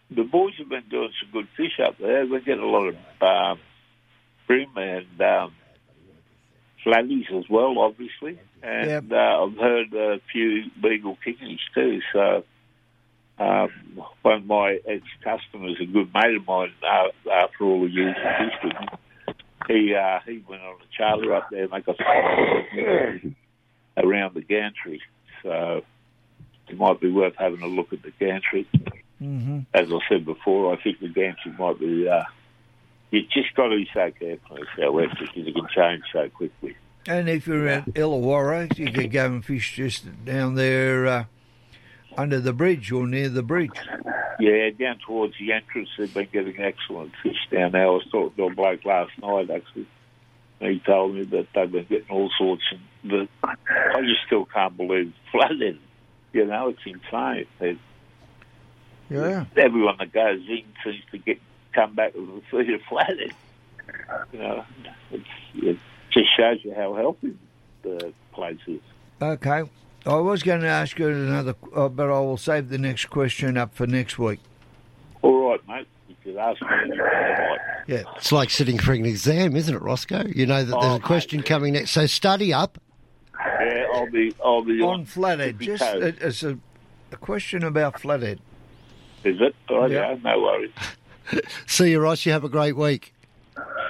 the 0.10 0.24
boys 0.24 0.54
have 0.58 0.70
been 0.70 0.88
doing 0.90 1.12
some 1.22 1.32
good 1.32 1.48
fish 1.56 1.80
up 1.84 1.98
there. 1.98 2.26
We 2.26 2.42
get 2.42 2.60
a 2.60 2.66
lot 2.66 2.88
of 2.88 2.96
um, 3.22 3.60
bream 4.48 4.70
and 4.76 5.22
um, 5.22 5.54
flatties 6.86 7.32
as 7.38 7.50
well, 7.50 7.80
obviously, 7.80 8.40
and 8.64 9.12
uh, 9.12 9.44
I've 9.44 9.58
heard 9.58 9.94
a 9.94 10.22
few 10.32 10.64
beagle 10.82 11.18
kickies 11.26 11.60
too. 11.74 12.00
So 12.14 12.44
um, 13.40 13.70
one 14.22 14.36
of 14.36 14.46
my 14.46 14.80
ex-customers, 14.86 15.78
a 15.82 15.86
good 15.86 16.14
mate 16.14 16.36
of 16.36 16.48
mine, 16.48 16.74
uh, 16.84 17.32
after 17.32 17.66
all 17.66 17.82
the 17.82 17.90
years 17.90 18.16
of 18.18 18.62
fish 18.62 18.98
he 19.68 19.94
uh, 19.94 20.20
he 20.26 20.44
went 20.48 20.62
on 20.62 20.76
a 20.76 20.98
charter 20.98 21.34
up 21.36 21.50
there, 21.52 21.64
and 21.64 21.72
they 21.72 21.82
got 21.82 22.00
around 23.98 24.34
the 24.36 24.42
gantry. 24.42 25.02
So 25.44 25.84
it 26.68 26.78
might 26.78 27.00
be 27.00 27.12
worth 27.12 27.34
having 27.38 27.62
a 27.62 27.68
look 27.68 27.94
at 27.94 28.02
the 28.02 28.12
gantry. 28.12 28.68
Mm-hmm. 29.22 29.60
As 29.74 29.88
I 29.92 30.00
said 30.10 30.26
before, 30.26 30.74
I 30.74 30.82
think 30.82 31.00
the 31.00 31.10
gantry 31.10 31.52
might 31.58 31.80
be. 31.80 32.08
Uh, 32.08 32.24
you 33.12 33.24
just 33.24 33.54
got 33.56 33.70
to 33.70 33.78
be 33.78 33.90
so 33.94 34.12
careful 34.12 34.58
in 34.58 34.66
southwest 34.78 35.16
because 35.20 35.48
it 35.48 35.56
can 35.56 35.68
change 35.76 36.04
so 36.12 36.30
quickly. 36.30 36.76
And 37.08 37.30
if 37.30 37.48
you're 37.48 37.68
at 37.68 37.86
Illawarra, 37.94 38.78
you 38.78 38.92
could 38.92 39.12
go 39.12 39.26
and 39.26 39.46
fish 39.46 39.76
just 39.76 40.26
down 40.26 40.56
there 40.56 41.08
uh, 41.08 41.26
under 42.18 42.40
the 42.40 42.52
bridge 42.52 42.92
or 42.92 43.08
near 43.08 43.30
the 43.30 43.44
bridge. 43.44 43.72
Yeah, 44.40 44.70
down 44.78 45.00
towards 45.06 45.34
the 45.40 45.54
entrance, 45.54 45.90
they've 45.98 46.14
been 46.14 46.28
getting 46.32 46.62
excellent 46.62 47.14
fish 47.24 47.38
down 47.50 47.72
there. 47.72 47.86
I 47.86 47.90
was 47.90 48.06
talking 48.12 48.36
to 48.36 48.44
a 48.52 48.54
bloke 48.54 48.84
last 48.84 49.12
night, 49.20 49.50
actually. 49.50 49.88
He 50.60 50.80
told 50.86 51.16
me 51.16 51.24
that 51.24 51.48
they've 51.56 51.72
been 51.72 51.86
getting 51.86 52.10
all 52.10 52.30
sorts 52.38 52.64
of. 52.74 52.80
But 53.04 53.30
I 53.46 54.02
just 54.02 54.26
still 54.26 54.46
can't 54.46 54.76
believe 54.76 55.14
flooding. 55.32 55.80
You 56.34 56.46
know, 56.46 56.70
it's 56.70 56.80
insane. 56.86 57.46
They, 57.60 57.78
Yeah. 59.10 59.46
everyone 59.56 59.96
that 60.00 60.12
goes 60.12 60.42
in 60.48 60.64
seems 60.84 61.04
to 61.12 61.18
get 61.18 61.40
come 61.74 61.94
back 61.96 62.14
with 62.16 62.28
a 62.30 62.42
feet 62.52 62.74
of 62.74 62.82
flathead. 62.90 63.32
You 64.34 64.40
know, 64.40 64.66
it's, 65.12 65.26
it 65.56 65.78
just 66.12 66.30
shows 66.36 66.60
you 66.64 66.74
how 66.74 66.94
healthy 66.96 67.36
the 67.84 68.14
place 68.34 68.60
is. 68.68 68.82
Okay. 69.22 69.64
I 70.06 70.16
was 70.16 70.42
going 70.44 70.62
to 70.62 70.68
ask 70.68 70.98
you 71.00 71.10
another, 71.10 71.56
uh, 71.76 71.90
but 71.90 72.08
I 72.10 72.20
will 72.20 72.38
save 72.38 72.70
the 72.70 72.78
next 72.78 73.06
question 73.06 73.58
up 73.58 73.74
for 73.76 73.86
next 73.88 74.18
week. 74.18 74.40
All 75.22 75.50
right, 75.52 75.68
mate. 75.68 75.88
If 76.10 76.16
you 76.26 76.40
ask 76.40 76.62
me 76.62 76.68
anything, 76.82 77.00
I. 77.02 77.58
Yeah. 77.88 78.04
It's 78.16 78.32
like 78.32 78.50
sitting 78.50 78.78
for 78.78 78.94
an 78.94 79.06
exam, 79.06 79.56
isn't 79.56 79.74
it, 79.76 79.82
Roscoe? 79.82 80.24
You 80.28 80.46
know 80.46 80.64
that 80.64 80.72
there's 80.72 80.84
Oh, 80.94 80.96
a 80.96 81.00
question 81.00 81.42
coming 81.44 81.74
next. 81.74 81.92
So 81.92 82.06
study 82.06 82.54
up. 82.54 82.78
Yeah, 83.40 83.86
I'll 83.94 84.10
be, 84.10 84.34
I'll 84.44 84.64
be 84.64 84.82
On 84.82 85.06
flathead, 85.06 85.60
just 85.60 85.84
toes. 85.84 86.16
it's 86.22 86.44
a, 86.44 86.58
a 87.12 87.18
question 87.18 87.64
about 87.64 88.00
flathead. 88.00 88.40
Is 89.24 89.38
it? 89.42 89.56
Oh, 89.70 89.86
Yeah. 89.88 90.12
yeah, 90.12 90.18
no 90.24 90.40
worries. 90.42 90.72
See 91.68 91.92
you, 91.92 92.00
Ross. 92.00 92.26
You 92.26 92.32
have 92.32 92.44
a 92.44 92.50
great 92.50 92.76
week. 92.78 93.14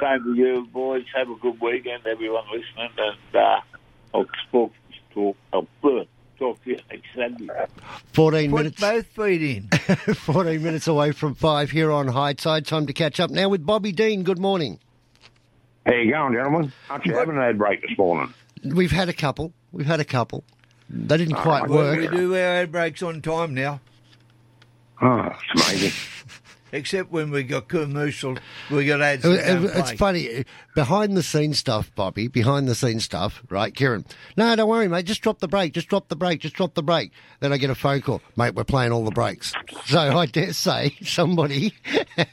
Same 0.01 0.23
to 0.23 0.33
you, 0.35 0.67
boys. 0.71 1.03
Have 1.15 1.29
a 1.29 1.35
good 1.35 1.59
weekend, 1.59 2.05
everyone 2.07 2.43
listening, 2.51 2.89
and 2.97 3.35
uh, 3.35 3.59
I'll 4.13 4.25
talk, 4.51 4.71
talk, 5.13 5.35
I'll 5.53 5.67
talk 5.81 6.63
to 6.63 6.69
you 6.69 6.79
next 6.89 7.07
Saturday. 7.15 7.47
14 8.13 8.49
Put 8.51 8.57
minutes. 8.57 8.79
both 8.81 9.05
feet 9.07 9.41
in. 9.41 9.67
14 10.15 10.63
minutes 10.63 10.87
away 10.87 11.11
from 11.11 11.35
five 11.35 11.71
here 11.71 11.91
on 11.91 12.07
Hi-Tide. 12.07 12.65
Time 12.65 12.85
to 12.87 12.93
catch 12.93 13.19
up 13.19 13.29
now 13.31 13.49
with 13.49 13.65
Bobby 13.65 13.91
Dean. 13.91 14.23
Good 14.23 14.39
morning. 14.39 14.79
How 15.85 15.93
you 15.93 16.11
going, 16.11 16.33
gentlemen? 16.33 16.71
Aren't 16.89 17.05
you 17.05 17.15
having 17.15 17.35
an 17.37 17.41
ad 17.41 17.57
break 17.57 17.81
this 17.81 17.97
morning? 17.97 18.33
We've 18.63 18.91
had 18.91 19.09
a 19.09 19.13
couple. 19.13 19.53
We've 19.71 19.85
had 19.85 19.99
a 19.99 20.05
couple. 20.05 20.43
They 20.89 21.17
didn't 21.17 21.35
quite 21.35 21.67
well, 21.67 21.79
work. 21.79 21.99
We 21.99 22.07
do 22.07 22.33
our 22.35 22.39
ad 22.39 22.71
breaks 22.71 23.01
on 23.03 23.21
time 23.21 23.53
now, 23.53 23.81
Oh, 25.01 25.29
it's 25.53 25.63
amazing. 25.67 25.91
except 26.71 27.11
when 27.11 27.29
we 27.31 27.43
got 27.43 27.67
commercial, 27.67 28.37
we 28.71 28.85
got 28.85 29.01
ads. 29.01 29.25
It- 29.25 29.31
it- 29.31 29.63
it's 29.63 29.73
play. 29.89 29.97
funny 29.97 30.45
behind 30.75 31.15
the 31.15 31.23
scenes 31.23 31.59
stuff, 31.59 31.91
Bobby. 31.95 32.27
Behind 32.27 32.67
the 32.67 32.75
scenes 32.75 33.03
stuff, 33.03 33.41
right, 33.49 33.73
Keiren? 33.73 34.05
No, 34.35 34.55
don't 34.55 34.67
worry, 34.67 34.87
mate. 34.87 35.05
Just 35.05 35.21
drop 35.21 35.39
the 35.39 35.47
brake. 35.47 35.73
Just 35.73 35.87
drop 35.87 36.07
the 36.09 36.15
brake. 36.15 36.41
Just 36.41 36.55
drop 36.55 36.73
the 36.73 36.83
brake. 36.83 37.11
Then 37.39 37.53
I 37.53 37.57
get 37.57 37.69
a 37.69 37.75
phone 37.75 38.01
call, 38.01 38.21
mate. 38.35 38.55
We're 38.55 38.63
playing 38.63 38.91
all 38.91 39.05
the 39.05 39.11
brakes. 39.11 39.53
So 39.85 39.99
I 40.17 40.25
dare 40.25 40.53
say 40.53 40.95
somebody 41.03 41.73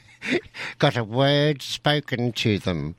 got 0.79 0.97
a 0.97 1.03
word 1.03 1.61
spoken 1.61 2.31
to 2.33 2.57
them. 2.59 2.95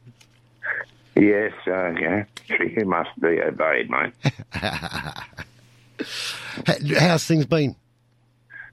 yes, 1.17 1.53
uh, 1.67 1.91
yeah. 2.01 2.25
You 2.49 2.85
must 2.87 3.11
be 3.21 3.41
obeyed, 3.43 3.91
mate. 3.91 4.13
How's 6.99 7.25
things 7.25 7.47
been? 7.47 7.75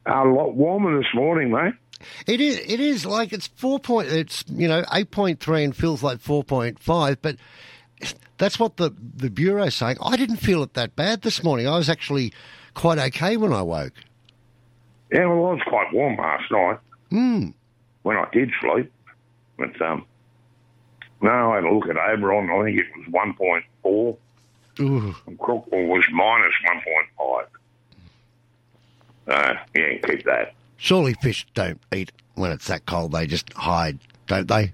A 0.05 0.23
lot 0.25 0.53
warmer 0.55 0.97
this 0.97 1.07
morning, 1.13 1.51
mate. 1.51 1.73
It 2.27 2.41
is. 2.41 2.57
It 2.59 2.79
is 2.81 3.05
like 3.05 3.31
it's 3.31 3.47
four 3.47 3.79
point. 3.79 4.09
It's 4.09 4.43
you 4.49 4.67
know 4.67 4.83
eight 4.93 5.11
point 5.11 5.39
three 5.39 5.63
and 5.63 5.73
feels 5.75 6.03
like 6.03 6.19
four 6.19 6.43
point 6.43 6.79
five, 6.79 7.21
but 7.21 7.37
that's 8.37 8.59
what 8.59 8.75
the 8.77 8.91
the 9.15 9.29
bureau's 9.29 9.75
saying. 9.75 9.97
I 10.03 10.17
didn't 10.17 10.37
feel 10.37 10.61
it 10.63 10.73
that 10.73 10.95
bad 10.97 11.21
this 11.21 11.43
morning. 11.43 11.67
I 11.67 11.77
was 11.77 11.87
actually 11.89 12.33
quite 12.73 12.97
okay 12.99 13.37
when 13.37 13.53
I 13.53 13.61
woke. 13.61 13.93
Yeah, 15.13 15.27
well, 15.27 15.51
it 15.51 15.55
was 15.55 15.61
quite 15.67 15.93
warm 15.93 16.17
last 16.17 16.51
night 16.51 16.79
Hmm. 17.09 17.49
when 18.01 18.17
I 18.17 18.25
did 18.33 18.51
sleep. 18.59 18.91
But, 19.57 19.79
um, 19.79 20.05
no, 21.21 21.51
I 21.51 21.55
had 21.57 21.65
a 21.65 21.71
look 21.71 21.87
at 21.87 21.95
Oberon. 21.95 22.49
I 22.49 22.63
think 22.65 22.79
it 22.79 22.85
was 22.97 23.07
1.4. 23.83 24.17
Ooh. 24.81 25.15
And 25.27 25.37
Crookwell 25.37 25.87
was 25.87 26.03
minus 26.11 26.53
1.5. 26.67 27.45
Uh, 29.27 29.53
yeah, 29.75 29.97
keep 30.05 30.23
that. 30.25 30.53
Surely 30.77 31.13
fish 31.21 31.45
don't 31.53 31.79
eat 31.93 32.11
when 32.35 32.51
it's 32.51 32.67
that 32.67 32.85
cold. 32.85 33.11
They 33.13 33.25
just 33.27 33.51
hide, 33.53 33.99
don't 34.27 34.47
they? 34.47 34.73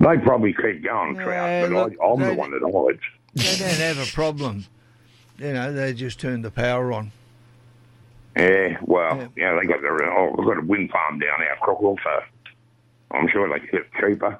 They 0.00 0.18
probably 0.18 0.52
keep 0.52 0.82
going, 0.82 1.14
Yeah, 1.14 1.22
Trout, 1.24 1.70
but 1.70 1.70
look, 1.70 1.92
I, 2.02 2.06
I'm 2.06 2.20
they- 2.20 2.26
the 2.30 2.34
one 2.34 2.50
that 2.50 2.62
hides. 2.62 3.00
They 3.34 3.64
don't 3.64 3.96
have 3.96 3.98
a 4.08 4.12
problem. 4.12 4.66
You 5.38 5.52
know, 5.54 5.72
they 5.72 5.94
just 5.94 6.20
turn 6.20 6.42
the 6.42 6.50
power 6.50 6.92
on. 6.92 7.12
Yeah, 8.36 8.78
well, 8.82 9.28
yeah, 9.36 9.58
they 9.58 9.66
got 9.66 9.80
their 9.82 10.02
oh, 10.12 10.34
they've 10.36 10.46
got 10.46 10.58
a 10.58 10.66
wind 10.66 10.90
farm 10.90 11.18
down 11.18 11.38
there, 11.38 11.56
Crookwell, 11.62 11.96
so 12.02 12.20
I'm 13.10 13.28
sure 13.28 13.48
they 13.48 13.64
get 13.66 13.74
it 13.74 13.86
cheaper. 14.00 14.38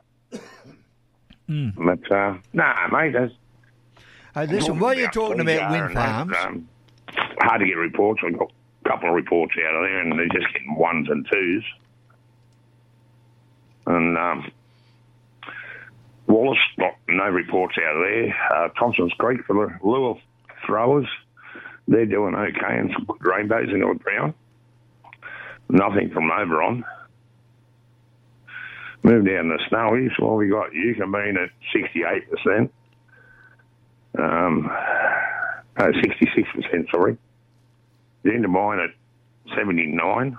But 1.49 2.11
uh, 2.11 2.35
nah, 2.53 2.89
mate, 2.89 3.13
that's 3.13 3.33
Hey, 4.35 4.47
listen, 4.47 4.79
while 4.79 4.95
you're 4.95 5.11
talking 5.11 5.41
about 5.41 5.59
Foliar 5.59 5.71
wind 5.71 5.85
and 5.85 5.95
farms, 5.95 6.37
um, 6.43 6.69
hard 7.41 7.61
to 7.61 7.67
get 7.67 7.77
reports. 7.77 8.21
I've 8.25 8.39
got 8.39 8.53
a 8.85 8.89
couple 8.89 9.09
of 9.09 9.15
reports 9.15 9.55
out 9.67 9.75
of 9.75 9.83
there, 9.83 10.01
and 10.01 10.19
they're 10.19 10.41
just 10.41 10.53
getting 10.53 10.77
ones 10.77 11.09
and 11.11 11.27
twos. 11.31 11.65
And 13.87 14.17
um, 14.17 14.53
Wallace, 16.27 16.59
not, 16.79 16.95
no 17.09 17.29
reports 17.29 17.77
out 17.79 17.97
of 17.97 18.03
there. 18.03 18.37
Uh, 18.55 18.69
Thompson's 18.79 19.13
Creek 19.19 19.41
for 19.47 19.55
the 19.55 19.87
lure 19.87 20.21
throwers, 20.67 21.07
they're 21.89 22.07
doing 22.07 22.35
okay, 22.35 22.79
and 22.79 22.91
some 22.93 23.05
good 23.05 23.25
rainbows 23.25 23.69
in 23.73 23.81
the 23.81 23.99
ground. 24.03 24.35
Nothing 25.69 26.11
from 26.11 26.31
Oberon. 26.31 26.85
Move 29.03 29.27
down 29.27 29.49
the 29.49 29.59
Snowies. 29.71 30.13
Well, 30.21 30.37
we 30.37 30.49
got 30.49 30.71
Eucumbene 30.73 31.37
at 31.43 31.51
68%. 31.75 32.71
Um, 34.19 34.71
uh, 35.77 35.85
66%, 35.85 36.91
sorry. 36.91 37.17
The 38.23 38.31
end 38.31 38.45
of 38.45 38.51
mine 38.51 38.79
at 38.79 38.91
79 39.57 40.39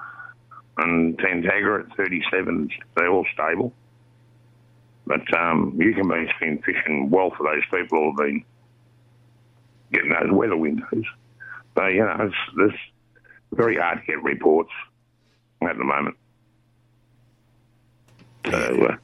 and 0.78 1.18
Tantangara 1.18 1.90
at 1.90 1.98
37. 1.98 2.70
They're 2.96 3.10
all 3.10 3.26
stable. 3.34 3.74
But 5.06 5.22
um, 5.38 5.78
can 5.78 6.08
be 6.08 6.28
been 6.40 6.62
fishing 6.62 7.10
well 7.10 7.32
for 7.38 7.44
those 7.44 7.64
people 7.70 8.00
who 8.00 8.08
have 8.12 8.18
been 8.18 8.46
getting 9.92 10.10
those 10.12 10.32
weather 10.32 10.56
windows. 10.56 11.06
But, 11.76 11.94
you 11.94 12.06
know, 12.06 12.16
it's, 12.22 12.36
it's 12.58 12.78
very 13.52 13.78
hard 13.78 14.00
to 14.00 14.06
get 14.06 14.24
reports 14.24 14.72
at 15.62 15.78
the 15.78 15.84
moment. 15.84 16.16
So, 18.50 18.86
uh, 18.86 18.96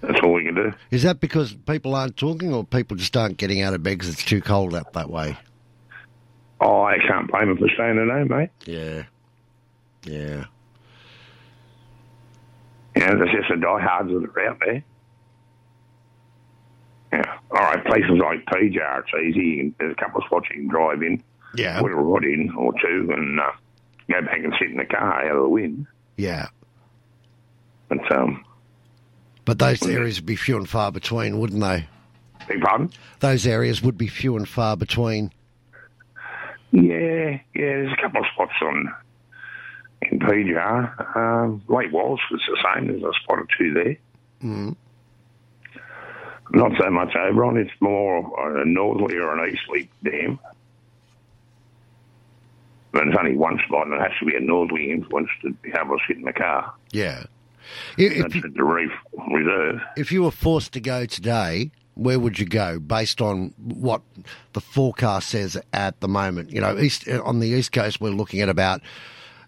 that's 0.00 0.20
all 0.22 0.32
we 0.32 0.44
can 0.44 0.54
do. 0.54 0.72
Is 0.90 1.02
that 1.02 1.20
because 1.20 1.54
people 1.66 1.94
aren't 1.94 2.16
talking, 2.16 2.52
or 2.52 2.64
people 2.64 2.96
just 2.96 3.16
aren't 3.16 3.36
getting 3.36 3.62
out 3.62 3.74
of 3.74 3.82
bed 3.82 3.98
because 3.98 4.08
it's 4.08 4.24
too 4.24 4.40
cold 4.40 4.74
out 4.74 4.92
that 4.94 5.10
way? 5.10 5.36
Oh, 6.60 6.82
I 6.82 6.98
can't 6.98 7.30
blame 7.30 7.48
them 7.48 7.56
for 7.56 7.68
staying 7.74 7.98
at 7.98 8.08
home, 8.08 8.28
mate. 8.28 8.50
Yeah. 8.66 9.04
Yeah. 10.04 10.44
Know, 12.96 13.16
there's 13.16 13.30
just 13.30 13.48
the 13.48 13.56
diehards 13.56 14.10
that 14.10 14.30
are 14.36 14.48
out 14.48 14.58
there. 14.64 14.84
Yeah. 17.12 17.38
All 17.50 17.62
right, 17.62 17.84
places 17.84 18.10
like 18.10 18.44
PJR, 18.46 19.02
it's 19.02 19.36
easy. 19.36 19.74
There's 19.78 19.92
a 19.92 20.00
couple 20.02 20.20
of 20.20 20.26
spots 20.26 20.48
you 20.50 20.56
can 20.56 20.68
drive 20.68 21.02
in. 21.02 21.22
Yeah. 21.54 21.80
Put 21.80 21.92
a 21.92 21.96
rod 21.96 22.24
in 22.24 22.54
or 22.56 22.72
two 22.74 23.10
and 23.12 23.40
uh, 23.40 23.52
go 24.10 24.20
back 24.22 24.38
and 24.38 24.54
sit 24.58 24.70
in 24.70 24.76
the 24.76 24.84
car 24.84 25.24
out 25.24 25.36
of 25.36 25.42
the 25.42 25.48
wind. 25.48 25.86
Yeah. 26.16 26.48
But, 27.88 28.12
um, 28.12 28.44
But 29.44 29.58
those 29.58 29.86
areas 29.86 30.20
would 30.20 30.26
be 30.26 30.36
few 30.36 30.56
and 30.56 30.68
far 30.68 30.92
between, 30.92 31.38
wouldn't 31.38 31.60
they? 31.60 31.86
beg 32.50 32.60
pardon? 32.60 32.90
Those 33.20 33.46
areas 33.46 33.82
would 33.82 33.96
be 33.96 34.08
few 34.08 34.36
and 34.36 34.48
far 34.48 34.76
between. 34.76 35.32
Yeah, 36.72 37.30
yeah, 37.30 37.40
there's 37.54 37.92
a 37.92 38.00
couple 38.00 38.20
of 38.20 38.26
spots 38.32 38.52
on 38.62 38.94
in 40.02 40.18
PJR. 40.18 41.16
Um, 41.16 41.62
Lake 41.68 41.92
Wallace 41.92 42.20
was 42.30 42.40
the 42.46 42.58
same. 42.74 42.86
There's 42.88 43.02
a 43.02 43.12
spot 43.22 43.38
or 43.38 43.46
two 43.58 43.74
there. 43.74 43.96
Mm. 44.42 44.76
Not 46.52 46.72
so 46.78 46.90
much 46.90 47.14
Oberon. 47.16 47.56
It's 47.56 47.70
more 47.80 48.60
a 48.60 48.64
northerly 48.64 49.16
or 49.16 49.36
an 49.36 49.52
easterly 49.52 49.88
dam. 50.02 50.38
But 52.92 53.06
it's 53.06 53.16
only 53.16 53.36
one 53.36 53.60
spot, 53.66 53.86
and 53.86 53.94
it 53.94 54.00
has 54.00 54.10
to 54.18 54.26
be 54.26 54.34
a 54.34 54.40
northerly 54.40 54.90
influence 54.90 55.28
to 55.42 55.50
to 55.50 55.96
sit 56.08 56.16
in 56.16 56.24
the 56.24 56.32
car. 56.32 56.74
Yeah. 56.90 57.24
If, 57.96 58.22
That's 58.22 58.44
at 58.44 58.54
the 58.54 58.64
Reef 58.64 58.90
Reserve. 59.32 59.80
if 59.96 60.12
you 60.12 60.22
were 60.22 60.30
forced 60.30 60.72
to 60.72 60.80
go 60.80 61.06
today, 61.06 61.70
where 61.94 62.18
would 62.18 62.38
you 62.38 62.46
go 62.46 62.78
based 62.78 63.20
on 63.20 63.54
what 63.58 64.02
the 64.52 64.60
forecast 64.60 65.28
says 65.28 65.60
at 65.72 66.00
the 66.00 66.08
moment? 66.08 66.50
You 66.50 66.60
know, 66.60 66.78
east 66.78 67.08
on 67.08 67.40
the 67.40 67.48
east 67.48 67.72
coast, 67.72 68.00
we're 68.00 68.10
looking 68.10 68.40
at 68.40 68.48
about 68.48 68.80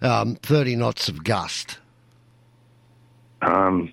um, 0.02 0.36
30 0.36 0.76
knots 0.76 1.08
of 1.08 1.24
gust. 1.24 1.78
Um, 3.40 3.92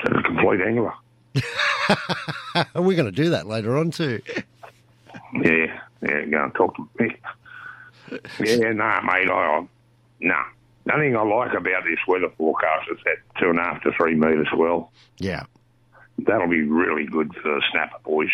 to 0.00 0.12
the 0.12 0.22
complete 0.22 0.60
angler. 0.60 0.92
we're 2.74 2.96
going 2.96 3.06
to 3.06 3.10
do 3.10 3.30
that 3.30 3.46
later 3.46 3.76
on 3.76 3.90
too. 3.90 4.20
Yeah, 5.42 5.80
yeah, 6.02 6.24
go 6.26 6.44
and 6.44 6.54
talk 6.54 6.76
to 6.76 6.88
me. 6.98 7.16
Yeah, 8.40 8.72
nah, 8.72 9.00
mate, 9.00 9.28
I, 9.28 9.32
I 9.32 9.66
nah. 10.20 10.44
Nothing 10.86 11.16
I 11.16 11.22
like 11.22 11.54
about 11.54 11.84
this 11.84 11.98
weather 12.06 12.28
forecast 12.36 12.88
is 12.92 12.98
that 13.04 13.16
two 13.40 13.48
and 13.50 13.58
a 13.58 13.62
half 13.62 13.82
to 13.84 13.92
three 13.96 14.14
metres 14.14 14.48
well. 14.56 14.92
Yeah. 15.18 15.44
That'll 16.18 16.48
be 16.48 16.62
really 16.62 17.06
good 17.06 17.32
for 17.34 17.42
the 17.54 17.62
snapper 17.72 17.98
boys. 18.04 18.28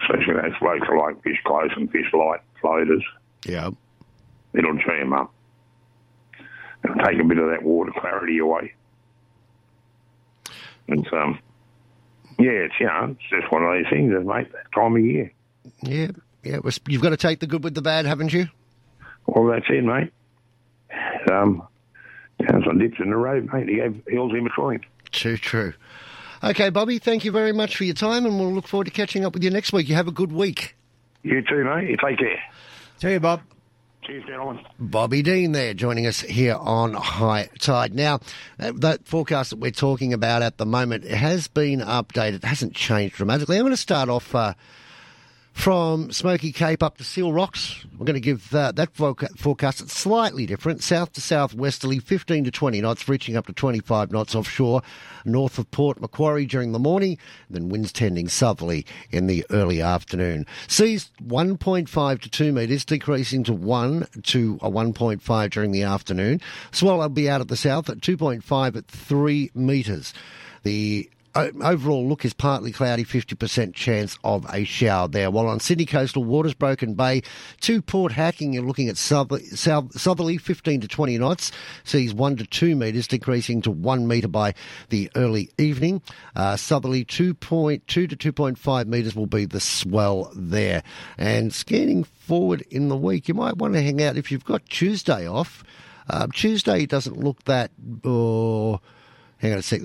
Especially 0.00 0.34
those 0.34 0.58
blokes 0.60 0.86
who 0.88 0.98
like 0.98 1.22
fish 1.22 1.38
close 1.44 1.70
and 1.76 1.90
fish 1.90 2.06
light 2.14 2.40
floaters. 2.60 3.04
Yeah. 3.44 3.70
It'll 4.54 4.78
cheer 4.78 5.00
'em 5.02 5.12
up. 5.12 5.32
It'll 6.84 6.96
take 7.04 7.20
a 7.20 7.24
bit 7.24 7.38
of 7.38 7.50
that 7.50 7.62
water 7.62 7.92
clarity 7.92 8.38
away. 8.38 8.72
It's, 10.86 11.08
um, 11.12 11.38
yeah, 12.38 12.50
it's, 12.50 12.74
you 12.80 12.86
know, 12.86 13.16
it's 13.18 13.30
just 13.42 13.52
one 13.52 13.62
of 13.64 13.74
these 13.74 13.90
things, 13.90 14.12
mate, 14.24 14.50
that 14.52 14.72
time 14.74 14.96
of 14.96 15.04
year. 15.04 15.30
Yeah. 15.82 16.08
Yeah. 16.42 16.60
You've 16.86 17.02
got 17.02 17.10
to 17.10 17.16
take 17.18 17.40
the 17.40 17.46
good 17.46 17.62
with 17.62 17.74
the 17.74 17.82
bad, 17.82 18.06
haven't 18.06 18.32
you? 18.32 18.48
Well, 19.26 19.46
that's 19.48 19.66
it, 19.68 19.84
mate. 19.84 20.12
Um, 21.30 21.66
yeah, 22.40 22.58
some 22.64 22.78
dips 22.78 22.98
in 23.00 23.10
the 23.10 23.16
road, 23.16 23.48
mate. 23.52 23.68
He 23.68 23.78
have 23.78 23.94
hills 24.06 24.32
in 24.32 24.44
between. 24.44 24.80
Too 25.10 25.36
true. 25.36 25.74
Okay, 26.42 26.70
Bobby, 26.70 26.98
thank 26.98 27.24
you 27.24 27.32
very 27.32 27.52
much 27.52 27.76
for 27.76 27.84
your 27.84 27.94
time, 27.94 28.24
and 28.24 28.38
we'll 28.38 28.52
look 28.52 28.68
forward 28.68 28.84
to 28.84 28.90
catching 28.92 29.24
up 29.24 29.34
with 29.34 29.42
you 29.42 29.50
next 29.50 29.72
week. 29.72 29.88
You 29.88 29.96
have 29.96 30.06
a 30.06 30.12
good 30.12 30.30
week. 30.30 30.76
You 31.22 31.42
too, 31.42 31.64
mate. 31.64 31.90
You 31.90 31.96
take 31.96 32.18
care. 32.18 32.40
See 32.98 33.12
you, 33.12 33.20
Bob. 33.20 33.40
Cheers, 34.02 34.24
gentlemen. 34.24 34.64
Bobby 34.78 35.22
Dean 35.22 35.52
there 35.52 35.74
joining 35.74 36.06
us 36.06 36.20
here 36.20 36.54
on 36.54 36.94
Hi-Tide. 36.94 37.94
Now, 37.94 38.20
uh, 38.58 38.72
that 38.76 39.06
forecast 39.06 39.50
that 39.50 39.58
we're 39.58 39.70
talking 39.70 40.12
about 40.12 40.42
at 40.42 40.58
the 40.58 40.64
moment 40.64 41.04
has 41.04 41.48
been 41.48 41.80
updated. 41.80 42.36
It 42.36 42.44
hasn't 42.44 42.74
changed 42.74 43.16
dramatically. 43.16 43.56
I'm 43.56 43.64
going 43.64 43.72
to 43.72 43.76
start 43.76 44.08
off 44.08 44.34
uh, 44.34 44.54
From 45.58 46.12
Smoky 46.12 46.52
Cape 46.52 46.84
up 46.84 46.98
to 46.98 47.04
Seal 47.04 47.32
Rocks, 47.32 47.84
we're 47.98 48.06
going 48.06 48.14
to 48.14 48.20
give 48.20 48.54
uh, 48.54 48.70
that 48.72 48.94
forecast 48.94 49.80
it's 49.80 49.92
slightly 49.92 50.46
different. 50.46 50.84
South 50.84 51.12
to 51.14 51.20
southwesterly, 51.20 51.98
15 51.98 52.44
to 52.44 52.52
20 52.52 52.80
knots, 52.80 53.08
reaching 53.08 53.36
up 53.36 53.46
to 53.46 53.52
25 53.52 54.12
knots 54.12 54.36
offshore. 54.36 54.82
North 55.24 55.58
of 55.58 55.68
Port 55.72 56.00
Macquarie 56.00 56.46
during 56.46 56.70
the 56.70 56.78
morning, 56.78 57.18
then 57.50 57.70
winds 57.70 57.92
tending 57.92 58.28
southerly 58.28 58.86
in 59.10 59.26
the 59.26 59.44
early 59.50 59.82
afternoon. 59.82 60.46
Seas 60.68 61.10
1.5 61.26 62.20
to 62.20 62.30
2 62.30 62.52
metres, 62.52 62.84
decreasing 62.84 63.42
to 63.42 63.52
1 63.52 64.06
to 64.22 64.60
a 64.62 64.70
1.5 64.70 65.50
during 65.50 65.72
the 65.72 65.82
afternoon. 65.82 66.40
Swell 66.70 66.98
will 66.98 67.08
be 67.08 67.28
out 67.28 67.40
at 67.40 67.48
the 67.48 67.56
south 67.56 67.90
at 67.90 67.98
2.5 67.98 68.76
at 68.76 68.86
3 68.86 69.50
metres. 69.56 70.14
The 70.62 71.10
overall 71.62 72.06
look 72.08 72.24
is 72.24 72.32
partly 72.32 72.72
cloudy, 72.72 73.04
50% 73.04 73.74
chance 73.74 74.18
of 74.24 74.46
a 74.52 74.64
shower 74.64 75.08
there. 75.08 75.30
While 75.30 75.46
on 75.46 75.60
Sydney 75.60 75.86
coastal 75.86 76.24
waters, 76.24 76.54
Broken 76.54 76.94
Bay 76.94 77.22
to 77.60 77.80
Port 77.82 78.12
Hacking, 78.12 78.52
you're 78.52 78.64
looking 78.64 78.88
at 78.88 78.96
southerly, 78.96 79.44
south, 79.44 79.98
southerly 79.98 80.38
15 80.38 80.80
to 80.82 80.88
20 80.88 81.18
knots, 81.18 81.52
seas 81.84 82.12
1 82.12 82.36
to 82.36 82.46
2 82.46 82.76
metres, 82.76 83.06
decreasing 83.06 83.62
to 83.62 83.70
1 83.70 84.06
metre 84.06 84.28
by 84.28 84.54
the 84.88 85.10
early 85.14 85.50
evening. 85.58 86.02
Uh, 86.34 86.56
southerly 86.56 87.04
2.2 87.04 87.86
to 87.86 88.08
2.5 88.08 88.86
metres 88.86 89.14
will 89.14 89.26
be 89.26 89.44
the 89.44 89.60
swell 89.60 90.32
there. 90.34 90.82
And 91.16 91.52
scanning 91.52 92.04
forward 92.04 92.62
in 92.70 92.88
the 92.88 92.96
week, 92.96 93.28
you 93.28 93.34
might 93.34 93.56
want 93.56 93.74
to 93.74 93.82
hang 93.82 94.02
out 94.02 94.16
if 94.16 94.32
you've 94.32 94.44
got 94.44 94.66
Tuesday 94.66 95.26
off. 95.26 95.64
Uh, 96.10 96.26
Tuesday 96.32 96.86
doesn't 96.86 97.18
look 97.18 97.44
that. 97.44 97.70
Uh, 98.04 98.78
Hang 99.38 99.52
on 99.52 99.58
a 99.58 99.62
sec. 99.62 99.82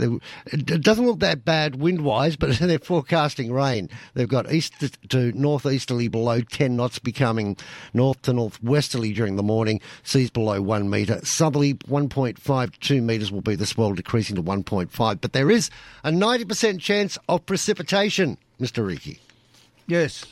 It 0.48 0.82
doesn't 0.82 1.06
look 1.06 1.20
that 1.20 1.46
bad 1.46 1.76
wind-wise, 1.76 2.36
but 2.36 2.58
they're 2.60 2.80
forecasting 2.80 3.52
rain. 3.52 3.90
They've 4.16 4.28
got 4.28 4.52
east 4.52 4.74
to 5.10 5.32
northeasterly 5.34 6.08
below 6.08 6.42
10 6.42 6.76
knots, 6.76 7.00
becoming 7.00 7.56
north 7.94 8.22
to 8.24 8.34
northwesterly 8.34 9.14
during 9.14 9.36
the 9.36 9.44
morning. 9.44 9.80
Seas 10.04 10.32
below 10.32 10.62
1 10.62 10.90
metre. 10.90 11.24
Southerly 11.24 11.76
1.5 11.76 12.72
to 12.72 12.80
2 12.80 13.02
metres 13.02 13.32
will 13.32 13.42
be 13.42 13.56
the 13.56 13.66
swell, 13.68 13.94
decreasing 13.94 14.36
to 14.36 14.44
1.5. 14.44 15.22
But 15.22 15.34
there 15.34 15.52
is 15.52 15.70
a 16.04 16.10
90% 16.10 16.80
chance 16.80 17.18
of 17.30 17.46
precipitation, 17.46 18.38
Mr. 18.60 18.86
Riki. 18.86 19.20
Yes, 19.86 20.26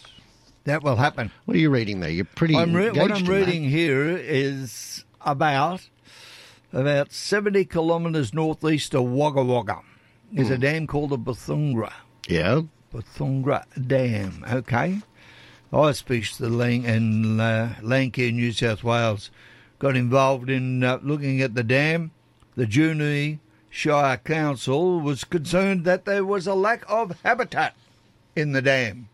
that 0.63 0.81
will 0.83 0.95
happen. 0.95 1.31
What 1.45 1.57
are 1.57 1.59
you 1.59 1.69
reading 1.69 1.99
there? 1.99 2.09
You're 2.09 2.25
pretty 2.25 2.55
I'm 2.55 2.73
re- 2.73 2.89
what 2.89 3.11
I'm 3.11 3.17
in 3.17 3.25
that. 3.25 3.31
reading 3.31 3.63
here 3.63 4.17
is 4.17 5.03
about 5.25 5.87
about 6.73 7.11
70 7.11 7.65
kilometres 7.65 8.33
northeast 8.33 8.93
of 8.95 9.03
Wagga 9.05 9.43
Wagga. 9.43 9.81
There's 10.31 10.49
a 10.49 10.55
Hmm. 10.55 10.61
dam 10.61 10.87
called 10.87 11.09
the 11.09 11.17
Bethungra. 11.17 11.91
Yeah. 12.27 12.61
Bethungra 12.93 13.63
Dam, 13.87 14.45
okay? 14.49 14.99
Ice 15.73 16.01
Fish 16.01 16.35
the 16.35 16.49
Lang- 16.49 16.85
and 16.85 17.39
uh, 17.39 17.69
New 17.81 18.51
South 18.51 18.83
Wales, 18.83 19.29
got 19.79 19.95
involved 19.95 20.49
in 20.49 20.83
uh, 20.83 20.99
looking 21.01 21.41
at 21.41 21.55
the 21.55 21.63
dam. 21.63 22.11
The 22.55 22.65
Junee 22.65 23.39
Shire 23.69 24.17
Council 24.17 24.99
was 24.99 25.23
concerned 25.23 25.85
that 25.85 26.03
there 26.05 26.25
was 26.25 26.45
a 26.47 26.53
lack 26.53 26.83
of 26.89 27.17
habitat 27.23 27.73
in 28.35 28.51
the 28.51 28.61
dam 28.61 29.07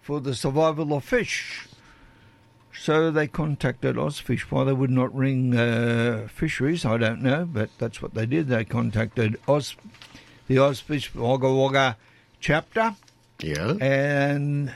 for 0.00 0.20
the 0.20 0.34
survival 0.34 0.94
of 0.94 1.04
fish. 1.04 1.66
So 2.86 3.10
they 3.10 3.26
contacted 3.26 3.96
Ozfish. 3.96 4.42
Why 4.42 4.62
they 4.62 4.72
would 4.72 4.92
not 4.92 5.12
ring 5.12 5.56
uh, 5.56 6.28
fisheries, 6.32 6.84
I 6.84 6.96
don't 6.98 7.20
know, 7.20 7.44
but 7.44 7.68
that's 7.78 8.00
what 8.00 8.14
they 8.14 8.26
did. 8.26 8.46
They 8.46 8.64
contacted 8.64 9.40
Oz, 9.48 9.74
the 10.46 10.58
Ozfish 10.58 11.12
Wagga 11.12 11.52
Wagga 11.52 11.96
chapter. 12.38 12.94
Yeah. 13.40 13.72
And 13.80 14.72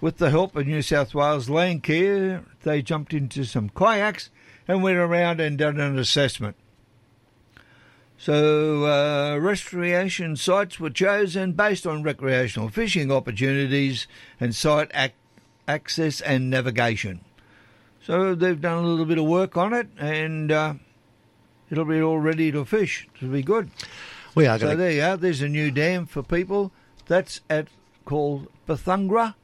with 0.00 0.16
the 0.16 0.30
help 0.30 0.56
of 0.56 0.66
New 0.66 0.80
South 0.80 1.14
Wales 1.14 1.50
Landcare, 1.50 2.46
they 2.62 2.80
jumped 2.80 3.12
into 3.12 3.44
some 3.44 3.68
kayaks 3.68 4.30
and 4.66 4.82
went 4.82 4.96
around 4.96 5.38
and 5.38 5.58
done 5.58 5.78
an 5.78 5.98
assessment. 5.98 6.56
So, 8.16 8.86
uh, 8.86 9.36
recreation 9.36 10.36
sites 10.36 10.80
were 10.80 10.88
chosen 10.88 11.52
based 11.52 11.86
on 11.86 12.04
recreational 12.04 12.70
fishing 12.70 13.12
opportunities 13.12 14.06
and 14.40 14.54
site 14.54 14.90
ac- 14.94 15.12
access 15.68 16.20
and 16.20 16.50
navigation. 16.50 17.20
So, 18.04 18.34
they've 18.34 18.60
done 18.60 18.78
a 18.82 18.86
little 18.86 19.04
bit 19.06 19.18
of 19.18 19.24
work 19.24 19.56
on 19.56 19.72
it 19.72 19.88
and 19.98 20.50
uh, 20.50 20.74
it'll 21.70 21.84
be 21.84 22.00
all 22.02 22.18
ready 22.18 22.50
to 22.52 22.64
fish. 22.64 23.06
It'll 23.16 23.28
be 23.28 23.42
good. 23.42 23.70
We 24.34 24.46
are 24.46 24.58
So, 24.58 24.70
to. 24.70 24.76
there 24.76 24.90
you 24.90 25.02
are. 25.02 25.16
There's 25.16 25.40
a 25.42 25.48
new 25.48 25.70
dam 25.70 26.06
for 26.06 26.22
people. 26.22 26.72
That's 27.06 27.40
at 27.50 27.68
called 28.04 28.48
Bethungra. 28.66 29.34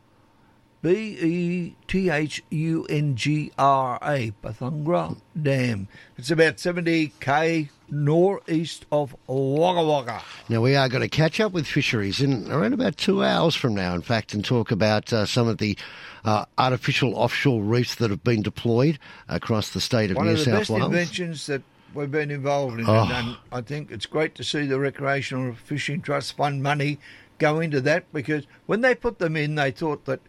B 0.80 0.90
E 1.20 1.74
T 1.88 2.08
H 2.10 2.42
U 2.50 2.86
N 2.88 3.16
G 3.16 3.50
R 3.58 3.98
A, 4.02 4.32
Bethungra 4.42 5.16
Dam. 5.40 5.88
It's 6.16 6.30
about 6.30 6.60
70 6.60 7.12
k 7.20 7.68
northeast 7.90 8.86
of 8.92 9.16
Wagga 9.26 9.82
Wagga. 9.82 10.22
Now, 10.48 10.60
we 10.60 10.76
are 10.76 10.88
going 10.88 11.02
to 11.02 11.08
catch 11.08 11.40
up 11.40 11.52
with 11.52 11.66
fisheries 11.66 12.20
in 12.20 12.50
around 12.50 12.74
about 12.74 12.96
two 12.96 13.24
hours 13.24 13.54
from 13.56 13.74
now, 13.74 13.94
in 13.94 14.02
fact, 14.02 14.34
and 14.34 14.44
talk 14.44 14.70
about 14.70 15.12
uh, 15.12 15.26
some 15.26 15.48
of 15.48 15.58
the 15.58 15.76
uh, 16.24 16.44
artificial 16.58 17.16
offshore 17.16 17.62
reefs 17.62 17.96
that 17.96 18.10
have 18.10 18.22
been 18.22 18.42
deployed 18.42 18.98
across 19.28 19.70
the 19.70 19.80
state 19.80 20.10
of 20.10 20.16
One 20.16 20.26
New 20.26 20.32
of 20.34 20.44
the 20.44 20.50
best 20.52 20.70
Wales. 20.70 20.86
inventions 20.86 21.46
that 21.46 21.62
we've 21.94 22.10
been 22.10 22.30
involved 22.30 22.78
in, 22.78 22.86
Oh. 22.88 23.08
and 23.12 23.36
I 23.50 23.62
think 23.62 23.90
it's 23.90 24.06
great 24.06 24.34
to 24.36 24.44
see 24.44 24.66
the 24.66 24.78
Recreational 24.78 25.54
Fishing 25.54 26.02
Trust 26.02 26.36
Fund 26.36 26.62
money 26.62 26.98
go 27.38 27.58
into 27.60 27.80
that 27.80 28.04
because 28.12 28.44
when 28.66 28.80
they 28.82 28.94
put 28.94 29.18
them 29.18 29.36
in, 29.36 29.54
they 29.54 29.70
thought 29.70 30.04
that 30.04 30.20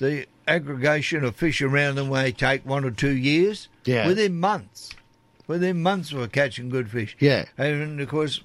the 0.00 0.26
aggregation 0.48 1.22
of 1.24 1.36
fish 1.36 1.62
around 1.62 1.94
them 1.94 2.10
may 2.10 2.32
take 2.32 2.66
one 2.66 2.84
or 2.84 2.90
two 2.90 3.16
years. 3.16 3.68
Yeah. 3.84 4.06
Within 4.06 4.40
months. 4.40 4.90
Within 5.46 5.82
months, 5.82 6.12
we're 6.12 6.26
catching 6.26 6.68
good 6.68 6.90
fish. 6.90 7.16
Yeah. 7.20 7.44
And 7.56 8.00
of 8.00 8.08
course, 8.08 8.40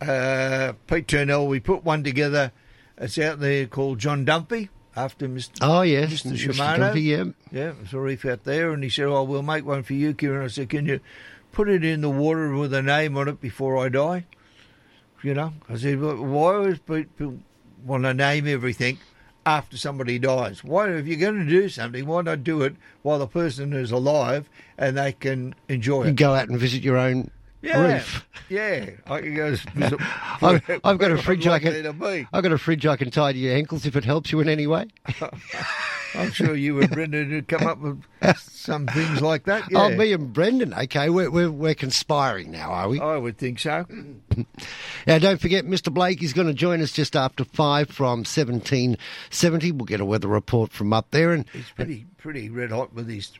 uh, 0.00 0.72
Pete 0.86 1.08
Turnell, 1.08 1.46
we 1.46 1.60
put 1.60 1.84
one 1.84 2.04
together. 2.04 2.52
It's 2.96 3.18
out 3.18 3.40
there 3.40 3.66
called 3.66 3.98
John 3.98 4.24
Dumpy 4.24 4.70
after 4.94 5.28
Mr. 5.28 5.58
Oh, 5.60 5.82
yes, 5.82 6.22
Mr. 6.22 6.52
Mr. 6.52 6.76
Dumpy, 6.78 7.02
yeah. 7.02 7.24
Yeah, 7.50 7.72
it's 7.82 7.92
a 7.92 7.98
reef 7.98 8.24
out 8.24 8.44
there. 8.44 8.70
And 8.70 8.82
he 8.82 8.90
said, 8.90 9.06
Oh, 9.06 9.24
we'll 9.24 9.42
make 9.42 9.64
one 9.64 9.82
for 9.82 9.94
you, 9.94 10.14
Keiren. 10.14 10.44
I 10.44 10.48
said, 10.48 10.68
Can 10.68 10.86
you 10.86 11.00
put 11.50 11.68
it 11.68 11.84
in 11.84 12.00
the 12.00 12.10
water 12.10 12.54
with 12.54 12.72
a 12.74 12.82
name 12.82 13.16
on 13.16 13.28
it 13.28 13.40
before 13.40 13.78
I 13.78 13.88
die? 13.88 14.26
You 15.22 15.34
know? 15.34 15.54
I 15.68 15.76
said, 15.76 16.00
Why 16.00 16.54
always 16.54 16.78
people 16.78 17.38
want 17.84 18.04
to 18.04 18.14
name 18.14 18.46
everything 18.46 18.98
after 19.46 19.76
somebody 19.76 20.18
dies? 20.18 20.62
Why, 20.64 20.88
if 20.90 21.06
you're 21.06 21.18
going 21.18 21.38
to 21.44 21.48
do 21.50 21.68
something, 21.68 22.06
why 22.06 22.22
not 22.22 22.44
do 22.44 22.62
it 22.62 22.76
while 23.02 23.18
the 23.18 23.26
person 23.26 23.72
is 23.72 23.90
alive 23.90 24.48
and 24.78 24.96
they 24.96 25.12
can 25.12 25.54
enjoy 25.68 26.04
You 26.04 26.10
it? 26.10 26.16
go 26.16 26.34
out 26.34 26.48
and 26.48 26.58
visit 26.58 26.82
your 26.82 26.96
own 26.96 27.30
Yeah, 27.60 27.94
reef. 27.94 28.26
yeah. 28.48 28.90
I 29.06 29.20
can 29.20 29.34
go 29.34 29.50
visit. 29.50 29.98
I've, 30.42 30.80
I've 30.84 30.98
got 30.98 31.10
a 31.10 31.18
fridge 31.18 31.46
I 31.46 31.58
can. 31.58 31.86
I've 32.32 32.42
got 32.42 32.52
a 32.52 32.58
fridge 32.58 32.86
I 32.86 32.96
can 32.96 33.10
tie 33.10 33.32
to 33.32 33.38
your 33.38 33.54
ankles 33.54 33.86
if 33.86 33.96
it 33.96 34.04
helps 34.04 34.32
you 34.32 34.40
in 34.40 34.48
any 34.48 34.66
way. 34.66 34.86
I'm 36.14 36.32
sure 36.32 36.54
you 36.54 36.80
and 36.80 36.90
Brendan 36.90 37.30
would 37.30 37.48
come 37.48 37.66
up 37.66 37.78
with 37.78 38.02
some 38.38 38.86
things 38.86 39.20
like 39.20 39.44
that. 39.44 39.64
Oh, 39.64 39.68
yeah. 39.70 39.94
Oh, 39.94 39.96
me 39.96 40.12
and 40.12 40.32
Brendan. 40.32 40.74
Okay, 40.74 41.08
we're, 41.10 41.30
we're 41.30 41.50
we're 41.50 41.74
conspiring 41.74 42.50
now, 42.50 42.70
are 42.70 42.88
we? 42.88 43.00
I 43.00 43.16
would 43.16 43.38
think 43.38 43.58
so. 43.58 43.86
Now, 45.04 45.18
don't 45.18 45.40
forget, 45.40 45.64
Mr. 45.64 45.92
Blake 45.92 46.22
is 46.22 46.32
going 46.32 46.46
to 46.46 46.54
join 46.54 46.80
us 46.80 46.92
just 46.92 47.16
after 47.16 47.44
five 47.44 47.90
from 47.90 48.20
1770. 48.20 49.72
We'll 49.72 49.84
get 49.84 50.00
a 50.00 50.04
weather 50.04 50.28
report 50.28 50.70
from 50.70 50.92
up 50.92 51.10
there, 51.10 51.32
and 51.32 51.44
He's 51.52 51.70
pretty 51.74 52.06
pretty 52.18 52.48
red 52.48 52.70
hot 52.70 52.94
with 52.94 53.08
his 53.08 53.32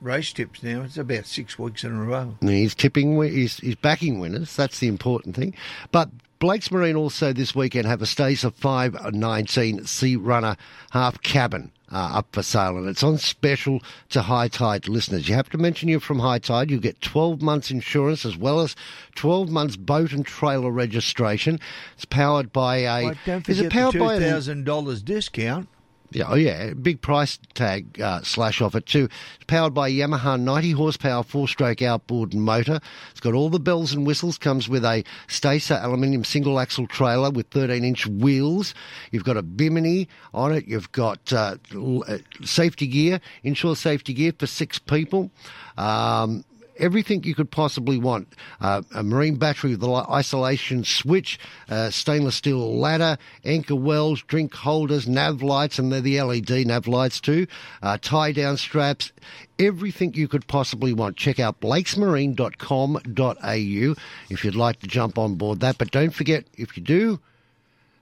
race 0.00 0.32
tips 0.32 0.62
now. 0.62 0.82
It's 0.82 0.96
about 0.96 1.26
six 1.26 1.58
weeks 1.58 1.84
in 1.84 1.92
a 1.92 2.02
row. 2.04 2.36
He's 2.40 2.74
tipping, 2.74 3.20
he's, 3.22 3.56
he's 3.58 3.74
backing 3.76 4.20
winners. 4.20 4.54
That's 4.54 4.78
the 4.78 4.88
important 4.88 5.34
thing. 5.34 5.54
But 5.90 6.10
Blake's 6.38 6.70
Marine 6.70 6.96
also 6.96 7.32
this 7.32 7.54
weekend 7.54 7.86
have 7.86 8.02
a 8.02 8.06
Stacer 8.06 8.50
519 8.50 9.86
Sea 9.86 10.16
Runner 10.16 10.56
half 10.90 11.22
cabin. 11.22 11.70
Uh, 11.92 12.08
up 12.14 12.26
for 12.32 12.42
sale, 12.42 12.78
and 12.78 12.88
it's 12.88 13.02
on 13.02 13.18
special 13.18 13.82
to 14.08 14.22
Hi-Tide 14.22 14.88
listeners. 14.88 15.28
You 15.28 15.34
have 15.34 15.50
to 15.50 15.58
mention 15.58 15.90
you're 15.90 16.00
from 16.00 16.20
Hi-Tide. 16.20 16.70
You 16.70 16.80
get 16.80 17.02
12 17.02 17.42
months 17.42 17.70
insurance 17.70 18.24
as 18.24 18.34
well 18.34 18.60
as 18.60 18.74
12 19.14 19.50
months 19.50 19.76
boat 19.76 20.12
and 20.12 20.24
trailer 20.24 20.70
registration. 20.70 21.60
It's 21.94 22.06
powered 22.06 22.50
by 22.50 22.76
a. 22.78 23.08
But 23.08 23.18
don't 23.26 23.46
is 23.46 23.60
it 23.60 23.70
powered 23.70 23.94
the 23.94 23.98
by 23.98 24.18
two 24.18 24.24
an- 24.24 24.30
thousand 24.32 24.64
dollars 24.64 25.02
discount. 25.02 25.68
Yeah, 26.14 26.26
oh 26.28 26.34
yeah, 26.34 26.74
big 26.74 27.00
price 27.00 27.38
tag 27.54 28.00
uh, 28.00 28.20
slash 28.22 28.60
off 28.60 28.74
it 28.74 28.86
too. 28.86 29.08
It's 29.36 29.44
powered 29.46 29.72
by 29.72 29.90
Yamaha 29.90 30.40
90 30.40 30.72
horsepower 30.72 31.22
four-stroke 31.22 31.80
outboard 31.82 32.34
motor. 32.34 32.80
It's 33.10 33.20
got 33.20 33.34
all 33.34 33.48
the 33.48 33.60
bells 33.60 33.92
and 33.92 34.06
whistles. 34.06 34.38
Comes 34.38 34.68
with 34.68 34.84
a 34.84 35.04
Stacer 35.28 35.80
aluminium 35.82 36.24
single 36.24 36.60
axle 36.60 36.86
trailer 36.86 37.30
with 37.30 37.48
13-inch 37.50 38.06
wheels. 38.06 38.74
You've 39.10 39.24
got 39.24 39.36
a 39.36 39.42
bimini 39.42 40.08
on 40.34 40.52
it. 40.52 40.66
You've 40.66 40.92
got 40.92 41.32
uh, 41.32 41.56
uh, 41.74 42.18
safety 42.44 42.86
gear, 42.86 43.20
inshore 43.42 43.76
safety 43.76 44.12
gear 44.12 44.32
for 44.38 44.46
six 44.46 44.78
people. 44.78 45.30
Um, 45.78 46.44
everything 46.78 47.24
you 47.24 47.34
could 47.34 47.50
possibly 47.50 47.98
want. 47.98 48.28
Uh, 48.60 48.82
a 48.94 49.02
marine 49.02 49.36
battery 49.36 49.70
with 49.70 49.80
the 49.80 49.90
isolation 50.10 50.84
switch, 50.84 51.38
uh, 51.68 51.90
stainless 51.90 52.36
steel 52.36 52.78
ladder, 52.78 53.18
anchor 53.44 53.76
wells, 53.76 54.22
drink 54.22 54.54
holders, 54.54 55.08
nav 55.08 55.42
lights, 55.42 55.78
and 55.78 55.92
they're 55.92 56.00
the 56.00 56.20
LED 56.20 56.66
nav 56.66 56.86
lights 56.86 57.20
too, 57.20 57.46
uh, 57.82 57.98
tie 58.00 58.32
down 58.32 58.56
straps, 58.56 59.12
everything 59.58 60.14
you 60.14 60.28
could 60.28 60.46
possibly 60.46 60.92
want. 60.92 61.16
Check 61.16 61.40
out 61.40 61.60
blakesmarine.com.au 61.60 63.94
if 64.30 64.44
you'd 64.44 64.54
like 64.54 64.78
to 64.80 64.86
jump 64.86 65.18
on 65.18 65.34
board 65.34 65.60
that. 65.60 65.78
But 65.78 65.90
don't 65.90 66.14
forget, 66.14 66.44
if 66.56 66.76
you 66.76 66.82
do, 66.82 67.20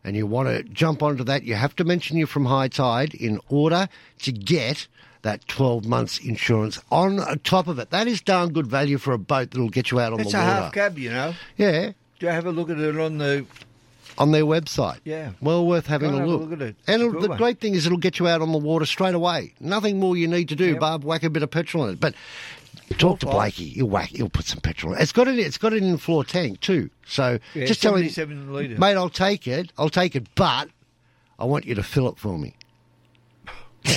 and 0.02 0.16
you 0.16 0.26
want 0.26 0.48
to 0.48 0.62
jump 0.62 1.02
onto 1.02 1.24
that, 1.24 1.42
you 1.42 1.54
have 1.54 1.76
to 1.76 1.84
mention 1.84 2.16
you're 2.16 2.26
from 2.26 2.46
Hi-Tide 2.46 3.14
in 3.14 3.38
order 3.48 3.88
to 4.22 4.32
get 4.32 4.88
that 5.22 5.46
12 5.48 5.84
months 5.86 6.18
insurance 6.18 6.80
on 6.90 7.20
uh, 7.20 7.36
top 7.44 7.66
of 7.68 7.78
it. 7.78 7.90
That 7.90 8.06
is 8.06 8.20
darn 8.20 8.52
good 8.52 8.66
value 8.66 8.98
for 8.98 9.12
a 9.12 9.18
boat 9.18 9.50
that'll 9.50 9.68
get 9.68 9.90
you 9.90 10.00
out 10.00 10.12
on 10.12 10.20
It's 10.20 10.32
the 10.32 10.38
a 10.38 10.40
water. 10.40 10.52
half 10.62 10.72
cab, 10.72 10.98
you 10.98 11.10
know. 11.10 11.34
Yeah, 11.56 11.92
Do 12.18 12.26
you 12.26 12.32
have 12.32 12.46
a 12.46 12.52
look 12.52 12.70
at 12.70 12.78
it 12.78 12.98
on 12.98 13.18
the? 13.18 13.44
on 14.18 14.32
their 14.32 14.44
website. 14.44 14.98
Yeah. 15.04 15.30
Well 15.40 15.66
worth 15.66 15.86
having 15.86 16.10
a 16.12 16.18
have 16.18 16.24
a 16.24 16.26
look. 16.26 16.40
look 16.42 16.52
at 16.52 16.62
it. 16.62 16.76
And 16.86 17.00
the 17.22 17.28
one. 17.28 17.38
great 17.38 17.60
thing 17.60 17.74
is 17.74 17.86
it'll 17.86 17.96
get 17.96 18.18
you 18.18 18.28
out 18.28 18.42
on 18.42 18.52
the 18.52 18.58
water 18.58 18.84
straight 18.84 19.14
away. 19.14 19.54
Nothing 19.60 19.98
more 19.98 20.16
you 20.16 20.28
need 20.28 20.48
to 20.50 20.56
do, 20.56 20.76
Barb. 20.76 21.04
Whack 21.04 21.22
a 21.22 21.30
bit 21.30 21.42
of 21.42 21.50
petrol 21.50 21.84
in 21.86 21.94
it. 21.94 22.00
But 22.00 22.14
talk 22.98 23.20
to. 23.20 23.26
Blakey. 23.26 23.68
He'll 23.68 23.86
whack. 23.88 24.08
He'll 24.10 24.28
put 24.28 24.44
some 24.44 24.60
petrol. 24.60 24.92
in 24.92 24.98
it. 24.98 25.02
It's 25.02 25.12
got 25.12 25.26
it. 25.28 25.38
It's 25.38 25.56
got 25.58 25.72
it 25.72 25.82
in 25.82 25.92
the 25.92 25.98
floor 25.98 26.22
tank 26.24 26.60
too. 26.60 26.90
So 27.06 27.38
Yeah, 27.54 27.64
just 27.64 27.80
tell 27.80 27.94
him, 27.94 28.08
77 28.10 28.52
litre. 28.52 28.78
mate. 28.78 28.94
I'll 28.96 29.08
take 29.08 29.46
it. 29.46 29.72
I'll 29.78 29.88
take 29.88 30.14
it, 30.14 30.26
but 30.34 30.68
I 31.38 31.44
want 31.46 31.64
you 31.64 31.74
to 31.76 31.82
fill 31.82 32.08
it 32.08 32.18
for 32.18 32.36
me. 32.38 32.54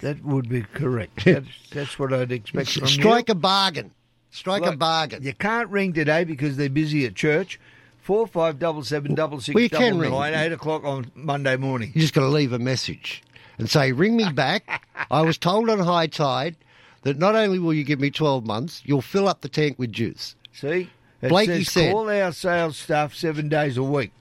That 0.00 0.22
would 0.24 0.48
be 0.48 0.62
correct. 0.62 1.24
That's, 1.24 1.46
that's 1.70 1.98
what 1.98 2.12
I'd 2.12 2.32
expect 2.32 2.70
from 2.72 2.86
Strike 2.86 3.28
you. 3.28 3.32
a 3.32 3.36
bargain. 3.36 3.90
Strike 4.30 4.66
a 4.66 4.76
bargain. 4.76 5.22
You 5.22 5.32
can't 5.32 5.70
ring 5.70 5.92
today 5.92 6.24
because 6.24 6.56
they're 6.56 6.68
busy 6.68 7.06
at 7.06 7.14
church. 7.14 7.58
Four 8.02 8.26
five 8.26 8.58
double 8.58 8.82
seven 8.84 9.14
double 9.14 9.40
six 9.40 9.54
Well, 9.54 9.68
double 9.68 9.98
ring. 10.00 10.12
eight 10.34 10.52
o'clock 10.52 10.84
on 10.84 11.10
Monday 11.14 11.56
morning. 11.56 11.92
You 11.94 12.00
just 12.02 12.12
got 12.12 12.20
to 12.22 12.28
leave 12.28 12.52
a 12.52 12.58
message 12.58 13.22
and 13.58 13.70
say, 13.70 13.92
ring 13.92 14.16
me 14.16 14.30
back. 14.30 14.86
I 15.10 15.22
was 15.22 15.38
told 15.38 15.70
on 15.70 15.78
Hi-Tide 15.78 16.56
that 17.02 17.18
not 17.18 17.34
only 17.34 17.58
will 17.58 17.72
you 17.72 17.84
give 17.84 18.00
me 18.00 18.10
12 18.10 18.44
months, 18.44 18.82
you'll 18.84 19.00
fill 19.00 19.28
up 19.28 19.40
the 19.40 19.48
tank 19.48 19.78
with 19.78 19.92
juice. 19.92 20.36
See, 20.52 20.90
it 21.22 21.28
Blakey 21.28 21.64
says, 21.64 21.72
said- 21.72 21.92
call 21.92 22.10
our 22.10 22.32
sales 22.32 22.76
staff 22.76 23.14
seven 23.14 23.48
days 23.48 23.76
a 23.78 23.82
week. 23.82 24.12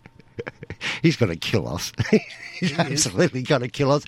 He's 1.02 1.16
going 1.16 1.32
to 1.32 1.38
kill 1.38 1.68
us. 1.68 1.92
He's 2.60 2.78
absolutely 2.78 3.42
going 3.42 3.62
to 3.62 3.68
kill 3.68 3.92
us. 3.92 4.04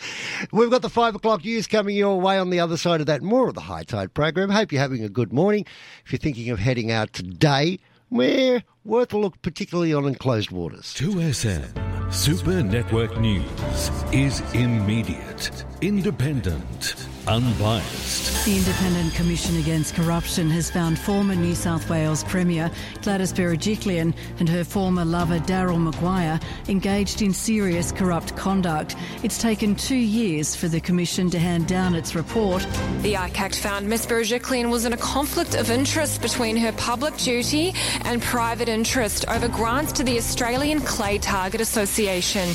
We've 0.51 0.69
got 0.69 0.81
the 0.81 0.89
five 0.89 1.15
o'clock 1.15 1.43
news 1.43 1.67
coming 1.67 1.95
your 1.95 2.19
way 2.19 2.37
on 2.37 2.49
the 2.49 2.59
other 2.59 2.77
side 2.77 3.01
of 3.01 3.07
that. 3.07 3.21
More 3.21 3.47
of 3.47 3.55
the 3.55 3.61
Hi-Tide 3.61 4.13
program. 4.13 4.49
Hope 4.49 4.71
you're 4.71 4.81
having 4.81 5.03
a 5.03 5.09
good 5.09 5.33
morning. 5.33 5.65
If 6.05 6.11
you're 6.11 6.19
thinking 6.19 6.49
of 6.49 6.59
heading 6.59 6.91
out 6.91 7.13
today, 7.13 7.79
we're 8.09 8.63
worth 8.83 9.13
a 9.13 9.17
look, 9.17 9.41
particularly 9.41 9.93
on 9.93 10.05
enclosed 10.05 10.51
waters. 10.51 10.93
2SM 10.97 12.13
Super 12.13 12.61
Network 12.61 13.19
News 13.19 13.91
is 14.11 14.41
immediate, 14.53 15.65
independent, 15.81 16.95
unbiased. 17.27 18.45
The 18.45 18.57
Independent 18.57 19.13
Commission 19.15 19.57
Against 19.57 19.95
Corruption 19.95 20.49
has 20.51 20.69
found 20.69 20.99
former 20.99 21.35
New 21.35 21.55
South 21.55 21.89
Wales 21.89 22.23
Premier 22.23 22.69
Gladys 23.01 23.33
Berejiklian 23.33 24.13
and 24.39 24.47
her 24.47 24.63
former 24.63 25.03
lover 25.03 25.39
Daryl 25.39 25.81
Maguire 25.81 26.39
engaged 26.67 27.21
in 27.21 27.33
serious 27.33 27.91
corrupt 27.91 28.37
conduct. 28.37 28.95
It's 29.23 29.39
taken 29.39 29.75
two 29.75 29.95
years 29.95 30.55
for 30.55 30.67
the 30.67 30.79
Commission 30.79 31.29
to 31.31 31.39
hand 31.39 31.67
down 31.67 31.95
its 31.95 32.15
report. 32.15 32.61
The 33.01 33.13
ICAC 33.13 33.55
found 33.55 33.89
Ms. 33.89 34.05
Berejiklian 34.05 34.69
was 34.69 34.85
in 34.85 34.93
a 34.93 34.97
conflict 34.97 35.55
of 35.55 35.71
interest 35.71 36.21
between 36.21 36.55
her 36.57 36.71
public 36.73 37.17
duty 37.17 37.73
and 38.03 38.21
private 38.21 38.69
interest 38.69 39.25
over 39.27 39.47
grants 39.47 39.91
to 39.93 40.03
the 40.03 40.17
Australian 40.17 40.81
Clay 40.81 41.17
Target 41.17 41.61
Association. 41.61 42.47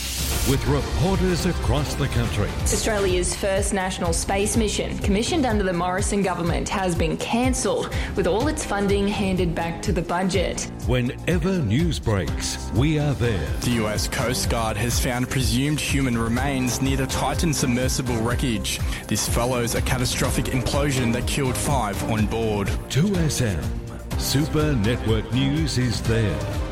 With 0.49 0.65
reporters 0.67 1.47
across 1.47 1.95
the 1.95 2.09
country. 2.09 2.49
Australia's 3.11 3.35
first 3.35 3.75
national 3.75 4.13
space 4.13 4.57
mission, 4.57 4.97
commissioned 4.99 5.45
under 5.45 5.65
the 5.65 5.73
Morrison 5.73 6.23
government, 6.23 6.69
has 6.69 6.95
been 6.95 7.17
cancelled, 7.17 7.93
with 8.15 8.29
all 8.29 8.47
its 8.47 8.65
funding 8.65 9.09
handed 9.09 9.53
back 9.53 9.83
to 9.83 9.91
the 9.91 10.01
budget. 10.01 10.71
Whenever 10.87 11.59
news 11.59 11.99
breaks, 11.99 12.71
we 12.77 13.01
are 13.01 13.15
there. 13.15 13.49
The 13.63 13.83
US 13.85 14.07
Coast 14.07 14.49
Guard 14.49 14.77
has 14.77 15.01
found 15.01 15.29
presumed 15.29 15.81
human 15.81 16.17
remains 16.17 16.81
near 16.81 16.99
the 16.99 17.09
Titan 17.09 17.53
submersible 17.53 18.17
wreckage. 18.19 18.79
This 19.09 19.29
follows 19.29 19.75
a 19.75 19.83
catastrophic 19.83 20.45
implosion 20.45 21.13
that 21.15 21.27
killed 21.27 21.57
five 21.57 22.01
on 22.13 22.27
board. 22.27 22.69
2SM 22.91 23.61
Super 24.21 24.73
Network 24.77 25.33
News 25.33 25.79
is 25.79 26.01
there. 26.03 26.70